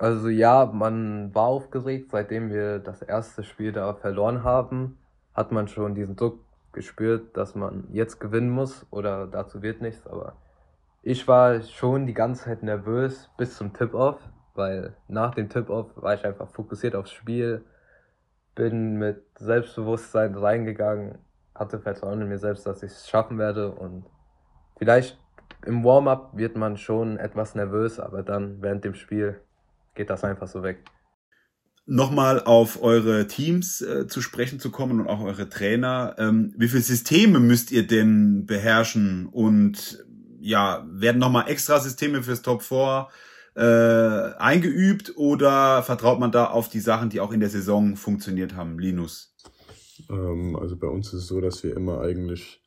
Also 0.00 0.28
ja, 0.28 0.64
man 0.66 1.34
war 1.34 1.46
aufgeregt, 1.48 2.12
seitdem 2.12 2.50
wir 2.50 2.78
das 2.78 3.02
erste 3.02 3.42
Spiel 3.42 3.72
da 3.72 3.94
verloren 3.94 4.44
haben, 4.44 4.96
hat 5.34 5.50
man 5.50 5.66
schon 5.66 5.96
diesen 5.96 6.14
Druck 6.14 6.38
gespürt, 6.70 7.36
dass 7.36 7.56
man 7.56 7.88
jetzt 7.90 8.20
gewinnen 8.20 8.48
muss 8.50 8.86
oder 8.90 9.26
dazu 9.26 9.60
wird 9.60 9.82
nichts. 9.82 10.06
Aber 10.06 10.36
ich 11.02 11.26
war 11.26 11.62
schon 11.62 12.06
die 12.06 12.14
ganze 12.14 12.44
Zeit 12.44 12.62
nervös 12.62 13.28
bis 13.38 13.56
zum 13.56 13.72
Tip-Off, 13.72 14.20
weil 14.54 14.94
nach 15.08 15.34
dem 15.34 15.48
Tip-Off 15.48 15.90
war 15.96 16.14
ich 16.14 16.24
einfach 16.24 16.48
fokussiert 16.50 16.94
aufs 16.94 17.10
Spiel, 17.10 17.64
bin 18.54 18.98
mit 18.98 19.24
Selbstbewusstsein 19.36 20.36
reingegangen, 20.36 21.18
hatte 21.56 21.80
Vertrauen 21.80 22.20
in 22.20 22.28
mir 22.28 22.38
selbst, 22.38 22.64
dass 22.66 22.84
ich 22.84 22.92
es 22.92 23.08
schaffen 23.08 23.36
werde 23.36 23.72
und 23.72 24.04
vielleicht 24.76 25.18
im 25.66 25.82
Warm-up 25.82 26.36
wird 26.36 26.56
man 26.56 26.76
schon 26.76 27.16
etwas 27.18 27.56
nervös, 27.56 27.98
aber 27.98 28.22
dann 28.22 28.62
während 28.62 28.84
dem 28.84 28.94
Spiel 28.94 29.40
geht 29.98 30.08
das 30.08 30.24
einfach 30.24 30.48
so 30.48 30.62
weg. 30.62 30.82
Nochmal 31.84 32.42
auf 32.42 32.82
eure 32.82 33.26
Teams 33.26 33.80
äh, 33.80 34.06
zu 34.06 34.22
sprechen 34.22 34.60
zu 34.60 34.70
kommen 34.70 35.00
und 35.00 35.08
auch 35.08 35.20
eure 35.20 35.48
Trainer. 35.48 36.14
Ähm, 36.18 36.54
wie 36.56 36.68
viele 36.68 36.82
Systeme 36.82 37.40
müsst 37.40 37.70
ihr 37.70 37.86
denn 37.86 38.46
beherrschen? 38.46 39.26
Und 39.26 40.04
ja, 40.40 40.86
werden 40.90 41.18
nochmal 41.18 41.48
extra 41.48 41.80
Systeme 41.80 42.22
fürs 42.22 42.42
Top 42.42 42.62
4 42.62 43.08
äh, 43.56 44.36
eingeübt 44.38 45.14
oder 45.16 45.82
vertraut 45.82 46.20
man 46.20 46.30
da 46.30 46.46
auf 46.46 46.68
die 46.68 46.80
Sachen, 46.80 47.10
die 47.10 47.20
auch 47.20 47.32
in 47.32 47.40
der 47.40 47.50
Saison 47.50 47.96
funktioniert 47.96 48.54
haben? 48.54 48.78
Linus? 48.78 49.34
Ähm, 50.10 50.56
also 50.56 50.76
bei 50.76 50.86
uns 50.86 51.08
ist 51.08 51.22
es 51.22 51.26
so, 51.26 51.40
dass 51.40 51.64
wir 51.64 51.76
immer 51.76 52.00
eigentlich 52.02 52.62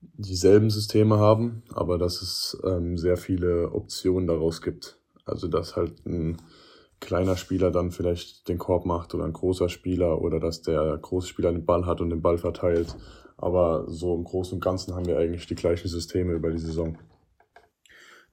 dieselben 0.00 0.70
Systeme 0.70 1.18
haben, 1.18 1.62
aber 1.72 1.98
dass 1.98 2.22
es 2.22 2.58
ähm, 2.64 2.96
sehr 2.96 3.16
viele 3.16 3.72
Optionen 3.72 4.26
daraus 4.26 4.62
gibt. 4.62 4.97
Also 5.28 5.48
dass 5.48 5.76
halt 5.76 6.04
ein 6.06 6.38
kleiner 7.00 7.36
Spieler 7.36 7.70
dann 7.70 7.90
vielleicht 7.90 8.48
den 8.48 8.58
Korb 8.58 8.84
macht 8.84 9.14
oder 9.14 9.24
ein 9.24 9.32
großer 9.32 9.68
Spieler 9.68 10.20
oder 10.20 10.40
dass 10.40 10.62
der 10.62 10.98
große 11.00 11.28
Spieler 11.28 11.52
den 11.52 11.64
Ball 11.64 11.86
hat 11.86 12.00
und 12.00 12.10
den 12.10 12.22
Ball 12.22 12.38
verteilt. 12.38 12.96
Aber 13.36 13.84
so 13.88 14.16
im 14.16 14.24
Großen 14.24 14.54
und 14.54 14.64
Ganzen 14.64 14.94
haben 14.94 15.06
wir 15.06 15.18
eigentlich 15.18 15.46
die 15.46 15.54
gleichen 15.54 15.88
Systeme 15.88 16.32
über 16.32 16.50
die 16.50 16.58
Saison. 16.58 16.98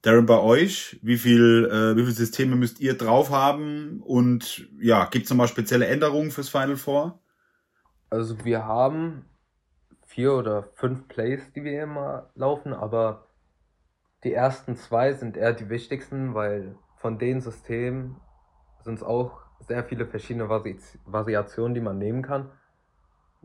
Darren, 0.02 0.26
bei 0.26 0.40
euch, 0.40 1.00
wie 1.02 1.18
viel, 1.18 1.66
äh, 1.72 1.96
wie 1.96 2.02
viele 2.02 2.12
Systeme 2.12 2.56
müsst 2.56 2.80
ihr 2.80 2.96
drauf 2.96 3.32
haben? 3.32 4.02
Und 4.02 4.68
ja, 4.80 5.06
gibt 5.06 5.26
es 5.26 5.32
nochmal 5.32 5.48
spezielle 5.48 5.88
Änderungen 5.88 6.32
fürs 6.32 6.50
Final 6.50 6.76
Four? 6.76 7.20
Also 8.10 8.46
wir 8.46 8.66
haben 8.66 9.26
vier 10.06 10.34
oder 10.34 10.70
fünf 10.74 11.08
Plays, 11.08 11.52
die 11.54 11.64
wir 11.64 11.84
immer 11.84 12.30
laufen, 12.36 12.74
aber 12.74 13.28
die 14.24 14.34
ersten 14.34 14.76
zwei 14.76 15.14
sind 15.14 15.38
eher 15.38 15.54
die 15.54 15.70
wichtigsten, 15.70 16.34
weil 16.34 16.76
von 17.06 17.20
den 17.20 17.40
Systemen 17.40 18.20
sind 18.82 18.96
es 18.96 19.04
auch 19.04 19.42
sehr 19.60 19.84
viele 19.84 20.08
verschiedene 20.08 20.50
Vari 20.50 20.80
Variationen, 21.06 21.76
die 21.76 21.80
man 21.80 22.00
nehmen 22.00 22.24
kann. 22.24 22.50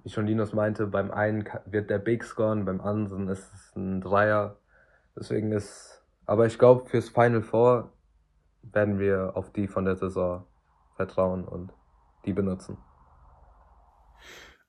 Wie 0.03 0.09
schon 0.09 0.27
Linus 0.27 0.55
meinte, 0.55 0.87
beim 0.87 1.11
einen 1.11 1.47
wird 1.67 1.91
der 1.91 1.99
Big 1.99 2.25
scoren, 2.25 2.65
beim 2.65 2.81
anderen 2.81 3.29
ist 3.29 3.53
es 3.53 3.77
ein 3.77 4.01
Dreier. 4.01 4.57
Deswegen 5.15 5.53
ist, 5.53 6.03
aber 6.25 6.47
ich 6.47 6.59
glaube, 6.59 6.89
fürs 6.89 7.11
Final 7.11 7.43
Four 7.43 7.93
werden 8.63 8.99
wir 8.99 9.33
auf 9.35 9.53
die 9.53 9.69
von 9.69 9.85
der 9.85 9.97
Saison 9.97 10.47
vertrauen 10.97 11.45
und 11.45 11.71
die 12.25 12.33
benutzen. 12.33 12.79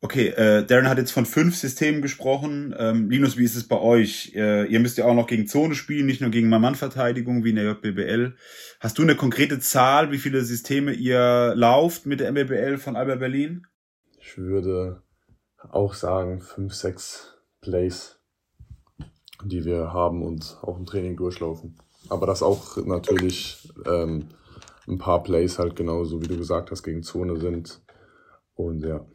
Okay, 0.04 0.30
äh, 0.30 0.66
Darren 0.66 0.90
hat 0.90 0.98
jetzt 0.98 1.12
von 1.12 1.28
fünf 1.28 1.56
Systemen 1.56 2.02
gesprochen. 2.02 2.74
Ähm, 2.76 3.12
Linus, 3.12 3.38
wie 3.38 3.44
ist 3.44 3.56
es 3.56 3.68
bei 3.68 3.80
euch? 3.80 4.34
Äh, 4.36 4.66
ihr 4.66 4.80
müsst 4.80 4.98
ja 4.98 5.06
auch 5.06 5.14
noch 5.14 5.28
gegen 5.28 5.46
Zone 5.46 5.76
spielen, 5.76 6.08
nicht 6.08 6.22
nur 6.22 6.32
gegen 6.32 6.50
Mann-Mann-Verteidigung 6.50 7.44
wie 7.44 7.52
in 7.52 7.58
der 7.58 7.66
JBL. 7.66 8.36
Hast 8.80 8.98
du 8.98 9.04
eine 9.04 9.16
konkrete 9.16 9.60
Zahl, 9.60 10.12
wie 10.12 10.18
viele 10.18 10.44
Systeme 10.44 10.92
ihr 10.92 11.54
lauft 11.56 12.08
mit 12.08 12.20
der 12.20 12.32
MBBL 12.32 12.80
von 12.80 12.96
Alba 12.96 13.16
Berlin? 13.16 13.68
Ich 14.20 14.40
würde 14.40 15.04
auch 15.70 15.94
sagen 15.94 16.42
fünf, 16.42 16.74
sechs 16.74 17.38
Plays, 17.62 18.20
die 19.44 19.66
wir 19.66 19.94
haben 19.94 20.24
und 20.24 20.58
auch 20.64 20.80
im 20.80 20.88
Training 20.88 21.16
durchlaufen. 21.16 21.78
Aber 22.10 22.26
das 22.26 22.42
auch 22.42 22.76
natürlich 22.78 23.72
ähm, 23.86 24.30
ein 24.88 24.98
paar 24.98 25.22
Plays 25.22 25.60
halt 25.60 25.76
genauso, 25.76 26.24
wie 26.24 26.28
du 26.28 26.38
gesagt 26.38 26.72
hast, 26.72 26.82
gegen 26.82 27.04
Zone 27.04 27.40
sind. 27.40 27.84
Und 28.56 28.84
ja. 28.84 29.06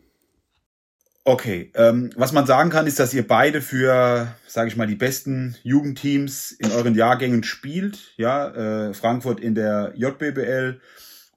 Okay, 1.29 1.73
ähm, 1.75 2.11
was 2.15 2.31
man 2.31 2.47
sagen 2.47 2.71
kann, 2.71 2.87
ist, 2.87 3.01
dass 3.01 3.13
ihr 3.13 3.27
beide 3.27 3.61
für, 3.61 4.29
sage 4.47 4.69
ich 4.69 4.77
mal, 4.77 4.87
die 4.87 4.95
besten 4.95 5.57
Jugendteams 5.65 6.53
in 6.53 6.71
euren 6.71 6.95
Jahrgängen 6.95 7.43
spielt. 7.43 8.13
Ja, 8.17 8.51
äh, 8.91 8.95
Frankfurt 8.95 9.41
in 9.41 9.57
der 9.57 9.93
JBBL 9.97 10.81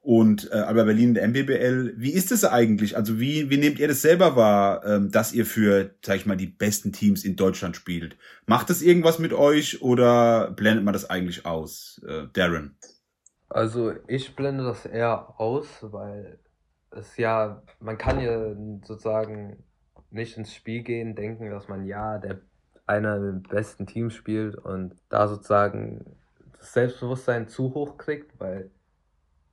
und 0.01 0.47
äh, 0.51 0.57
Alba 0.57 0.83
Berlin 0.83 1.09
in 1.09 1.13
der 1.15 1.27
MBBL. 1.27 1.95
Wie 1.97 2.11
ist 2.11 2.31
es 2.31 2.45
eigentlich? 2.45 2.97
Also 2.97 3.19
wie, 3.19 3.49
wie 3.49 3.57
nehmt 3.57 3.79
ihr 3.79 3.87
das 3.87 4.03
selber 4.03 4.35
wahr, 4.35 4.85
ähm, 4.85 5.09
dass 5.09 5.33
ihr 5.33 5.47
für, 5.47 5.95
sag 6.05 6.17
ich 6.17 6.27
mal, 6.27 6.37
die 6.37 6.45
besten 6.45 6.93
Teams 6.93 7.23
in 7.23 7.35
Deutschland 7.35 7.75
spielt? 7.75 8.15
Macht 8.45 8.69
das 8.69 8.83
irgendwas 8.83 9.17
mit 9.17 9.33
euch 9.33 9.81
oder 9.81 10.51
blendet 10.51 10.85
man 10.85 10.93
das 10.93 11.09
eigentlich 11.09 11.47
aus? 11.47 11.99
Äh, 12.07 12.27
Darren? 12.33 12.77
Also 13.49 13.93
ich 14.07 14.35
blende 14.35 14.65
das 14.65 14.85
eher 14.85 15.39
aus, 15.39 15.65
weil 15.81 16.37
es 16.91 17.17
ja, 17.17 17.63
man 17.79 17.97
kann 17.97 18.19
ja 18.19 18.53
sozusagen 18.85 19.63
nicht 20.11 20.37
ins 20.37 20.53
Spiel 20.53 20.83
gehen, 20.83 21.15
denken, 21.15 21.49
dass 21.49 21.67
man 21.67 21.85
ja 21.85 22.17
der 22.17 22.41
einer 22.89 23.19
der 23.19 23.33
besten 23.33 23.85
Teams 23.85 24.15
spielt 24.15 24.55
und 24.55 24.95
da 25.09 25.27
sozusagen 25.27 26.17
das 26.57 26.73
Selbstbewusstsein 26.73 27.47
zu 27.47 27.75
hoch 27.75 27.97
kriegt, 27.97 28.39
weil 28.39 28.71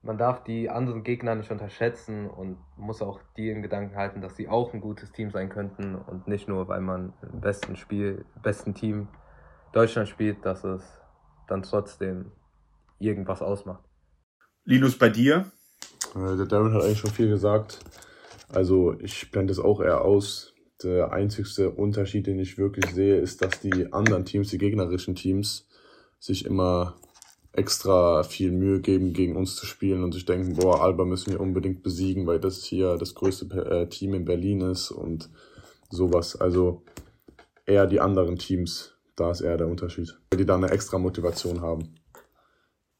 man 0.00 0.16
darf 0.16 0.42
die 0.42 0.70
anderen 0.70 1.04
Gegner 1.04 1.34
nicht 1.34 1.50
unterschätzen 1.50 2.30
und 2.30 2.56
muss 2.76 3.02
auch 3.02 3.20
die 3.36 3.50
in 3.50 3.60
Gedanken 3.60 3.96
halten, 3.96 4.22
dass 4.22 4.36
sie 4.36 4.48
auch 4.48 4.72
ein 4.72 4.80
gutes 4.80 5.12
Team 5.12 5.30
sein 5.30 5.50
könnten 5.50 5.96
und 5.96 6.26
nicht 6.28 6.48
nur, 6.48 6.66
weil 6.68 6.80
man 6.80 7.12
im 7.30 7.40
besten 7.42 7.76
Spiel, 7.76 8.24
besten 8.42 8.74
Team 8.74 9.08
Deutschland 9.72 10.08
spielt, 10.08 10.46
dass 10.46 10.64
es 10.64 10.82
dann 11.46 11.62
trotzdem 11.62 12.32
irgendwas 12.98 13.42
ausmacht. 13.42 13.84
Linus, 14.64 14.96
bei 14.96 15.10
dir? 15.10 15.44
Äh, 16.14 16.36
der 16.36 16.46
Darren 16.46 16.72
hat 16.72 16.82
eigentlich 16.82 17.00
schon 17.00 17.10
viel 17.10 17.28
gesagt. 17.28 17.80
Also 18.48 18.98
ich 19.00 19.30
blende 19.30 19.52
es 19.52 19.58
auch 19.58 19.80
eher 19.80 20.02
aus. 20.02 20.54
Der 20.82 21.12
einzigste 21.12 21.70
Unterschied, 21.70 22.26
den 22.26 22.38
ich 22.38 22.58
wirklich 22.58 22.86
sehe, 22.90 23.16
ist, 23.16 23.42
dass 23.42 23.60
die 23.60 23.92
anderen 23.92 24.24
Teams, 24.24 24.50
die 24.50 24.58
gegnerischen 24.58 25.14
Teams, 25.14 25.66
sich 26.18 26.44
immer 26.44 26.96
extra 27.52 28.22
viel 28.22 28.52
Mühe 28.52 28.80
geben, 28.80 29.12
gegen 29.12 29.36
uns 29.36 29.56
zu 29.56 29.64
spielen 29.64 30.04
und 30.04 30.12
sich 30.12 30.26
denken, 30.26 30.54
boah, 30.56 30.82
Alba 30.82 31.04
müssen 31.04 31.32
wir 31.32 31.40
unbedingt 31.40 31.82
besiegen, 31.82 32.26
weil 32.26 32.38
das 32.38 32.64
hier 32.64 32.96
das 32.96 33.14
größte 33.14 33.46
äh, 33.64 33.88
Team 33.88 34.14
in 34.14 34.26
Berlin 34.26 34.60
ist 34.60 34.90
und 34.90 35.30
sowas. 35.90 36.36
Also 36.36 36.82
eher 37.64 37.86
die 37.86 38.00
anderen 38.00 38.36
Teams, 38.36 38.92
da 39.16 39.30
ist 39.30 39.40
eher 39.40 39.56
der 39.56 39.68
Unterschied, 39.68 40.18
weil 40.30 40.38
die 40.38 40.46
da 40.46 40.56
eine 40.56 40.70
extra 40.70 40.98
Motivation 40.98 41.62
haben. 41.62 41.94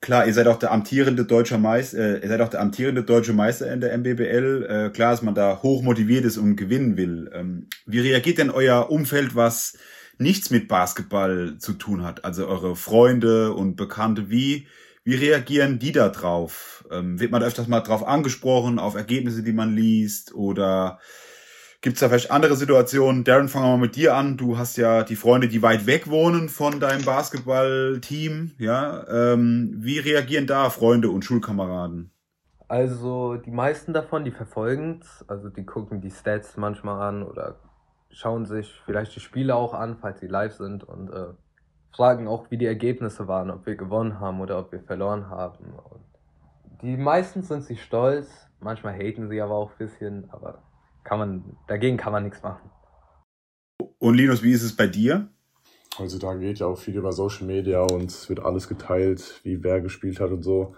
Klar, 0.01 0.27
ihr 0.27 0.35
seid 0.35 0.47
auch 0.47 0.59
der 0.59 0.73
amtierende 0.73 1.25
deutsche 1.25 1.59
Meister, 1.59 1.99
äh, 1.99 2.23
ihr 2.23 2.29
seid 2.29 2.41
auch 2.41 2.49
der 2.49 2.61
amtierende 2.61 3.03
deutsche 3.03 3.33
Meister 3.33 3.73
in 3.73 3.81
der 3.81 3.97
MBBL. 3.97 4.67
Äh, 4.69 4.91
klar, 4.91 5.13
dass 5.13 5.23
man 5.23 5.35
da 5.35 5.63
hoch 5.63 5.83
motiviert 5.83 6.25
ist 6.25 6.37
und 6.37 6.57
gewinnen 6.57 6.97
will. 6.97 7.31
Ähm, 7.33 7.69
wie 7.87 8.01
reagiert 8.01 8.39
denn 8.39 8.51
euer 8.51 8.91
Umfeld, 8.91 9.35
was 9.35 9.79
nichts 10.19 10.51
mit 10.51 10.69
Basketball 10.69 11.57
zu 11.59 11.73
tun 11.73 12.05
hat? 12.05 12.25
Also 12.25 12.47
eure 12.47 12.77
Freunde 12.77 13.53
und 13.55 13.77
Bekannte, 13.77 14.31
wie 14.31 14.67
wie 15.07 15.15
reagieren 15.15 15.79
die 15.79 15.93
da 15.93 16.09
drauf? 16.09 16.85
Ähm, 16.91 17.21
wird 17.21 17.31
man 17.31 17.41
da 17.41 17.47
öfters 17.47 17.69
mal 17.69 17.81
drauf 17.81 18.05
angesprochen, 18.05 18.81
auf 18.81 18.97
Ergebnisse, 18.97 19.45
die 19.45 19.53
man 19.53 19.73
liest 19.73 20.35
oder 20.35 20.99
Gibt 21.87 21.99
es 21.99 22.01
da 22.01 22.09
vielleicht 22.09 22.33
andere 22.33 22.57
Situationen? 22.57 23.23
Darren, 23.23 23.47
fangen 23.47 23.67
wir 23.67 23.77
mal 23.77 23.83
mit 23.83 23.95
dir 23.95 24.17
an. 24.17 24.37
Du 24.37 24.59
hast 24.59 24.77
ja 24.77 25.05
die 25.05 25.15
Freunde, 25.15 25.47
die 25.47 25.63
weit 25.63 25.87
weg 25.87 26.11
wohnen 26.11 26.49
von 26.49 26.81
deinem 26.81 27.05
Basketballteam. 27.05 28.51
Ja, 28.59 29.07
ähm, 29.07 29.73
wie 29.77 30.01
reagieren 30.01 30.49
da 30.49 30.69
Freunde 30.71 31.11
und 31.11 31.25
Schulkameraden? 31.25 32.11
Also 32.67 33.37
die 33.37 33.53
meisten 33.53 33.93
davon, 33.93 34.25
die 34.25 34.33
verfolgen 34.33 34.99
es, 35.01 35.25
also 35.29 35.49
die 35.49 35.65
gucken 35.65 36.01
die 36.01 36.11
Stats 36.11 36.57
manchmal 36.57 37.01
an 37.09 37.23
oder 37.23 37.61
schauen 38.11 38.47
sich 38.47 38.83
vielleicht 38.85 39.15
die 39.15 39.21
Spiele 39.21 39.55
auch 39.55 39.73
an, 39.73 39.97
falls 40.01 40.19
sie 40.19 40.27
live 40.27 40.55
sind 40.55 40.83
und 40.83 41.11
äh, 41.11 41.27
fragen 41.95 42.27
auch, 42.27 42.51
wie 42.51 42.59
die 42.59 42.67
Ergebnisse 42.67 43.29
waren, 43.29 43.49
ob 43.49 43.65
wir 43.65 43.77
gewonnen 43.77 44.19
haben 44.19 44.41
oder 44.41 44.59
ob 44.59 44.73
wir 44.73 44.81
verloren 44.81 45.31
haben. 45.31 45.67
Und 45.67 46.03
die 46.83 46.97
meisten 46.97 47.45
sind 47.45 47.63
sich 47.63 47.81
stolz, 47.81 48.49
manchmal 48.59 48.95
haten 48.95 49.29
sie 49.29 49.41
aber 49.41 49.55
auch 49.55 49.71
ein 49.71 49.79
bisschen, 49.79 50.29
aber 50.33 50.66
kann 51.07 51.19
man, 51.19 51.57
dagegen 51.69 51.97
kann 51.97 52.13
man 52.13 52.25
nichts 52.25 52.43
machen. 52.43 52.71
Und 53.99 54.15
Linus, 54.15 54.43
wie 54.43 54.53
ist 54.53 54.63
es 54.63 54.77
bei 54.77 54.87
dir? 54.87 55.29
Also 55.99 56.19
da 56.19 56.35
geht 56.35 56.59
ja 56.59 56.67
auch 56.67 56.79
viel 56.79 56.97
über 56.97 57.13
Social 57.13 57.47
Media 57.47 57.81
und 57.81 58.11
es 58.11 58.29
wird 58.29 58.41
alles 58.41 58.69
geteilt, 58.69 59.41
wie 59.45 59.63
wer 59.63 59.81
gespielt 59.81 60.21
hat 60.21 60.31
und 60.31 60.43
so. 60.43 60.75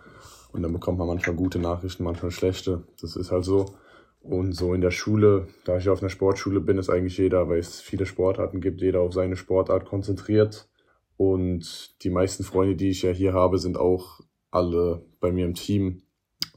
Und 0.53 0.63
dann 0.63 0.73
bekommt 0.73 0.99
man 0.99 1.09
manchmal 1.09 1.35
gute 1.35 1.59
Nachrichten, 1.59 2.05
manchmal 2.05 2.31
schlechte. 2.31 2.87
Das 3.01 3.17
ist 3.17 3.33
halt 3.33 3.45
so. 3.45 3.75
Und 4.21 4.53
so 4.53 4.75
in 4.75 4.81
der 4.81 4.91
Schule, 4.91 5.49
da 5.65 5.79
ich 5.79 5.89
auf 5.89 6.03
einer 6.03 6.11
Sportschule 6.11 6.61
bin, 6.61 6.79
ist 6.79 6.91
eigentlich 6.91 7.19
jeder, 7.19 7.49
weil 7.49 7.59
es 7.59 7.81
viele 7.81 8.07
Sportarten 8.07 8.61
gibt, 8.61 8.81
jeder 8.81 9.01
auf 9.01 9.13
seine 9.13 9.37
Sportart 9.37 9.87
konzentriert. 9.87 10.69
Und 11.17 12.03
die 12.03 12.11
meisten 12.11 12.45
Freunde, 12.45 12.77
die 12.77 12.91
ich 12.91 13.03
ja 13.03 13.11
hier 13.11 13.33
habe, 13.33 13.59
sind 13.59 13.77
auch 13.77 14.21
alle 14.51 15.05
bei 15.21 15.33
mir 15.33 15.47
im 15.47 15.55
Team 15.55 16.03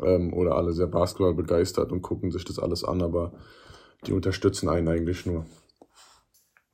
ähm, 0.04 0.34
oder 0.34 0.56
alle 0.56 0.74
sehr 0.74 0.88
Basketball 0.88 1.34
begeistert 1.34 1.92
und 1.92 2.02
gucken 2.02 2.32
sich 2.32 2.46
das 2.46 2.60
alles 2.60 2.84
an. 2.84 3.02
Aber 3.02 3.34
die 4.06 4.14
unterstützen 4.14 4.70
einen 4.70 4.88
eigentlich 4.88 5.26
nur. 5.26 5.46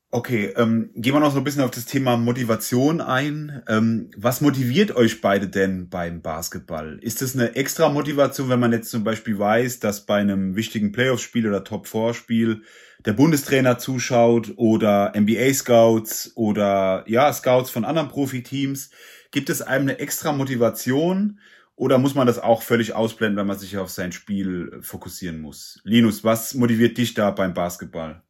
Okay, 0.10 0.54
ähm, 0.56 0.92
gehen 0.96 1.14
wir 1.14 1.20
noch 1.20 1.34
so 1.34 1.40
ein 1.40 1.44
bisschen 1.44 1.64
auf 1.64 1.72
das 1.72 1.86
Thema 1.86 2.16
Motivation 2.16 3.02
ein. 3.02 3.62
Ähm, 3.68 4.10
was 4.16 4.40
motiviert 4.40 4.96
euch 4.96 5.20
beide 5.20 5.50
denn 5.50 5.90
beim 5.90 6.22
Basketball? 6.22 6.98
Ist 7.02 7.22
es 7.22 7.36
eine 7.36 7.58
extra 7.58 7.90
Motivation, 7.90 8.48
wenn 8.48 8.62
man 8.62 8.72
jetzt 8.72 8.90
zum 8.90 9.04
Beispiel 9.04 9.38
weiß, 9.38 9.82
dass 9.82 10.06
bei 10.06 10.16
einem 10.16 10.56
wichtigen 10.56 10.94
Playoff-Spiel 10.94 11.46
oder 11.46 11.66
Top-4-Spiel 11.66 12.62
der 13.06 13.14
Bundestrainer 13.14 13.80
zuschaut 13.80 14.54
oder 14.56 15.12
NBA-Scouts 15.14 16.32
oder 16.36 17.04
ja, 17.08 17.32
Scouts 17.34 17.70
von 17.70 17.84
anderen 17.84 18.08
Profiteams? 18.08 18.92
Gibt 19.32 19.50
es 19.50 19.62
einem 19.62 19.90
eine 19.90 20.00
extra 20.00 20.32
Motivation 20.32 21.40
oder 21.78 22.00
muss 22.00 22.16
man 22.16 22.26
das 22.26 22.40
auch 22.40 22.64
völlig 22.64 22.96
ausblenden, 22.96 23.38
wenn 23.38 23.48
man 23.48 23.58
sich 23.58 23.78
auf 23.78 23.90
sein 23.90 24.12
Spiel 24.12 24.80
fokussieren 24.82 25.40
muss? 25.40 25.80
Linus, 25.84 26.24
was 26.24 26.56
motiviert 26.56 26.98
dich 26.98 27.14
da 27.14 27.30
beim 27.30 27.54
Basketball? 27.54 28.24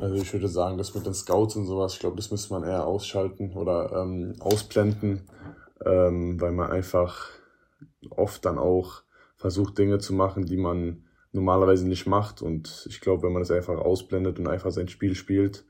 Also 0.00 0.16
ich 0.16 0.32
würde 0.32 0.48
sagen, 0.48 0.78
das 0.78 0.94
mit 0.94 1.04
den 1.04 1.12
Scouts 1.12 1.54
und 1.56 1.66
sowas, 1.66 1.92
ich 1.92 2.00
glaube, 2.00 2.16
das 2.16 2.30
müsste 2.30 2.54
man 2.54 2.64
eher 2.64 2.86
ausschalten 2.86 3.52
oder 3.52 3.92
ähm, 3.92 4.36
ausblenden, 4.40 5.28
ähm, 5.84 6.40
weil 6.40 6.52
man 6.52 6.70
einfach 6.70 7.28
oft 8.08 8.44
dann 8.46 8.58
auch 8.58 9.02
versucht, 9.36 9.76
Dinge 9.76 9.98
zu 9.98 10.14
machen, 10.14 10.46
die 10.46 10.56
man 10.56 11.04
normalerweise 11.32 11.86
nicht 11.86 12.06
macht. 12.06 12.40
Und 12.40 12.86
ich 12.88 13.02
glaube, 13.02 13.24
wenn 13.24 13.34
man 13.34 13.42
das 13.42 13.50
einfach 13.50 13.76
ausblendet 13.76 14.38
und 14.38 14.48
einfach 14.48 14.70
sein 14.70 14.88
Spiel 14.88 15.14
spielt, 15.14 15.66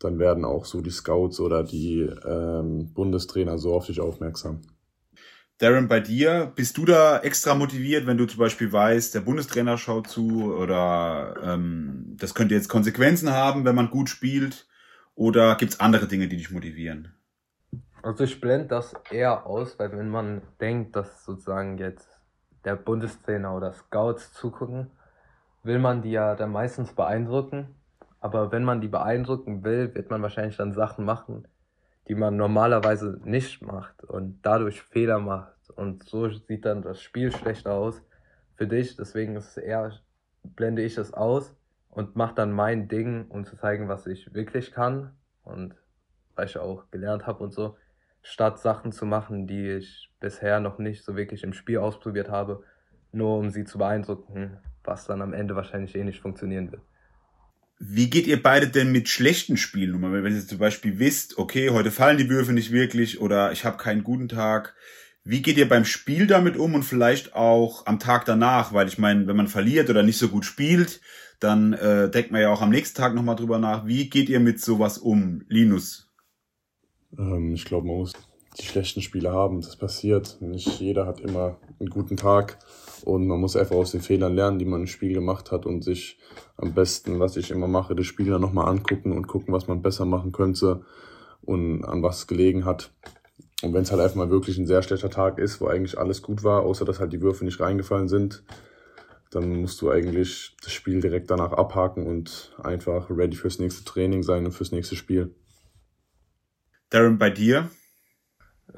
dann 0.00 0.18
werden 0.18 0.44
auch 0.44 0.64
so 0.64 0.80
die 0.80 0.90
Scouts 0.90 1.38
oder 1.38 1.62
die 1.62 2.00
ähm, 2.00 2.92
Bundestrainer 2.92 3.56
so 3.56 3.72
auf 3.72 3.86
dich 3.86 4.00
aufmerksam. 4.00 4.62
Darren, 5.58 5.88
bei 5.88 6.00
dir, 6.00 6.52
bist 6.54 6.76
du 6.76 6.84
da 6.84 7.18
extra 7.20 7.54
motiviert, 7.54 8.06
wenn 8.06 8.18
du 8.18 8.26
zum 8.26 8.40
Beispiel 8.40 8.70
weißt, 8.70 9.14
der 9.14 9.20
Bundestrainer 9.20 9.78
schaut 9.78 10.06
zu 10.06 10.54
oder 10.54 11.34
ähm, 11.42 12.14
das 12.18 12.34
könnte 12.34 12.54
jetzt 12.54 12.68
Konsequenzen 12.68 13.30
haben, 13.30 13.64
wenn 13.64 13.74
man 13.74 13.88
gut 13.88 14.10
spielt? 14.10 14.66
Oder 15.14 15.56
gibt's 15.56 15.80
andere 15.80 16.08
Dinge, 16.08 16.28
die 16.28 16.36
dich 16.36 16.50
motivieren? 16.50 17.14
Also 18.02 18.24
ich 18.24 18.38
blende 18.38 18.68
das 18.68 18.94
eher 19.10 19.46
aus, 19.46 19.78
weil 19.78 19.92
wenn 19.92 20.10
man 20.10 20.42
denkt, 20.60 20.94
dass 20.94 21.24
sozusagen 21.24 21.78
jetzt 21.78 22.06
der 22.66 22.76
Bundestrainer 22.76 23.56
oder 23.56 23.72
Scouts 23.72 24.34
zugucken, 24.34 24.90
will 25.62 25.78
man 25.78 26.02
die 26.02 26.10
ja 26.10 26.34
dann 26.34 26.52
meistens 26.52 26.92
beeindrucken. 26.92 27.74
Aber 28.20 28.52
wenn 28.52 28.64
man 28.64 28.82
die 28.82 28.88
beeindrucken 28.88 29.64
will, 29.64 29.94
wird 29.94 30.10
man 30.10 30.20
wahrscheinlich 30.20 30.58
dann 30.58 30.74
Sachen 30.74 31.06
machen, 31.06 31.48
die 32.08 32.14
man 32.14 32.36
normalerweise 32.36 33.20
nicht 33.24 33.62
macht 33.62 34.04
und 34.04 34.40
dadurch 34.42 34.82
Fehler 34.82 35.18
macht. 35.18 35.70
Und 35.70 36.04
so 36.04 36.28
sieht 36.30 36.64
dann 36.64 36.82
das 36.82 37.00
Spiel 37.02 37.32
schlechter 37.32 37.72
aus 37.72 38.02
für 38.54 38.66
dich. 38.66 38.96
Deswegen 38.96 39.36
ist 39.36 39.48
es 39.48 39.56
eher, 39.56 39.92
blende 40.42 40.82
ich 40.82 40.96
es 40.98 41.12
aus 41.12 41.54
und 41.90 42.14
mache 42.14 42.34
dann 42.34 42.52
mein 42.52 42.88
Ding, 42.88 43.26
um 43.28 43.44
zu 43.44 43.56
zeigen, 43.56 43.88
was 43.88 44.06
ich 44.06 44.32
wirklich 44.34 44.72
kann 44.72 45.16
und 45.42 45.74
was 46.34 46.50
ich 46.50 46.58
auch 46.58 46.90
gelernt 46.90 47.26
habe 47.26 47.42
und 47.42 47.52
so, 47.52 47.76
statt 48.22 48.58
Sachen 48.58 48.92
zu 48.92 49.06
machen, 49.06 49.46
die 49.46 49.70
ich 49.70 50.12
bisher 50.20 50.60
noch 50.60 50.78
nicht 50.78 51.04
so 51.04 51.16
wirklich 51.16 51.42
im 51.42 51.52
Spiel 51.52 51.78
ausprobiert 51.78 52.30
habe, 52.30 52.62
nur 53.12 53.38
um 53.38 53.50
sie 53.50 53.64
zu 53.64 53.78
beeindrucken, 53.78 54.58
was 54.84 55.06
dann 55.06 55.22
am 55.22 55.32
Ende 55.32 55.56
wahrscheinlich 55.56 55.94
eh 55.96 56.04
nicht 56.04 56.20
funktionieren 56.20 56.70
wird. 56.70 56.82
Wie 57.78 58.08
geht 58.08 58.26
ihr 58.26 58.42
beide 58.42 58.68
denn 58.68 58.90
mit 58.90 59.08
schlechten 59.08 59.56
Spielen 59.56 59.94
um? 59.94 60.02
Wenn 60.10 60.34
ihr 60.34 60.46
zum 60.46 60.58
Beispiel 60.58 60.98
wisst, 60.98 61.36
okay, 61.36 61.70
heute 61.70 61.90
fallen 61.90 62.16
die 62.16 62.30
Würfe 62.30 62.52
nicht 62.52 62.72
wirklich 62.72 63.20
oder 63.20 63.52
ich 63.52 63.64
habe 63.64 63.76
keinen 63.76 64.02
guten 64.02 64.28
Tag. 64.28 64.74
Wie 65.24 65.42
geht 65.42 65.58
ihr 65.58 65.68
beim 65.68 65.84
Spiel 65.84 66.26
damit 66.26 66.56
um 66.56 66.74
und 66.74 66.84
vielleicht 66.84 67.34
auch 67.34 67.84
am 67.86 67.98
Tag 67.98 68.24
danach? 68.24 68.72
Weil 68.72 68.88
ich 68.88 68.96
meine, 68.96 69.26
wenn 69.26 69.36
man 69.36 69.48
verliert 69.48 69.90
oder 69.90 70.02
nicht 70.02 70.18
so 70.18 70.28
gut 70.28 70.44
spielt, 70.44 71.00
dann 71.40 71.74
äh, 71.74 72.10
denkt 72.10 72.30
man 72.30 72.40
ja 72.40 72.50
auch 72.50 72.62
am 72.62 72.70
nächsten 72.70 72.96
Tag 72.96 73.14
nochmal 73.14 73.36
drüber 73.36 73.58
nach. 73.58 73.86
Wie 73.86 74.08
geht 74.08 74.28
ihr 74.28 74.40
mit 74.40 74.60
sowas 74.60 74.96
um, 74.96 75.44
Linus? 75.48 76.10
Ähm, 77.18 77.54
ich 77.54 77.64
glaube, 77.64 77.88
man 77.88 77.96
muss 77.96 78.12
die 78.58 78.64
schlechten 78.64 79.02
Spiele 79.02 79.32
haben. 79.32 79.60
Das 79.60 79.76
passiert. 79.76 80.38
Nicht 80.40 80.80
jeder 80.80 81.06
hat 81.06 81.20
immer 81.20 81.58
einen 81.78 81.90
guten 81.90 82.16
Tag 82.16 82.58
und 83.04 83.26
man 83.26 83.40
muss 83.40 83.56
einfach 83.56 83.76
aus 83.76 83.92
den 83.92 84.00
Fehlern 84.00 84.34
lernen, 84.34 84.58
die 84.58 84.64
man 84.64 84.82
im 84.82 84.86
Spiel 84.86 85.12
gemacht 85.12 85.52
hat 85.52 85.66
und 85.66 85.82
sich 85.82 86.18
am 86.56 86.74
besten, 86.74 87.20
was 87.20 87.36
ich 87.36 87.50
immer 87.50 87.68
mache, 87.68 87.94
das 87.94 88.06
Spiel 88.06 88.30
dann 88.30 88.40
nochmal 88.40 88.68
angucken 88.68 89.12
und 89.12 89.26
gucken, 89.26 89.52
was 89.52 89.68
man 89.68 89.82
besser 89.82 90.04
machen 90.06 90.32
könnte 90.32 90.84
und 91.42 91.84
an 91.84 92.02
was 92.02 92.18
es 92.20 92.26
gelegen 92.26 92.64
hat. 92.64 92.90
Und 93.62 93.72
wenn 93.72 93.82
es 93.82 93.90
halt 93.90 94.02
einfach 94.02 94.16
mal 94.16 94.30
wirklich 94.30 94.58
ein 94.58 94.66
sehr 94.66 94.82
schlechter 94.82 95.10
Tag 95.10 95.38
ist, 95.38 95.60
wo 95.60 95.66
eigentlich 95.66 95.98
alles 95.98 96.22
gut 96.22 96.44
war, 96.44 96.62
außer 96.62 96.84
dass 96.84 97.00
halt 97.00 97.12
die 97.12 97.22
Würfe 97.22 97.44
nicht 97.44 97.60
reingefallen 97.60 98.08
sind, 98.08 98.42
dann 99.30 99.60
musst 99.60 99.80
du 99.80 99.90
eigentlich 99.90 100.56
das 100.62 100.72
Spiel 100.72 101.00
direkt 101.00 101.30
danach 101.30 101.52
abhaken 101.52 102.06
und 102.06 102.54
einfach 102.62 103.10
ready 103.10 103.36
fürs 103.36 103.58
nächste 103.58 103.84
Training 103.84 104.22
sein 104.22 104.44
und 104.44 104.52
fürs 104.52 104.72
nächste 104.72 104.96
Spiel. 104.96 105.34
Darren, 106.90 107.18
bei 107.18 107.30
dir? 107.30 107.70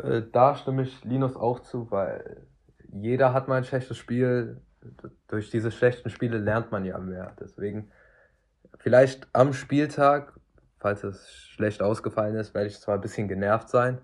Äh, 0.02 0.22
da 0.32 0.54
stimme 0.54 0.82
ich 0.82 1.04
Linus 1.04 1.37
auch 1.37 1.61
zu, 1.61 1.90
weil 1.90 2.46
jeder 2.92 3.32
hat 3.32 3.48
mal 3.48 3.56
ein 3.56 3.64
schlechtes 3.64 3.96
Spiel. 3.96 4.61
Durch 5.28 5.50
diese 5.50 5.70
schlechten 5.70 6.11
Spiele 6.11 6.38
lernt 6.38 6.72
man 6.72 6.84
ja 6.84 6.98
mehr. 6.98 7.34
Deswegen 7.40 7.90
vielleicht 8.78 9.26
am 9.32 9.52
Spieltag, 9.52 10.32
falls 10.78 11.04
es 11.04 11.30
schlecht 11.48 11.82
ausgefallen 11.82 12.37
ist, 12.37 12.54
werde 12.54 12.68
ich 12.68 12.80
zwar 12.80 12.94
ein 12.94 13.00
bisschen 13.00 13.28
genervt 13.28 13.68
sein, 13.68 13.98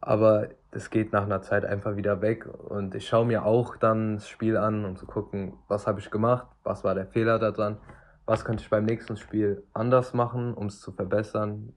aber 0.00 0.48
das 0.70 0.90
geht 0.90 1.12
nach 1.12 1.24
einer 1.24 1.42
Zeit 1.42 1.64
einfach 1.64 1.96
wieder 1.96 2.20
weg. 2.20 2.46
Und 2.46 2.94
ich 2.94 3.08
schaue 3.08 3.26
mir 3.26 3.44
auch 3.44 3.76
dann 3.76 4.16
das 4.16 4.28
Spiel 4.28 4.56
an, 4.56 4.84
um 4.84 4.96
zu 4.96 5.06
gucken, 5.06 5.54
was 5.68 5.86
habe 5.86 6.00
ich 6.00 6.10
gemacht, 6.10 6.46
was 6.62 6.84
war 6.84 6.94
der 6.94 7.06
Fehler 7.06 7.38
daran, 7.38 7.78
was 8.26 8.44
könnte 8.44 8.62
ich 8.62 8.70
beim 8.70 8.84
nächsten 8.84 9.16
Spiel 9.16 9.64
anders 9.72 10.14
machen, 10.14 10.54
um 10.54 10.66
es 10.66 10.80
zu 10.80 10.92
verbessern. 10.92 11.74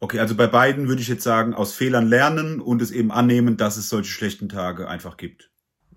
Okay, 0.00 0.20
also 0.20 0.36
bei 0.36 0.46
beiden 0.46 0.88
würde 0.88 1.02
ich 1.02 1.08
jetzt 1.08 1.24
sagen, 1.24 1.54
aus 1.54 1.74
Fehlern 1.74 2.06
lernen 2.06 2.60
und 2.60 2.80
es 2.80 2.92
eben 2.92 3.10
annehmen, 3.10 3.56
dass 3.56 3.76
es 3.76 3.88
solche 3.88 4.10
schlechten 4.10 4.48
Tage 4.48 4.88
einfach 4.88 5.16
gibt. 5.16 5.50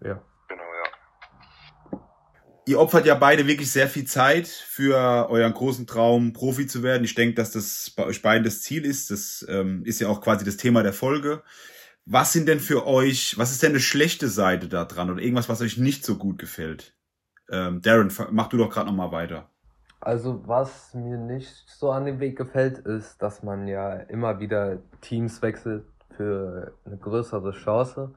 Ja. 0.04 0.24
Genau, 0.50 0.64
ja. 0.64 2.00
Ihr 2.66 2.80
opfert 2.80 3.06
ja 3.06 3.14
beide 3.14 3.46
wirklich 3.46 3.72
sehr 3.72 3.88
viel 3.88 4.06
Zeit 4.06 4.48
für 4.48 5.30
euren 5.30 5.54
großen 5.54 5.86
Traum, 5.86 6.34
Profi 6.34 6.66
zu 6.66 6.82
werden. 6.82 7.04
Ich 7.04 7.14
denke, 7.14 7.36
dass 7.36 7.52
das 7.52 7.92
bei 7.96 8.06
euch 8.06 8.24
beiden 8.24 8.44
das 8.44 8.62
Ziel 8.64 8.86
ist. 8.86 9.12
Das 9.12 9.46
ähm, 9.48 9.84
ist 9.86 10.00
ja 10.00 10.08
auch 10.08 10.22
quasi 10.22 10.46
das 10.46 10.58
Thema 10.58 10.82
der 10.82 10.94
Folge. 10.94 11.44
Was 12.06 12.34
sind 12.34 12.48
denn 12.48 12.60
für 12.60 12.88
euch, 12.88 13.38
was 13.38 13.52
ist 13.52 13.62
denn 13.62 13.74
eine 13.74 13.80
schlechte 13.80 14.28
Seite 14.30 14.68
da 14.68 14.86
dran 14.86 15.12
oder 15.12 15.22
irgendwas, 15.22 15.50
was 15.50 15.62
euch 15.62 15.78
nicht 15.78 16.04
so 16.04 16.18
gut 16.18 16.40
gefällt? 16.40 16.96
Ähm, 17.52 17.82
Darren, 17.82 18.12
mach 18.32 18.48
du 18.48 18.58
doch 18.58 18.72
gerade 18.72 18.88
nochmal 18.88 19.12
weiter. 19.12 19.51
Also 20.02 20.48
was 20.48 20.96
mir 20.96 21.18
nicht 21.18 21.70
so 21.70 21.92
an 21.92 22.06
den 22.06 22.20
Weg 22.20 22.36
gefällt, 22.36 22.80
ist, 22.80 23.22
dass 23.22 23.44
man 23.44 23.68
ja 23.68 23.94
immer 23.94 24.40
wieder 24.40 24.80
Teams 25.02 25.42
wechselt 25.44 25.86
für 26.18 26.74
eine 26.86 26.98
größere 26.98 27.52
Chance. 27.52 28.14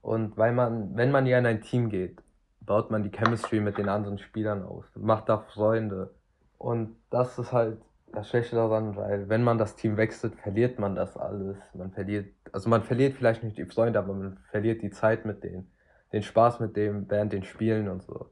Und 0.00 0.38
weil 0.38 0.52
man, 0.52 0.96
wenn 0.96 1.10
man 1.10 1.26
ja 1.26 1.38
in 1.38 1.46
ein 1.46 1.60
Team 1.60 1.90
geht, 1.90 2.22
baut 2.60 2.90
man 2.90 3.02
die 3.02 3.10
Chemistry 3.10 3.60
mit 3.60 3.76
den 3.78 3.88
anderen 3.90 4.18
Spielern 4.18 4.62
auf, 4.62 4.84
macht 4.94 5.28
da 5.28 5.38
Freunde. 5.38 6.14
Und 6.56 6.96
das 7.10 7.38
ist 7.38 7.52
halt 7.52 7.78
das 8.12 8.28
Schlechte 8.30 8.56
daran, 8.56 8.96
weil 8.96 9.28
wenn 9.28 9.44
man 9.44 9.58
das 9.58 9.76
Team 9.76 9.96
wechselt, 9.98 10.34
verliert 10.36 10.78
man 10.78 10.94
das 10.94 11.16
alles. 11.16 11.58
Man 11.74 11.92
verliert, 11.92 12.32
also 12.52 12.70
man 12.70 12.82
verliert 12.82 13.14
vielleicht 13.16 13.42
nicht 13.42 13.58
die 13.58 13.66
Freunde, 13.66 13.98
aber 13.98 14.14
man 14.14 14.38
verliert 14.50 14.82
die 14.82 14.90
Zeit 14.90 15.24
mit 15.26 15.44
denen, 15.44 15.70
den 16.12 16.22
Spaß 16.22 16.60
mit 16.60 16.76
dem 16.76 17.08
während 17.10 17.32
den 17.32 17.44
Spielen 17.44 17.88
und 17.88 18.02
so. 18.02 18.30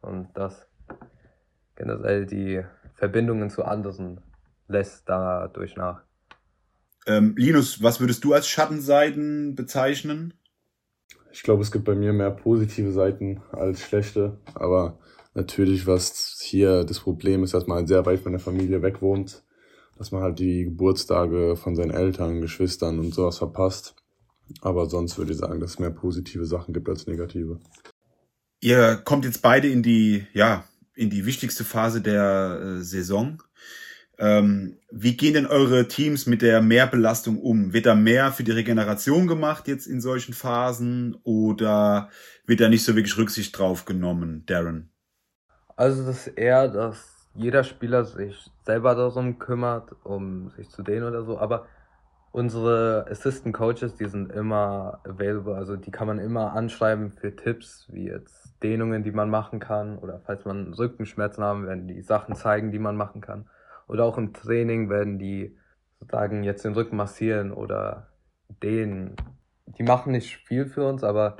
Und 0.00 0.28
das 0.34 0.67
generell 1.78 2.26
die 2.26 2.62
Verbindungen 2.94 3.48
zu 3.48 3.64
anderen 3.64 4.20
lässt 4.66 5.08
dadurch 5.08 5.76
nach. 5.76 6.02
Ähm, 7.06 7.34
Linus, 7.38 7.82
was 7.82 8.00
würdest 8.00 8.24
du 8.24 8.34
als 8.34 8.48
Schattenseiten 8.48 9.54
bezeichnen? 9.54 10.34
Ich 11.32 11.42
glaube, 11.42 11.62
es 11.62 11.70
gibt 11.70 11.84
bei 11.84 11.94
mir 11.94 12.12
mehr 12.12 12.32
positive 12.32 12.92
Seiten 12.92 13.40
als 13.52 13.80
schlechte, 13.80 14.38
aber 14.54 14.98
natürlich, 15.34 15.86
was 15.86 16.38
hier 16.42 16.84
das 16.84 16.98
Problem 16.98 17.44
ist, 17.44 17.54
dass 17.54 17.66
man 17.66 17.78
halt 17.78 17.88
sehr 17.88 18.04
weit 18.04 18.20
von 18.20 18.32
der 18.32 18.40
Familie 18.40 18.82
weg 18.82 19.00
wohnt, 19.00 19.44
dass 19.96 20.10
man 20.10 20.22
halt 20.22 20.38
die 20.38 20.64
Geburtstage 20.64 21.56
von 21.56 21.76
seinen 21.76 21.92
Eltern, 21.92 22.40
Geschwistern 22.40 22.98
und 22.98 23.14
sowas 23.14 23.38
verpasst. 23.38 23.94
Aber 24.60 24.86
sonst 24.86 25.16
würde 25.16 25.32
ich 25.32 25.38
sagen, 25.38 25.60
dass 25.60 25.72
es 25.72 25.78
mehr 25.78 25.90
positive 25.90 26.44
Sachen 26.44 26.74
gibt 26.74 26.88
als 26.88 27.06
negative. 27.06 27.60
Ihr 28.60 28.96
kommt 29.04 29.24
jetzt 29.24 29.42
beide 29.42 29.68
in 29.68 29.82
die, 29.82 30.26
ja, 30.32 30.64
in 30.98 31.10
die 31.10 31.26
wichtigste 31.26 31.64
Phase 31.64 32.00
der 32.00 32.60
äh, 32.60 32.82
Saison. 32.82 33.42
Ähm, 34.18 34.78
wie 34.90 35.16
gehen 35.16 35.34
denn 35.34 35.46
eure 35.46 35.86
Teams 35.86 36.26
mit 36.26 36.42
der 36.42 36.60
Mehrbelastung 36.60 37.40
um? 37.40 37.72
Wird 37.72 37.86
da 37.86 37.94
mehr 37.94 38.32
für 38.32 38.42
die 38.42 38.50
Regeneration 38.50 39.28
gemacht 39.28 39.68
jetzt 39.68 39.86
in 39.86 40.00
solchen 40.00 40.34
Phasen 40.34 41.16
oder 41.22 42.10
wird 42.46 42.60
da 42.60 42.68
nicht 42.68 42.84
so 42.84 42.96
wirklich 42.96 43.16
Rücksicht 43.16 43.56
drauf 43.56 43.84
genommen, 43.84 44.44
Darren? 44.46 44.90
Also 45.76 46.04
das 46.04 46.26
ist 46.26 46.36
eher, 46.36 46.66
dass 46.66 47.28
jeder 47.36 47.62
Spieler 47.62 48.04
sich 48.04 48.50
selber 48.66 48.96
darum 48.96 49.38
kümmert, 49.38 49.94
um 50.02 50.50
sich 50.50 50.68
zu 50.68 50.82
dehnen 50.82 51.04
oder 51.04 51.22
so, 51.22 51.38
aber 51.38 51.68
unsere 52.32 53.06
Assistant 53.08 53.54
Coaches, 53.54 53.94
die 53.94 54.06
sind 54.06 54.32
immer 54.32 55.00
available, 55.04 55.54
also 55.54 55.76
die 55.76 55.92
kann 55.92 56.08
man 56.08 56.18
immer 56.18 56.54
anschreiben 56.54 57.12
für 57.12 57.36
Tipps, 57.36 57.86
wie 57.92 58.08
jetzt 58.08 58.47
Dehnungen, 58.62 59.04
die 59.04 59.12
man 59.12 59.30
machen 59.30 59.60
kann, 59.60 59.98
oder 59.98 60.20
falls 60.24 60.44
man 60.44 60.72
Rückenschmerzen 60.74 61.44
haben, 61.44 61.66
werden 61.66 61.86
die 61.88 62.02
Sachen 62.02 62.34
zeigen, 62.34 62.72
die 62.72 62.78
man 62.78 62.96
machen 62.96 63.20
kann. 63.20 63.48
Oder 63.86 64.04
auch 64.04 64.18
im 64.18 64.32
Training 64.32 64.90
werden 64.90 65.18
die 65.18 65.56
sozusagen 66.00 66.44
jetzt 66.44 66.64
den 66.64 66.74
Rücken 66.74 66.96
massieren 66.96 67.52
oder 67.52 68.08
dehnen. 68.62 69.16
Die 69.66 69.82
machen 69.82 70.12
nicht 70.12 70.36
viel 70.46 70.66
für 70.66 70.86
uns, 70.86 71.04
aber 71.04 71.36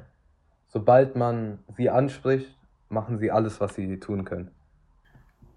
sobald 0.69 1.17
man 1.17 1.59
sie 1.77 1.91
anspricht, 1.91 2.57
machen 2.89 3.19
sie 3.19 3.31
alles, 3.31 3.61
was 3.61 3.75
sie 3.75 4.01
tun 4.01 4.25
können. 4.25 4.51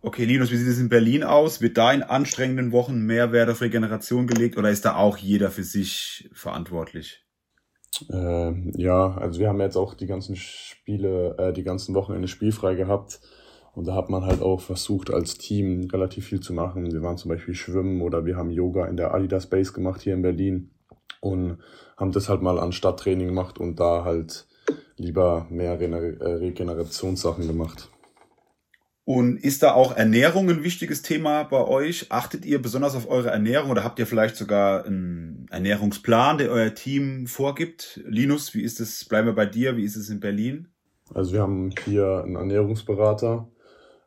Okay, 0.04 0.26
Linus, 0.26 0.52
wie 0.52 0.58
sieht 0.58 0.68
es 0.68 0.80
in 0.80 0.90
Berlin 0.90 1.24
aus? 1.24 1.62
Wird 1.62 1.78
da 1.78 1.94
in 1.94 2.02
anstrengenden 2.02 2.72
Wochen 2.72 3.06
mehr 3.06 3.32
Wert 3.32 3.50
auf 3.50 3.62
Regeneration 3.62 4.26
gelegt 4.26 4.58
oder 4.58 4.72
ist 4.72 4.84
da 4.84 4.96
auch 4.96 5.18
jeder 5.18 5.52
für 5.52 5.64
sich 5.64 6.30
verantwortlich? 6.34 7.24
Äh, 8.10 8.54
ja, 8.82 9.16
also 9.18 9.40
wir 9.40 9.50
haben 9.50 9.60
jetzt 9.62 9.78
auch 9.78 9.94
die 9.94 10.08
ganzen 10.08 10.36
Spiele, 10.36 11.36
äh, 11.38 11.54
die 11.54 11.64
ganzen 11.64 11.96
Wochenende 11.96 12.28
spielfrei 12.28 12.76
gehabt. 12.76 13.20
Und 13.74 13.88
da 13.88 13.96
hat 13.96 14.10
man 14.10 14.26
halt 14.26 14.42
auch 14.42 14.60
versucht, 14.60 15.14
als 15.14 15.38
Team 15.38 15.88
relativ 15.92 16.26
viel 16.26 16.42
zu 16.42 16.54
machen. 16.54 16.92
Wir 16.92 17.02
waren 17.04 17.18
zum 17.18 17.30
Beispiel 17.30 17.54
schwimmen 17.54 18.02
oder 18.02 18.26
wir 18.26 18.36
haben 18.36 18.50
Yoga 18.50 18.86
in 18.86 18.98
der 18.98 19.14
Adidas 19.14 19.48
Base 19.48 19.72
gemacht 19.72 20.02
hier 20.02 20.14
in 20.14 20.22
Berlin 20.22 20.72
und 21.22 21.60
haben 21.96 22.12
das 22.12 22.28
halt 22.28 22.42
mal 22.42 22.60
an 22.60 22.74
Stadttraining 22.74 23.28
gemacht 23.28 23.60
und 23.60 23.80
da 23.80 24.04
halt 24.04 24.48
lieber 24.98 25.48
mehr 25.50 25.80
äh, 25.80 26.34
Regenerationssachen 26.34 27.48
gemacht. 27.48 27.90
Und 29.14 29.44
ist 29.44 29.62
da 29.62 29.74
auch 29.74 29.98
Ernährung 29.98 30.50
ein 30.50 30.64
wichtiges 30.64 31.02
Thema 31.02 31.44
bei 31.44 31.68
euch? 31.68 32.06
Achtet 32.14 32.46
ihr 32.46 32.62
besonders 32.62 32.96
auf 32.96 33.10
eure 33.10 33.30
Ernährung 33.30 33.70
oder 33.70 33.84
habt 33.84 34.00
ihr 34.00 34.08
vielleicht 34.08 34.38
sogar 34.38 34.86
einen 34.86 35.48
Ernährungsplan, 35.52 36.38
der 36.38 36.50
euer 36.50 36.74
Team 36.74 37.28
vorgibt? 37.28 38.00
Linus, 38.06 38.54
wie 38.54 38.62
ist 38.62 38.80
es? 38.80 39.04
Bleiben 39.04 39.28
wir 39.28 39.36
bei 39.36 39.46
dir. 39.46 39.76
Wie 39.76 39.84
ist 39.84 39.98
es 39.98 40.10
in 40.10 40.22
Berlin? 40.22 40.70
Also 41.14 41.34
wir 41.34 41.42
haben 41.42 41.72
hier 41.84 42.24
einen 42.24 42.38
Ernährungsberater, 42.38 43.50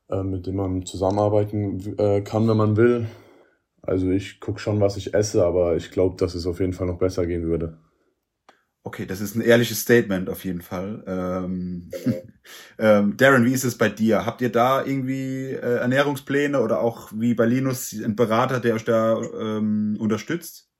äh, 0.08 0.22
mit 0.22 0.46
dem 0.46 0.56
man 0.56 0.86
zusammenarbeiten 0.86 1.98
äh, 1.98 2.22
kann, 2.22 2.48
wenn 2.48 2.56
man 2.56 2.78
will. 2.78 3.06
Also 3.82 4.08
ich 4.08 4.40
gucke 4.40 4.58
schon, 4.58 4.80
was 4.80 4.96
ich 4.96 5.12
esse, 5.12 5.44
aber 5.44 5.76
ich 5.76 5.90
glaube, 5.90 6.16
dass 6.16 6.34
es 6.34 6.46
auf 6.46 6.60
jeden 6.60 6.72
Fall 6.72 6.86
noch 6.86 6.98
besser 6.98 7.26
gehen 7.26 7.44
würde. 7.44 7.76
Okay, 8.86 9.06
das 9.06 9.22
ist 9.22 9.34
ein 9.34 9.40
ehrliches 9.40 9.80
Statement 9.80 10.28
auf 10.28 10.44
jeden 10.44 10.60
Fall. 10.60 11.02
Ähm, 11.06 11.90
ähm, 12.78 13.16
Darren, 13.16 13.46
wie 13.46 13.52
ist 13.54 13.64
es 13.64 13.78
bei 13.78 13.88
dir? 13.88 14.26
Habt 14.26 14.42
ihr 14.42 14.52
da 14.52 14.84
irgendwie 14.84 15.52
äh, 15.52 15.78
Ernährungspläne 15.78 16.60
oder 16.60 16.80
auch 16.80 17.10
wie 17.14 17.34
bei 17.34 17.46
Linus 17.46 17.92
ein 17.94 18.14
Berater, 18.14 18.60
der 18.60 18.74
euch 18.74 18.84
da 18.84 19.18
ähm, 19.22 19.96
unterstützt? 19.98 20.70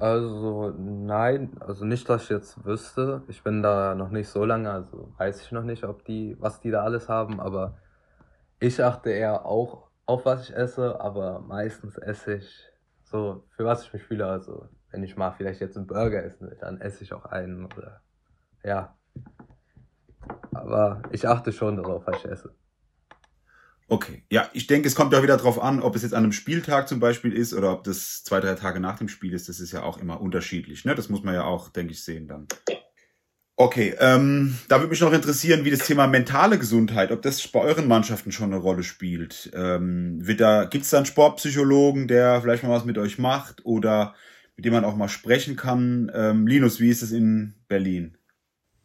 Also 0.00 0.70
nein, 0.78 1.56
also 1.60 1.84
nicht, 1.84 2.08
dass 2.08 2.24
ich 2.24 2.30
jetzt 2.30 2.64
wüsste. 2.64 3.22
Ich 3.28 3.42
bin 3.42 3.62
da 3.62 3.94
noch 3.94 4.10
nicht 4.10 4.28
so 4.28 4.44
lange, 4.46 4.70
also 4.70 5.12
weiß 5.18 5.42
ich 5.42 5.52
noch 5.52 5.62
nicht, 5.62 5.84
ob 5.84 6.06
die, 6.06 6.36
was 6.40 6.60
die 6.60 6.70
da 6.70 6.82
alles 6.84 7.08
haben, 7.10 7.38
aber 7.38 7.76
ich 8.60 8.82
achte 8.82 9.10
eher 9.10 9.44
auch 9.46 9.88
auf 10.06 10.24
was 10.24 10.48
ich 10.48 10.56
esse, 10.56 11.00
aber 11.00 11.40
meistens 11.40 11.98
esse 11.98 12.36
ich 12.36 12.48
so, 13.04 13.44
für 13.56 13.64
was 13.66 13.84
ich 13.84 13.92
mich 13.92 14.02
fühle. 14.02 14.26
Also 14.26 14.68
wenn 14.90 15.02
ich 15.02 15.16
mal 15.16 15.32
vielleicht 15.32 15.60
jetzt 15.60 15.76
einen 15.76 15.86
Burger 15.86 16.24
essen 16.24 16.48
will, 16.48 16.56
dann 16.60 16.80
esse 16.80 17.04
ich 17.04 17.12
auch 17.12 17.26
einen 17.26 17.66
oder 17.66 18.00
ja. 18.64 18.96
Aber 20.52 21.02
ich 21.12 21.28
achte 21.28 21.52
schon 21.52 21.76
darauf, 21.76 22.06
was 22.06 22.18
ich 22.18 22.30
esse. 22.30 22.54
Okay, 23.88 24.24
ja, 24.30 24.50
ich 24.52 24.66
denke, 24.66 24.88
es 24.88 24.96
kommt 24.96 25.12
ja 25.12 25.22
wieder 25.22 25.36
drauf 25.36 25.62
an, 25.62 25.80
ob 25.80 25.94
es 25.94 26.02
jetzt 26.02 26.12
an 26.12 26.24
einem 26.24 26.32
Spieltag 26.32 26.88
zum 26.88 26.98
Beispiel 26.98 27.32
ist 27.32 27.54
oder 27.54 27.72
ob 27.72 27.84
das 27.84 28.24
zwei, 28.24 28.40
drei 28.40 28.54
Tage 28.54 28.80
nach 28.80 28.98
dem 28.98 29.08
Spiel 29.08 29.32
ist. 29.32 29.48
Das 29.48 29.60
ist 29.60 29.70
ja 29.70 29.84
auch 29.84 29.98
immer 29.98 30.20
unterschiedlich. 30.20 30.84
Ne? 30.84 30.96
Das 30.96 31.08
muss 31.08 31.22
man 31.22 31.34
ja 31.34 31.44
auch, 31.44 31.68
denke 31.68 31.92
ich, 31.92 32.02
sehen 32.02 32.26
dann. 32.26 32.48
Okay, 33.58 33.94
ähm, 34.00 34.58
da 34.68 34.80
würde 34.80 34.90
mich 34.90 35.00
noch 35.00 35.12
interessieren, 35.12 35.64
wie 35.64 35.70
das 35.70 35.86
Thema 35.86 36.08
mentale 36.08 36.58
Gesundheit, 36.58 37.10
ob 37.10 37.22
das 37.22 37.46
bei 37.48 37.60
euren 37.60 37.88
Mannschaften 37.88 38.32
schon 38.32 38.52
eine 38.52 38.60
Rolle 38.60 38.82
spielt. 38.82 39.50
Ähm, 39.54 40.18
wird 40.20 40.40
da, 40.40 40.64
gibt's 40.64 40.90
da 40.90 40.98
einen 40.98 41.06
Sportpsychologen, 41.06 42.08
der 42.08 42.42
vielleicht 42.42 42.64
mal 42.64 42.70
was 42.70 42.84
mit 42.84 42.98
euch 42.98 43.18
macht? 43.18 43.64
Oder 43.64 44.14
mit 44.56 44.64
dem 44.64 44.72
man 44.72 44.84
auch 44.84 44.96
mal 44.96 45.08
sprechen 45.08 45.56
kann. 45.56 46.10
Ähm, 46.14 46.46
Linus, 46.46 46.80
wie 46.80 46.88
ist 46.88 47.02
es 47.02 47.12
in 47.12 47.54
Berlin? 47.68 48.16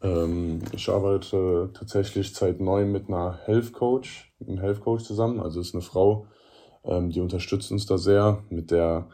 Ähm, 0.02 0.60
ich 0.72 0.88
arbeite 0.88 1.70
tatsächlich 1.74 2.34
seit 2.34 2.60
neu 2.60 2.84
mit 2.84 3.08
einer 3.08 3.38
Health 3.44 3.72
Coach, 3.72 4.32
einem 4.40 4.58
Health 4.58 4.80
Coach 4.80 5.04
zusammen. 5.04 5.40
Also 5.40 5.60
ist 5.60 5.74
eine 5.74 5.82
Frau, 5.82 6.26
ähm, 6.84 7.10
die 7.10 7.20
unterstützt 7.20 7.70
uns 7.72 7.86
da 7.86 7.98
sehr. 7.98 8.44
Mit 8.50 8.70
der 8.70 9.08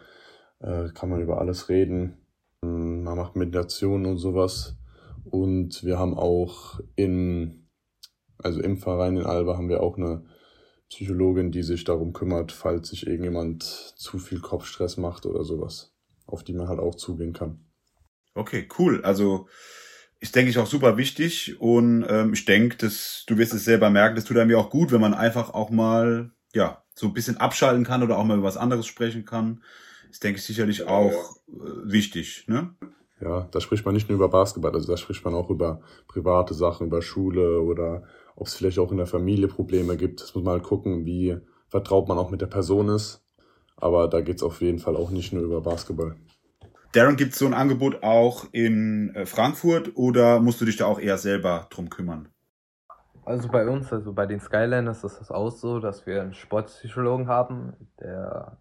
äh, 0.61 0.89
kann 0.95 1.11
man 1.11 1.21
über 1.21 1.41
alles 1.41 1.69
reden. 1.69 2.19
Ähm, 2.63 3.05
man 3.05 3.17
macht 3.17 3.37
Meditation 3.37 4.07
und 4.07 4.19
sowas. 4.19 4.77
Und 5.25 5.85
wir 5.85 5.99
haben 5.99 6.15
auch 6.15 6.81
in, 6.97 7.69
also 8.39 8.61
im 8.61 8.79
Verein 8.79 9.17
in 9.17 9.27
Alba 9.27 9.57
haben 9.57 9.69
wir 9.69 9.83
auch 9.83 9.97
eine 9.97 10.25
Psychologin, 10.89 11.53
die 11.53 11.63
sich 11.63 11.85
darum 11.85 12.13
kümmert, 12.15 12.51
falls 12.51 12.89
sich 12.89 13.07
irgendjemand 13.07 13.63
zu 13.63 14.19
viel 14.19 14.41
Kopfstress 14.41 14.97
macht 14.97 15.27
oder 15.27 15.45
sowas, 15.45 15.95
auf 16.29 16.45
die 16.45 16.53
man 16.53 16.69
halt 16.69 16.79
auch 16.79 16.95
zugehen 16.95 17.33
kann. 17.33 17.65
Okay, 18.35 18.69
cool. 18.79 19.03
Also 19.05 19.49
ist, 20.21 20.35
denke 20.35 20.51
ich, 20.51 20.59
auch 20.59 20.67
super 20.67 20.97
wichtig 20.97 21.61
und 21.61 22.05
ähm, 22.09 22.33
ich 22.33 22.45
denke, 22.45 22.77
dass 22.77 23.25
du 23.27 23.39
wirst 23.39 23.55
es 23.55 23.65
selber 23.65 23.91
merken, 23.91 24.17
das 24.17 24.25
tut 24.25 24.37
einem 24.37 24.51
ja 24.51 24.59
auch 24.59 24.71
gut, 24.71 24.93
wenn 24.93 25.01
man 25.01 25.15
einfach 25.15 25.55
auch 25.55 25.71
mal, 25.71 26.33
ja, 26.53 26.83
so 26.95 27.07
ein 27.07 27.15
bisschen 27.15 27.37
abschalten 27.37 27.85
kann 27.85 28.03
oder 28.03 28.19
auch 28.19 28.25
mal 28.25 28.39
über 28.39 28.47
was 28.47 28.57
anderes 28.57 28.87
sprechen 28.87 29.25
kann. 29.25 29.63
Ist, 30.11 30.25
denke 30.25 30.39
ich, 30.39 30.45
sicherlich 30.45 30.85
auch 30.85 31.37
äh, 31.49 31.53
wichtig, 31.85 32.47
ne? 32.49 32.75
Ja, 33.21 33.49
da 33.51 33.61
spricht 33.61 33.85
man 33.85 33.95
nicht 33.95 34.09
nur 34.09 34.17
über 34.17 34.29
Basketball, 34.29 34.73
also 34.73 34.87
da 34.87 34.97
spricht 34.97 35.25
man 35.25 35.35
auch 35.35 35.51
über 35.51 35.81
private 36.07 36.55
Sachen, 36.55 36.87
über 36.87 37.03
Schule 37.03 37.61
oder 37.61 38.05
ob 38.37 38.47
es 38.47 38.55
vielleicht 38.55 38.79
auch 38.79 38.93
in 38.93 38.97
der 38.97 39.07
Familie 39.07 39.49
Probleme 39.49 39.97
gibt. 39.97 40.21
Das 40.21 40.35
muss 40.35 40.45
man 40.45 40.55
halt 40.55 40.63
gucken, 40.63 41.05
wie 41.05 41.37
vertraut 41.69 42.09
man 42.09 42.19
auch 42.19 42.31
mit 42.31 42.41
der 42.41 42.47
Person 42.47 42.89
ist. 42.89 43.25
Aber 43.81 44.09
da 44.09 44.21
geht's 44.21 44.43
auf 44.43 44.61
jeden 44.61 44.79
Fall 44.79 44.97
auch 44.97 45.11
nicht 45.11 45.33
nur 45.33 45.43
über 45.43 45.61
Basketball. 45.61 46.17
Darren, 46.93 47.17
gibt 47.17 47.33
es 47.33 47.39
so 47.39 47.47
ein 47.47 47.55
Angebot 47.55 48.03
auch 48.03 48.47
in 48.53 49.15
äh, 49.15 49.27
Frankfurt 49.27 49.93
oder 49.97 50.41
musst 50.41 50.61
du 50.61 50.65
dich 50.65 50.77
da 50.77 50.87
auch 50.87 50.99
eher 50.99 51.19
selber 51.19 51.67
drum 51.71 51.91
kümmern? 51.91 52.29
Also 53.25 53.49
bei 53.49 53.69
uns, 53.69 53.93
also 53.93 54.15
bei 54.15 54.25
den 54.25 54.41
Skyliners 54.41 55.05
ist 55.05 55.21
es 55.21 55.31
auch 55.31 55.51
so, 55.51 55.81
dass 55.81 56.07
wir 56.07 56.23
einen 56.23 56.33
Sportpsychologen 56.33 57.29
haben, 57.29 57.75
der 58.01 58.57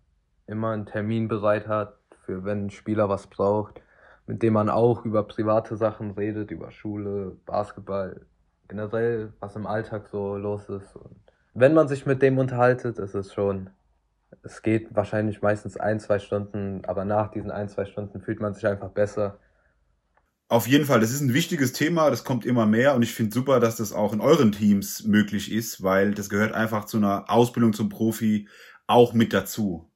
immer 0.46 0.72
einen 0.72 0.86
Termin 0.86 1.30
bereit 1.30 1.70
hat, 1.70 1.98
für 2.26 2.44
wenn 2.44 2.66
ein 2.66 2.70
Spieler 2.70 3.08
was 3.08 3.28
braucht, 3.28 3.82
mit 4.26 4.44
dem 4.44 4.54
man 4.54 4.70
auch 4.70 5.06
über 5.06 5.24
private 5.24 5.78
Sachen 5.78 6.12
redet, 6.12 6.52
über 6.52 6.72
Schule, 6.72 7.38
Basketball, 7.46 8.26
generell, 8.68 9.32
was 9.40 9.56
im 9.56 9.66
Alltag 9.66 10.10
so 10.10 10.36
los 10.36 10.68
ist. 10.68 10.98
Und 10.98 11.16
wenn 11.54 11.74
man 11.74 11.88
sich 11.88 12.06
mit 12.06 12.22
dem 12.22 12.38
unterhaltet, 12.38 13.00
ist 13.00 13.16
es 13.16 13.34
schon, 13.34 13.70
es 14.44 14.62
geht 14.62 14.96
wahrscheinlich 14.96 15.42
meistens 15.42 15.78
ein, 15.78 16.00
zwei 16.00 16.20
Stunden, 16.20 16.84
aber 16.86 17.06
nach 17.06 17.32
diesen 17.32 17.52
ein, 17.52 17.70
zwei 17.70 17.86
Stunden 17.86 18.22
fühlt 18.22 18.40
man 18.40 18.54
sich 18.54 18.66
einfach 18.68 18.90
besser. 18.90 19.40
Auf 20.50 20.66
jeden 20.68 20.86
Fall, 20.86 21.02
das 21.02 21.12
ist 21.12 21.20
ein 21.20 21.34
wichtiges 21.34 21.74
Thema, 21.74 22.10
das 22.10 22.24
kommt 22.24 22.46
immer 22.46 22.66
mehr 22.66 22.96
und 22.96 23.02
ich 23.02 23.14
finde 23.14 23.34
super, 23.34 23.60
dass 23.60 23.76
das 23.76 23.92
auch 23.92 24.14
in 24.14 24.22
euren 24.22 24.54
Teams 24.54 25.04
möglich 25.04 25.52
ist, 25.52 25.84
weil 25.84 26.14
das 26.14 26.30
gehört 26.30 26.54
einfach 26.54 26.86
zu 26.86 26.98
einer 26.98 27.30
Ausbildung 27.30 27.74
zum 27.74 27.90
Profi 27.90 28.48
auch 28.88 29.14
mit 29.14 29.34
dazu. 29.34 29.92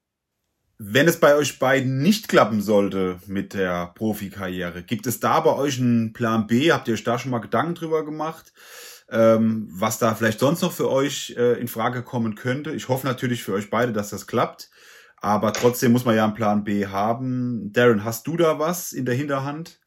Wenn 0.78 1.08
es 1.08 1.20
bei 1.20 1.36
euch 1.36 1.60
beiden 1.60 2.02
nicht 2.02 2.28
klappen 2.28 2.62
sollte 2.62 3.20
mit 3.28 3.54
der 3.54 3.94
Profikarriere, 3.96 4.84
gibt 4.84 5.08
es 5.08 5.22
da 5.22 5.40
bei 5.40 5.56
euch 5.56 5.80
einen 5.80 6.12
Plan 6.12 6.48
B? 6.48 6.72
Habt 6.72 6.88
ihr 6.88 6.96
euch 6.96 7.04
da 7.04 7.18
schon 7.18 7.32
mal 7.32 7.40
Gedanken 7.40 7.76
drüber 7.76 8.04
gemacht? 8.04 8.52
Ähm, 9.12 9.68
was 9.72 10.00
da 10.00 10.16
vielleicht 10.16 10.40
sonst 10.40 10.62
noch 10.62 10.72
für 10.72 10.90
euch 10.90 11.36
äh, 11.38 11.60
in 11.60 11.68
Frage 11.68 12.02
kommen 12.02 12.36
könnte? 12.36 12.72
Ich 12.72 12.88
hoffe 12.88 13.06
natürlich 13.06 13.44
für 13.44 13.54
euch 13.54 13.70
beide, 13.70 13.92
dass 13.92 14.10
das 14.10 14.26
klappt. 14.26 14.70
Aber 15.18 15.54
trotzdem 15.54 15.92
muss 15.92 16.06
man 16.06 16.16
ja 16.16 16.24
einen 16.24 16.34
Plan 16.34 16.64
B 16.64 16.88
haben. 16.88 17.72
Darren, 17.74 18.04
hast 18.04 18.26
du 18.26 18.38
da 18.38 18.58
was 18.58 18.92
in 18.92 19.06
der 19.06 19.16
Hinterhand? 19.16 19.80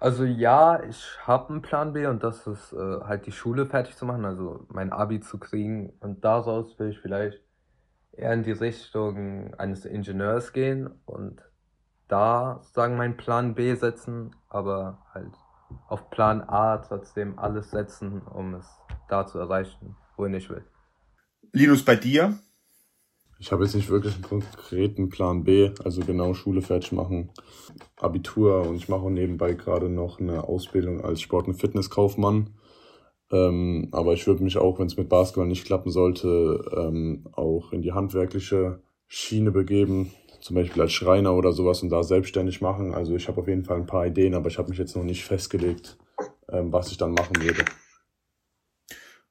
Also 0.00 0.24
ja, 0.24 0.82
ich 0.82 1.18
habe 1.26 1.50
einen 1.50 1.62
Plan 1.62 1.92
B 1.92 2.06
und 2.06 2.24
das 2.24 2.46
ist 2.46 2.72
äh, 2.72 3.00
halt 3.04 3.26
die 3.26 3.32
Schule 3.32 3.66
fertig 3.66 3.96
zu 3.96 4.06
machen, 4.06 4.24
also 4.24 4.66
mein 4.68 4.92
Abi 4.92 5.20
zu 5.20 5.38
kriegen 5.38 5.92
und 6.00 6.24
daraus 6.24 6.78
will 6.78 6.88
ich 6.88 6.98
vielleicht 7.00 7.38
eher 8.12 8.32
in 8.32 8.42
die 8.42 8.52
Richtung 8.52 9.54
eines 9.54 9.84
Ingenieurs 9.84 10.54
gehen 10.54 10.90
und 11.04 11.42
da 12.08 12.60
sozusagen 12.62 12.96
meinen 12.96 13.18
Plan 13.18 13.54
B 13.54 13.74
setzen, 13.74 14.34
aber 14.48 15.02
halt 15.12 15.32
auf 15.88 16.10
Plan 16.10 16.42
A 16.42 16.78
trotzdem 16.78 17.38
alles 17.38 17.70
setzen, 17.70 18.22
um 18.22 18.54
es 18.54 18.66
da 19.08 19.26
zu 19.26 19.38
erreichen, 19.38 19.96
wohin 20.16 20.34
ich 20.34 20.48
will. 20.50 20.64
Linus, 21.52 21.84
bei 21.84 21.96
dir? 21.96 22.38
Ich 23.38 23.52
habe 23.52 23.64
jetzt 23.64 23.74
nicht 23.74 23.88
wirklich 23.88 24.14
einen 24.14 24.22
konkreten 24.22 25.08
Plan 25.08 25.44
B, 25.44 25.70
also 25.82 26.02
genau 26.02 26.34
Schule 26.34 26.60
fertig 26.60 26.92
machen, 26.92 27.30
Abitur 27.96 28.68
und 28.68 28.76
ich 28.76 28.88
mache 28.90 29.00
auch 29.00 29.10
nebenbei 29.10 29.54
gerade 29.54 29.88
noch 29.88 30.20
eine 30.20 30.44
Ausbildung 30.44 31.00
als 31.02 31.22
Sport- 31.22 31.48
und 31.48 31.54
Fitnesskaufmann. 31.54 32.50
Ähm, 33.32 33.88
aber 33.92 34.12
ich 34.12 34.26
würde 34.26 34.42
mich 34.42 34.58
auch, 34.58 34.78
wenn 34.78 34.88
es 34.88 34.96
mit 34.96 35.08
Basketball 35.08 35.46
nicht 35.46 35.64
klappen 35.64 35.90
sollte, 35.90 36.62
ähm, 36.76 37.26
auch 37.32 37.72
in 37.72 37.80
die 37.80 37.92
handwerkliche 37.92 38.82
Schiene 39.06 39.50
begeben, 39.50 40.12
zum 40.40 40.56
Beispiel 40.56 40.82
als 40.82 40.92
Schreiner 40.92 41.34
oder 41.34 41.52
sowas 41.52 41.82
und 41.82 41.90
da 41.90 42.02
selbstständig 42.02 42.60
machen. 42.60 42.94
Also 42.94 43.14
ich 43.14 43.28
habe 43.28 43.40
auf 43.40 43.48
jeden 43.48 43.64
Fall 43.64 43.76
ein 43.76 43.86
paar 43.86 44.06
Ideen, 44.06 44.34
aber 44.34 44.48
ich 44.48 44.58
habe 44.58 44.70
mich 44.70 44.78
jetzt 44.78 44.96
noch 44.96 45.04
nicht 45.04 45.24
festgelegt, 45.24 45.96
ähm, 46.50 46.72
was 46.72 46.90
ich 46.90 46.98
dann 46.98 47.12
machen 47.12 47.42
würde. 47.42 47.64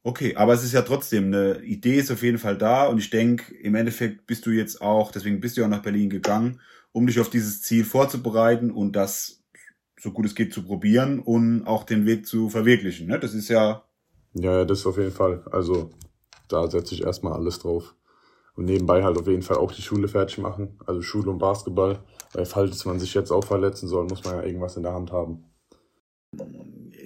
Okay, 0.02 0.36
aber 0.36 0.54
es 0.54 0.64
ist 0.64 0.74
ja 0.74 0.82
trotzdem, 0.82 1.26
eine 1.26 1.62
Idee 1.62 1.96
ist 1.96 2.12
auf 2.12 2.24
jeden 2.24 2.38
Fall 2.38 2.58
da 2.58 2.88
und 2.88 3.00
ich 3.00 3.10
denke, 3.10 3.54
im 3.56 3.76
Endeffekt 3.76 4.26
bist 4.28 4.46
du 4.46 4.52
jetzt 4.52 4.82
auch, 4.82 5.12
deswegen 5.12 5.42
bist 5.42 5.58
du 5.58 5.64
auch 5.64 5.68
nach 5.68 5.82
Berlin 5.82 6.10
gegangen, 6.10 6.62
um 6.94 7.06
dich 7.06 7.20
auf 7.20 7.30
dieses 7.30 7.62
Ziel 7.62 7.84
vorzubereiten 7.84 8.72
und 8.72 8.96
das 8.96 9.44
so 10.00 10.12
gut 10.12 10.26
es 10.26 10.36
geht 10.36 10.54
zu 10.54 10.64
probieren 10.64 11.20
und 11.20 11.68
auch 11.68 11.84
den 11.84 12.06
Weg 12.06 12.26
zu 12.26 12.50
verwirklichen. 12.50 13.08
Ne? 13.08 13.20
Das 13.20 13.34
ist 13.34 13.50
ja 13.50 13.84
ja, 14.34 14.60
ja, 14.60 14.66
das 14.66 14.86
auf 14.86 14.98
jeden 14.98 15.12
Fall. 15.12 15.44
Also 15.52 15.92
da 16.48 16.70
setze 16.70 16.96
ich 16.96 17.04
erstmal 17.04 17.34
alles 17.34 17.60
drauf. 17.60 17.96
Und 18.60 18.66
nebenbei 18.66 19.06
halt 19.06 19.18
auf 19.18 19.26
jeden 19.26 19.42
Fall 19.42 19.56
auch 19.56 19.72
die 19.72 19.82
Schule 19.82 20.10
fertig 20.10 20.38
machen. 20.38 20.78
Also 20.86 21.02
Schule 21.02 21.32
und 21.32 21.38
Basketball. 21.38 22.00
Weil 22.34 22.46
falls 22.46 22.84
man 22.84 23.00
sich 23.00 23.14
jetzt 23.14 23.32
auch 23.32 23.46
verletzen 23.46 23.88
soll, 23.88 24.04
muss 24.04 24.26
man 24.26 24.36
ja 24.36 24.44
irgendwas 24.44 24.76
in 24.76 24.84
der 24.84 24.92
Hand 24.92 25.14
haben. 25.14 25.46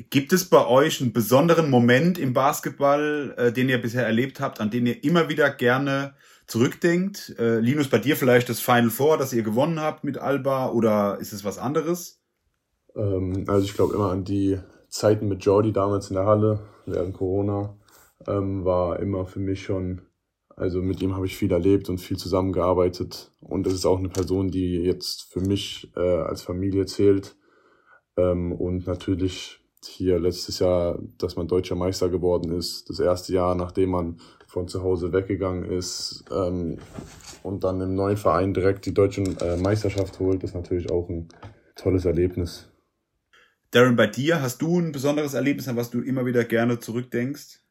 Gibt 0.10 0.34
es 0.34 0.50
bei 0.50 0.66
euch 0.66 1.00
einen 1.00 1.14
besonderen 1.14 1.70
Moment 1.70 2.18
im 2.18 2.34
Basketball, 2.34 3.36
äh, 3.38 3.52
den 3.52 3.70
ihr 3.70 3.80
bisher 3.80 4.04
erlebt 4.04 4.40
habt, 4.40 4.60
an 4.62 4.72
den 4.72 4.88
ihr 4.88 5.04
immer 5.04 5.30
wieder 5.30 5.52
gerne 5.52 6.16
zurückdenkt? 6.48 7.36
Äh, 7.38 7.60
Linus, 7.60 7.88
bei 7.88 8.00
dir 8.00 8.18
vielleicht 8.18 8.50
das 8.50 8.60
Final 8.60 8.90
Four, 8.90 9.20
das 9.20 9.32
ihr 9.32 9.44
gewonnen 9.44 9.80
habt 9.80 10.04
mit 10.04 10.18
Alba 10.18 10.72
oder 10.72 11.20
ist 11.20 11.34
es 11.34 11.46
was 11.46 11.60
anderes? 11.60 12.20
Ähm, 12.96 13.46
also 13.48 13.64
ich 13.64 13.76
glaube 13.76 13.94
immer 13.94 14.10
an 14.10 14.24
die 14.24 14.58
Zeiten 14.90 15.28
mit 15.28 15.46
Jordi 15.46 15.72
damals 15.72 16.10
in 16.10 16.16
der 16.16 16.26
Halle, 16.26 16.62
während 16.88 17.14
Corona, 17.14 17.78
ähm, 18.26 18.66
war 18.66 19.00
immer 19.00 19.28
für 19.28 19.40
mich 19.40 19.62
schon, 19.62 20.02
also 20.56 20.82
mit 20.82 21.02
ihm 21.02 21.16
habe 21.16 21.26
ich 21.26 21.36
viel 21.36 21.52
erlebt 21.52 21.90
und 21.90 22.00
viel 22.00 22.18
zusammengearbeitet. 22.18 23.32
Und 23.42 23.66
das 23.66 23.74
ist 23.74 23.86
auch 23.86 24.00
eine 24.00 24.10
Person, 24.10 24.50
die 24.50 24.76
jetzt 24.78 25.24
für 25.32 25.42
mich 25.42 25.92
äh, 25.96 26.00
als 26.00 26.42
Familie 26.42 26.86
zählt. 26.86 27.36
Ähm, 28.18 28.52
und 28.52 28.88
natürlich 28.88 29.60
hier 29.86 30.20
letztes 30.20 30.60
Jahr, 30.60 31.00
dass 31.18 31.36
man 31.36 31.48
deutscher 31.48 31.76
Meister 31.76 32.10
geworden 32.10 32.52
ist, 32.52 32.90
das 32.90 33.00
erste 33.00 33.34
Jahr, 33.34 33.56
nachdem 33.56 33.90
man 33.90 34.18
von 34.48 34.68
zu 34.68 34.84
Hause 34.84 35.12
weggegangen 35.12 35.66
ist 35.66 36.24
ähm, 36.32 36.78
und 37.42 37.64
dann 37.64 37.82
im 37.82 37.96
neuen 37.96 38.18
Verein 38.18 38.54
direkt 38.54 38.86
die 38.86 38.94
deutsche 38.94 39.24
äh, 39.42 39.58
Meisterschaft 39.58 40.20
holt, 40.20 40.44
ist 40.44 40.56
natürlich 40.56 40.92
auch 40.92 41.10
ein 41.10 41.28
tolles 41.76 42.06
Erlebnis. 42.06 42.70
Darren, 43.72 43.96
bei 43.96 44.06
dir 44.06 44.42
hast 44.42 44.62
du 44.62 44.80
ein 44.80 44.92
besonderes 44.92 45.34
Erlebnis, 45.34 45.68
an 45.68 45.76
was 45.76 45.90
du 45.90 46.02
immer 46.02 46.28
wieder 46.28 46.44
gerne 46.44 46.80
zurückdenkst? 46.80 47.63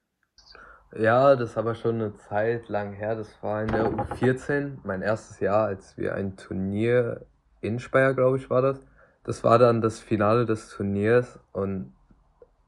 Ja, 0.95 1.37
das 1.37 1.51
ist 1.51 1.59
aber 1.59 1.75
schon 1.75 1.97
eine 1.97 2.15
Zeit 2.15 2.69
lang 2.69 2.93
her. 2.93 3.17
Das 3.17 3.43
war 3.43 3.63
in 3.63 3.69
der 3.69 3.87
U14, 3.87 4.79
mein 4.85 5.01
erstes 5.01 5.41
Jahr, 5.41 5.67
als 5.67 5.97
wir 5.97 6.15
ein 6.15 6.37
Turnier 6.37 7.25
in 7.63 7.79
Speyer, 7.79 8.13
glaube 8.13 8.37
ich, 8.37 8.51
war 8.51 8.61
das. 8.61 8.83
Das 9.25 9.43
war 9.43 9.59
dann 9.59 9.81
das 9.81 10.01
Finale 10.01 10.45
des 10.45 10.69
Turniers 10.69 11.39
und 11.53 11.95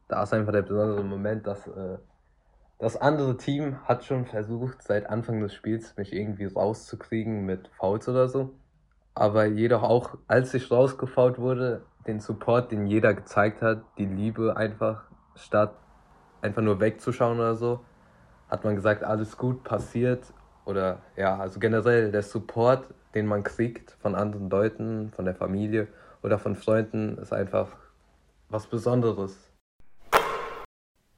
da 0.08 0.22
ist 0.22 0.32
einfach 0.32 0.52
der 0.52 0.62
besondere 0.62 1.04
Moment, 1.04 1.46
dass 1.46 1.66
äh, 1.66 1.98
das 2.78 2.96
andere 2.96 3.36
Team 3.36 3.76
hat 3.84 4.04
schon 4.04 4.24
versucht, 4.24 4.82
seit 4.82 5.08
Anfang 5.10 5.40
des 5.40 5.52
Spiels 5.52 5.96
mich 5.96 6.12
irgendwie 6.12 6.46
rauszukriegen 6.46 7.44
mit 7.44 7.68
Fouls 7.76 8.08
oder 8.08 8.28
so. 8.28 8.54
Aber 9.14 9.44
jedoch 9.44 9.82
auch, 9.82 10.16
als 10.28 10.54
ich 10.54 10.70
rausgefault 10.70 11.38
wurde, 11.38 11.82
den 12.06 12.20
Support, 12.20 12.72
den 12.72 12.86
jeder 12.86 13.12
gezeigt 13.12 13.60
hat, 13.60 13.82
die 13.98 14.06
Liebe 14.06 14.56
einfach, 14.56 15.04
statt 15.34 15.74
einfach 16.40 16.62
nur 16.62 16.80
wegzuschauen 16.80 17.38
oder 17.38 17.54
so, 17.54 17.80
hat 18.54 18.62
man 18.62 18.76
gesagt, 18.76 19.02
alles 19.02 19.36
gut, 19.36 19.64
passiert. 19.64 20.32
Oder 20.64 21.02
ja, 21.16 21.36
also 21.36 21.58
generell 21.58 22.12
der 22.12 22.22
Support, 22.22 22.86
den 23.14 23.26
man 23.26 23.42
kriegt 23.42 23.96
von 24.00 24.14
anderen 24.14 24.48
Leuten, 24.48 25.10
von 25.10 25.24
der 25.24 25.34
Familie 25.34 25.88
oder 26.22 26.38
von 26.38 26.54
Freunden, 26.54 27.18
ist 27.18 27.32
einfach 27.32 27.72
was 28.48 28.68
Besonderes. 28.68 29.36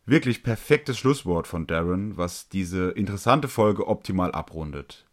Wirklich 0.07 0.43
perfektes 0.43 0.97
Schlusswort 0.97 1.47
von 1.47 1.66
Darren, 1.66 2.16
was 2.16 2.49
diese 2.49 2.91
interessante 2.91 3.49
Folge 3.49 3.87
optimal 3.87 4.32
abrundet. 4.32 5.05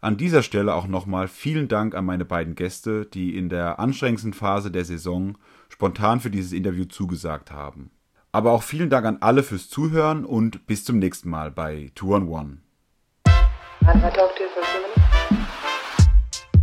An 0.00 0.16
dieser 0.16 0.42
Stelle 0.42 0.74
auch 0.74 0.88
nochmal 0.88 1.28
vielen 1.28 1.68
Dank 1.68 1.94
an 1.94 2.04
meine 2.04 2.24
beiden 2.24 2.56
Gäste, 2.56 3.06
die 3.06 3.36
in 3.36 3.48
der 3.48 3.78
anstrengendsten 3.78 4.32
Phase 4.32 4.72
der 4.72 4.84
Saison 4.84 5.38
spontan 5.68 6.18
für 6.18 6.30
dieses 6.30 6.52
Interview 6.52 6.86
zugesagt 6.86 7.52
haben. 7.52 7.90
Aber 8.38 8.52
auch 8.52 8.62
vielen 8.62 8.88
Dank 8.88 9.04
an 9.04 9.16
alle 9.18 9.42
fürs 9.42 9.68
Zuhören 9.68 10.24
und 10.24 10.64
bis 10.68 10.84
zum 10.84 11.00
nächsten 11.00 11.28
Mal 11.28 11.50
bei 11.50 11.90
Two 11.96 12.14
on 12.14 12.28
One. 12.28 12.58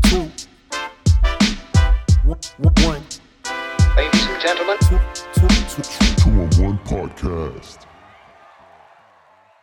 Two, 0.01 0.30
Ladies 3.97 4.30
and 4.30 4.39
gentlemen. 4.41 4.78
two, 4.88 4.97
two, 5.34 5.47
two, 5.49 5.82
two. 5.82 6.15
Two 6.15 6.30
on 6.30 6.65
One 6.65 6.80
Podcast. 6.86 7.86